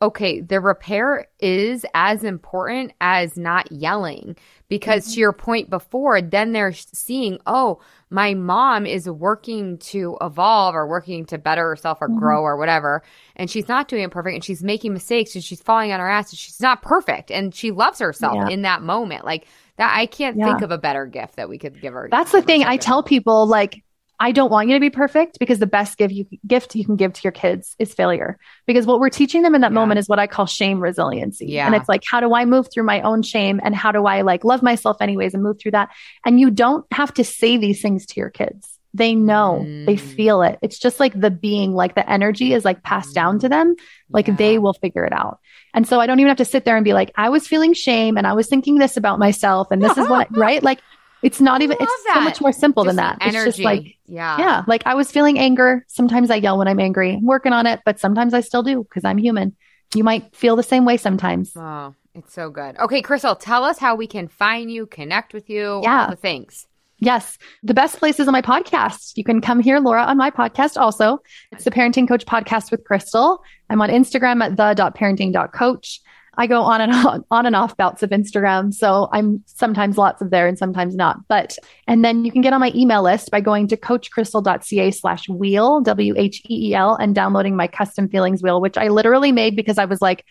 okay, 0.01 0.39
the 0.41 0.59
repair 0.61 1.27
is 1.39 1.85
as 1.93 2.23
important 2.23 2.93
as 3.01 3.35
not 3.37 3.71
yelling 3.71 4.35
because 4.69 5.05
Mm-hmm. 5.05 5.13
to 5.13 5.19
your 5.19 5.33
point 5.33 5.69
before, 5.69 6.21
then 6.21 6.51
they're 6.53 6.73
seeing, 6.73 7.39
oh, 7.45 7.79
my 8.09 8.33
mom 8.33 8.85
is 8.85 9.09
working 9.09 9.77
to 9.79 10.17
evolve 10.21 10.75
or 10.75 10.87
working 10.87 11.25
to 11.25 11.37
better 11.37 11.69
herself 11.69 11.97
or 12.01 12.09
Mhm. 12.09 12.19
grow 12.19 12.41
or 12.41 12.57
whatever. 12.57 13.01
And 13.35 13.49
she's 13.49 13.67
not 13.67 13.87
doing 13.87 14.03
it 14.03 14.11
perfect 14.11 14.35
and 14.35 14.43
she's 14.43 14.63
making 14.63 14.93
mistakes 14.93 15.33
and 15.35 15.43
she's 15.43 15.61
falling 15.61 15.91
on 15.91 15.99
her 15.99 16.07
ass 16.09 16.31
and 16.31 16.37
she's 16.37 16.61
not 16.61 16.81
perfect 16.81 17.31
and 17.31 17.53
she 17.53 17.71
loves 17.71 17.99
herself 17.99 18.35
Yeah. 18.35 18.49
in 18.49 18.61
that 18.61 18.81
moment. 18.83 19.25
Like 19.25 19.47
that, 19.77 19.93
I 19.97 20.05
can't 20.05 20.37
Yeah. 20.37 20.45
think 20.45 20.61
of 20.61 20.71
a 20.71 20.77
better 20.77 21.05
gift 21.05 21.37
that 21.37 21.49
we 21.49 21.57
could 21.57 21.81
give 21.81 21.93
her. 21.93 22.07
That's 22.11 22.31
the 22.31 22.41
thing 22.41 22.63
I 22.63 22.77
tell 22.77 23.01
people 23.03 23.47
like 23.47 23.83
I 24.19 24.31
don't 24.31 24.49
want 24.51 24.69
you 24.69 24.75
to 24.75 24.79
be 24.79 24.89
perfect 24.89 25.39
because 25.39 25.59
the 25.59 25.67
best 25.67 25.97
give 25.97 26.11
you 26.11 26.25
gift 26.47 26.75
you 26.75 26.85
can 26.85 26.95
give 26.95 27.13
to 27.13 27.21
your 27.23 27.31
kids 27.31 27.75
is 27.79 27.93
failure. 27.93 28.37
Because 28.65 28.85
what 28.85 28.99
we're 28.99 29.09
teaching 29.09 29.41
them 29.41 29.55
in 29.55 29.61
that 29.61 29.71
Yeah. 29.71 29.75
moment 29.75 29.99
is 29.99 30.07
what 30.07 30.19
I 30.19 30.27
call 30.27 30.45
shame 30.45 30.79
resiliency. 30.79 31.47
Yeah. 31.47 31.65
And 31.65 31.75
it's 31.75 31.89
like 31.89 32.03
how 32.09 32.19
do 32.21 32.33
I 32.33 32.45
move 32.45 32.67
through 32.73 32.83
my 32.85 33.01
own 33.01 33.21
shame 33.23 33.59
and 33.63 33.75
how 33.75 33.91
do 33.91 34.05
I 34.05 34.21
like 34.21 34.43
love 34.45 34.63
myself 34.63 34.97
anyways 35.01 35.33
and 35.33 35.43
move 35.43 35.59
through 35.59 35.71
that? 35.71 35.89
And 36.25 36.39
you 36.39 36.49
don't 36.49 36.85
have 36.93 37.13
to 37.15 37.23
say 37.23 37.57
these 37.57 37.81
things 37.81 38.05
to 38.07 38.19
your 38.19 38.29
kids. 38.29 38.71
They 38.93 39.13
know, 39.13 39.59
they 39.85 39.95
Mm. 39.97 39.99
feel 39.99 40.41
it. 40.41 40.57
It's 40.61 40.79
just 40.79 41.01
like 41.01 41.19
the 41.19 41.29
being, 41.29 41.73
like 41.73 41.95
the 41.95 42.09
energy 42.09 42.53
is 42.53 42.63
like 42.63 42.81
passed 42.81 43.13
down 43.13 43.39
to 43.39 43.49
them. 43.49 43.75
Like 44.09 44.27
Yeah. 44.29 44.35
they 44.35 44.57
will 44.57 44.71
figure 44.73 45.03
it 45.03 45.11
out. 45.11 45.39
And 45.73 45.85
so 45.85 45.99
I 45.99 46.07
don't 46.07 46.21
even 46.21 46.29
have 46.29 46.37
to 46.37 46.45
sit 46.45 46.63
there 46.63 46.77
and 46.77 46.85
be 46.85 46.93
like, 46.93 47.11
I 47.17 47.27
was 47.27 47.45
feeling 47.45 47.73
shame 47.73 48.15
and 48.17 48.25
I 48.25 48.31
was 48.31 48.47
thinking 48.47 48.77
this 48.77 48.95
about 48.95 49.19
myself 49.19 49.67
and 49.71 49.83
this 49.83 49.97
is 49.97 50.07
what, 50.07 50.29
right? 50.37 50.63
Like 50.63 50.79
it's 51.23 51.41
not 51.41 51.61
even, 51.61 51.77
it's 51.79 52.03
so 52.13 52.21
much 52.21 52.39
more 52.41 52.51
simple 52.51 52.83
Just 52.83 52.95
than 52.95 53.03
that. 53.03 53.19
the 53.19 53.25
It's 53.27 53.45
just 53.45 53.59
like, 53.59 53.97
yeah. 54.07 54.37
yeah, 54.37 54.63
like 54.67 54.83
I 54.85 54.93
was 54.95 55.11
feeling 55.11 55.39
anger. 55.39 55.85
Sometimes 55.87 56.29
I 56.29 56.35
yell 56.35 56.57
when 56.57 56.67
I'm 56.67 56.79
angry. 56.79 57.13
I'm 57.15 57.25
working 57.25 57.53
on 57.53 57.65
it, 57.65 57.81
but 57.85 57.99
sometimes 57.99 58.33
I 58.33 58.41
still 58.41 58.63
do 58.63 58.83
because 58.83 59.03
I'm 59.05 59.17
human. 59.17 59.55
You 59.93 60.03
might 60.03 60.35
feel 60.35 60.55
the 60.55 60.63
same 60.63 60.85
way 60.85 60.97
sometimes. 60.97 61.53
Oh, 61.55 61.93
it's 62.13 62.33
so 62.33 62.49
good. 62.49 62.77
Okay, 62.79 63.01
Crystal, 63.01 63.35
tell 63.35 63.63
us 63.63 63.77
how 63.79 63.95
we 63.95 64.07
can 64.07 64.27
find 64.27 64.71
you, 64.71 64.85
connect 64.85 65.33
with 65.33 65.49
you, 65.49 65.81
Yeah. 65.83 66.03
all 66.05 66.09
the 66.09 66.15
things. 66.15 66.67
Yes. 66.99 67.37
The 67.61 67.73
best 67.73 67.97
place 67.99 68.19
is 68.21 68.27
on 68.27 68.31
my 68.31 68.41
podcast. 68.41 69.17
You 69.17 69.25
can 69.25 69.41
come 69.41 69.59
here, 69.59 69.79
Laura 69.79 70.03
on 70.03 70.15
my 70.17 70.31
podcast 70.31 70.77
also. 70.79 71.19
It's 71.51 71.65
the 71.65 71.71
Parenting 71.71 72.07
Coach 72.07 72.25
podcast 72.25 72.71
with 72.71 72.85
Crystal. 72.85 73.43
I'm 73.69 73.81
on 73.81 73.89
Instagram 73.89 74.41
at 74.41 74.55
the.parenting.coach. 74.55 76.01
I 76.37 76.47
go 76.47 76.61
on 76.61 76.81
and 76.81 76.91
on, 76.91 77.25
on 77.31 77.45
and 77.45 77.55
off 77.55 77.77
bouts 77.77 78.03
of 78.03 78.09
Instagram. 78.09 78.73
So 78.73 79.09
I'm 79.11 79.43
sometimes 79.45 79.97
lots 79.97 80.21
of 80.21 80.29
there 80.29 80.47
and 80.47 80.57
sometimes 80.57 80.95
not. 80.95 81.27
But, 81.27 81.57
and 81.87 82.03
then 82.03 82.25
you 82.25 82.31
can 82.31 82.41
get 82.41 82.53
on 82.53 82.59
my 82.59 82.71
email 82.75 83.03
list 83.03 83.31
by 83.31 83.41
going 83.41 83.67
to 83.69 83.77
coachcrystal.ca 83.77 84.91
slash 84.91 85.29
wheel, 85.29 85.81
W 85.81 86.13
H 86.17 86.41
E 86.49 86.69
E 86.69 86.75
L, 86.75 86.95
and 86.95 87.15
downloading 87.15 87.55
my 87.55 87.67
custom 87.67 88.09
feelings 88.09 88.41
wheel, 88.43 88.61
which 88.61 88.77
I 88.77 88.89
literally 88.89 89.31
made 89.31 89.55
because 89.55 89.77
I 89.77 89.85
was 89.85 90.01
like, 90.01 90.25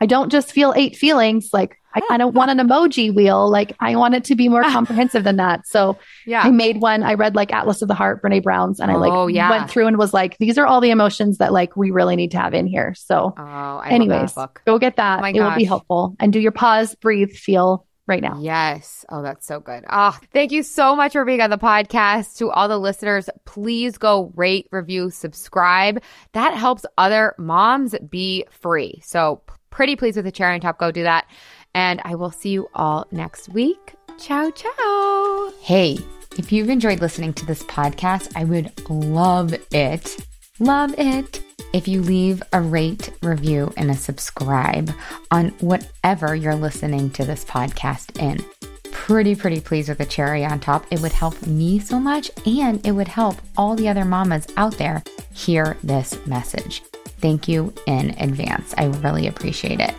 I 0.00 0.06
don't 0.06 0.30
just 0.30 0.52
feel 0.52 0.72
eight 0.76 0.96
feelings. 0.96 1.50
Like 1.52 1.76
I, 2.10 2.14
I 2.14 2.16
don't 2.18 2.34
want 2.34 2.50
an 2.50 2.58
emoji 2.58 3.14
wheel. 3.14 3.48
Like 3.50 3.74
I 3.80 3.96
want 3.96 4.14
it 4.14 4.24
to 4.24 4.34
be 4.34 4.48
more 4.48 4.62
comprehensive 4.62 5.24
than 5.24 5.36
that. 5.36 5.66
So 5.66 5.98
Yeah. 6.26 6.42
I 6.42 6.50
made 6.50 6.80
one. 6.80 7.02
I 7.02 7.14
read 7.14 7.34
like 7.34 7.52
Atlas 7.52 7.82
of 7.82 7.88
the 7.88 7.94
Heart, 7.94 8.22
Brene 8.22 8.42
Brown's, 8.42 8.80
and 8.80 8.90
I 8.90 8.96
like 8.96 9.12
Oh, 9.12 9.26
yeah. 9.26 9.50
went 9.50 9.70
through 9.70 9.86
and 9.86 9.98
was 9.98 10.12
like, 10.14 10.36
these 10.38 10.58
are 10.58 10.66
all 10.66 10.80
the 10.80 10.90
emotions 10.90 11.38
that 11.38 11.52
like 11.52 11.76
we 11.76 11.90
really 11.90 12.16
need 12.16 12.30
to 12.32 12.38
have 12.38 12.54
in 12.54 12.66
here. 12.66 12.94
So, 12.96 13.34
oh, 13.36 13.78
anyways, 13.80 14.08
love 14.10 14.34
that 14.34 14.34
book. 14.34 14.62
go 14.66 14.78
get 14.78 14.96
that. 14.96 15.22
Oh 15.22 15.26
it 15.26 15.34
will 15.40 15.54
be 15.56 15.64
helpful. 15.64 16.16
And 16.20 16.32
do 16.32 16.40
your 16.40 16.52
pause, 16.52 16.94
breathe, 16.94 17.30
feel 17.30 17.84
right 18.06 18.22
now. 18.22 18.38
Yes. 18.40 19.04
Oh, 19.10 19.20
that's 19.22 19.46
so 19.46 19.60
good. 19.60 19.84
Ah, 19.86 20.18
thank 20.32 20.50
you 20.50 20.62
so 20.62 20.96
much 20.96 21.12
for 21.12 21.24
being 21.26 21.42
on 21.42 21.50
the 21.50 21.58
podcast. 21.58 22.36
To 22.38 22.50
all 22.50 22.66
the 22.66 22.78
listeners, 22.78 23.28
please 23.44 23.98
go 23.98 24.32
rate, 24.34 24.66
review, 24.72 25.10
subscribe. 25.10 26.02
That 26.32 26.54
helps 26.54 26.86
other 26.96 27.34
moms 27.38 27.94
be 28.08 28.46
free. 28.50 29.00
So 29.04 29.42
pretty 29.70 29.94
pleased 29.94 30.16
with 30.16 30.24
the 30.24 30.32
cherry 30.32 30.54
on 30.54 30.60
top. 30.60 30.78
Go 30.78 30.90
do 30.90 31.02
that. 31.02 31.26
And 31.74 32.00
I 32.04 32.14
will 32.14 32.30
see 32.30 32.50
you 32.50 32.68
all 32.74 33.06
next 33.10 33.48
week. 33.48 33.94
Ciao, 34.18 34.50
ciao. 34.50 35.52
Hey, 35.60 35.98
if 36.36 36.52
you've 36.52 36.70
enjoyed 36.70 37.00
listening 37.00 37.32
to 37.34 37.46
this 37.46 37.62
podcast, 37.64 38.32
I 38.36 38.44
would 38.44 38.72
love 38.90 39.54
it, 39.72 40.16
love 40.58 40.94
it 40.98 41.42
if 41.72 41.86
you 41.86 42.02
leave 42.02 42.42
a 42.52 42.60
rate, 42.60 43.10
review, 43.22 43.72
and 43.76 43.90
a 43.90 43.96
subscribe 43.96 44.90
on 45.30 45.48
whatever 45.60 46.34
you're 46.34 46.54
listening 46.54 47.10
to 47.10 47.24
this 47.24 47.44
podcast 47.44 48.20
in. 48.20 48.44
Pretty, 48.90 49.34
pretty 49.34 49.60
pleased 49.60 49.88
with 49.88 49.98
the 49.98 50.06
cherry 50.06 50.44
on 50.44 50.60
top. 50.60 50.84
It 50.90 51.00
would 51.00 51.12
help 51.12 51.46
me 51.46 51.78
so 51.78 51.98
much 51.98 52.30
and 52.46 52.84
it 52.86 52.92
would 52.92 53.08
help 53.08 53.36
all 53.56 53.74
the 53.74 53.88
other 53.88 54.04
mamas 54.04 54.46
out 54.56 54.76
there 54.78 55.02
hear 55.32 55.76
this 55.82 56.24
message. 56.26 56.82
Thank 57.20 57.48
you 57.48 57.72
in 57.86 58.10
advance. 58.18 58.74
I 58.76 58.86
really 58.86 59.26
appreciate 59.26 59.80
it. 59.80 59.94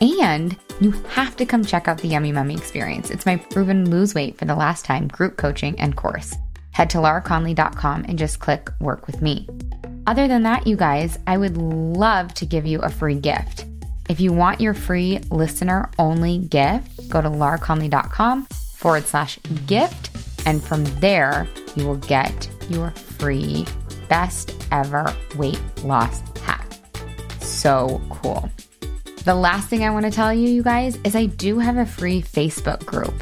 And 0.00 0.56
you 0.80 0.92
have 1.10 1.36
to 1.36 1.46
come 1.46 1.64
check 1.64 1.88
out 1.88 1.98
the 1.98 2.08
Yummy 2.08 2.32
Mummy 2.32 2.54
experience. 2.54 3.10
It's 3.10 3.26
my 3.26 3.36
proven 3.36 3.90
lose 3.90 4.14
weight 4.14 4.38
for 4.38 4.46
the 4.46 4.54
last 4.54 4.84
time 4.84 5.08
group 5.08 5.36
coaching 5.36 5.78
and 5.78 5.96
course. 5.96 6.34
Head 6.72 6.90
to 6.90 6.98
lauraconley.com 6.98 8.04
and 8.08 8.18
just 8.18 8.38
click 8.40 8.70
work 8.80 9.06
with 9.06 9.20
me. 9.20 9.48
Other 10.06 10.26
than 10.26 10.42
that, 10.44 10.66
you 10.66 10.76
guys, 10.76 11.18
I 11.26 11.36
would 11.36 11.56
love 11.56 12.32
to 12.34 12.46
give 12.46 12.66
you 12.66 12.80
a 12.80 12.88
free 12.88 13.16
gift. 13.16 13.66
If 14.08 14.18
you 14.18 14.32
want 14.32 14.60
your 14.60 14.74
free 14.74 15.20
listener 15.30 15.90
only 15.98 16.38
gift, 16.38 17.08
go 17.08 17.20
to 17.20 17.28
lauraconley.com 17.28 18.46
forward 18.76 19.04
slash 19.04 19.38
gift. 19.66 20.10
And 20.46 20.62
from 20.62 20.84
there, 21.00 21.46
you 21.76 21.86
will 21.86 21.96
get 21.96 22.48
your 22.68 22.90
free 22.90 23.66
best 24.08 24.52
ever 24.72 25.14
weight 25.36 25.60
loss 25.84 26.22
hack. 26.40 26.66
So 27.40 28.00
cool. 28.10 28.50
The 29.22 29.34
last 29.34 29.68
thing 29.68 29.84
I 29.84 29.90
want 29.90 30.06
to 30.06 30.10
tell 30.10 30.32
you, 30.32 30.48
you 30.48 30.62
guys, 30.62 30.96
is 31.04 31.14
I 31.14 31.26
do 31.26 31.58
have 31.58 31.76
a 31.76 31.84
free 31.84 32.22
Facebook 32.22 32.86
group. 32.86 33.12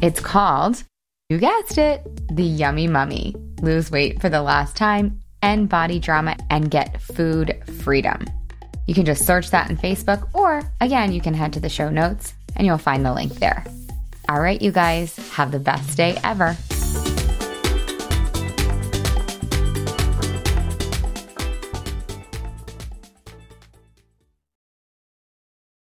It's 0.00 0.18
called, 0.18 0.82
you 1.28 1.36
guessed 1.36 1.76
it, 1.76 2.00
The 2.34 2.42
Yummy 2.42 2.88
Mummy. 2.88 3.36
Lose 3.60 3.90
weight 3.90 4.18
for 4.22 4.30
the 4.30 4.40
last 4.40 4.76
time, 4.76 5.20
end 5.42 5.68
body 5.68 5.98
drama, 5.98 6.38
and 6.48 6.70
get 6.70 7.02
food 7.02 7.62
freedom. 7.82 8.24
You 8.86 8.94
can 8.94 9.04
just 9.04 9.26
search 9.26 9.50
that 9.50 9.68
in 9.68 9.76
Facebook, 9.76 10.26
or 10.32 10.62
again, 10.80 11.12
you 11.12 11.20
can 11.20 11.34
head 11.34 11.52
to 11.52 11.60
the 11.60 11.68
show 11.68 11.90
notes 11.90 12.32
and 12.56 12.66
you'll 12.66 12.78
find 12.78 13.04
the 13.04 13.12
link 13.12 13.34
there. 13.34 13.62
All 14.30 14.40
right, 14.40 14.60
you 14.60 14.72
guys, 14.72 15.14
have 15.32 15.52
the 15.52 15.58
best 15.58 15.98
day 15.98 16.18
ever. 16.24 16.56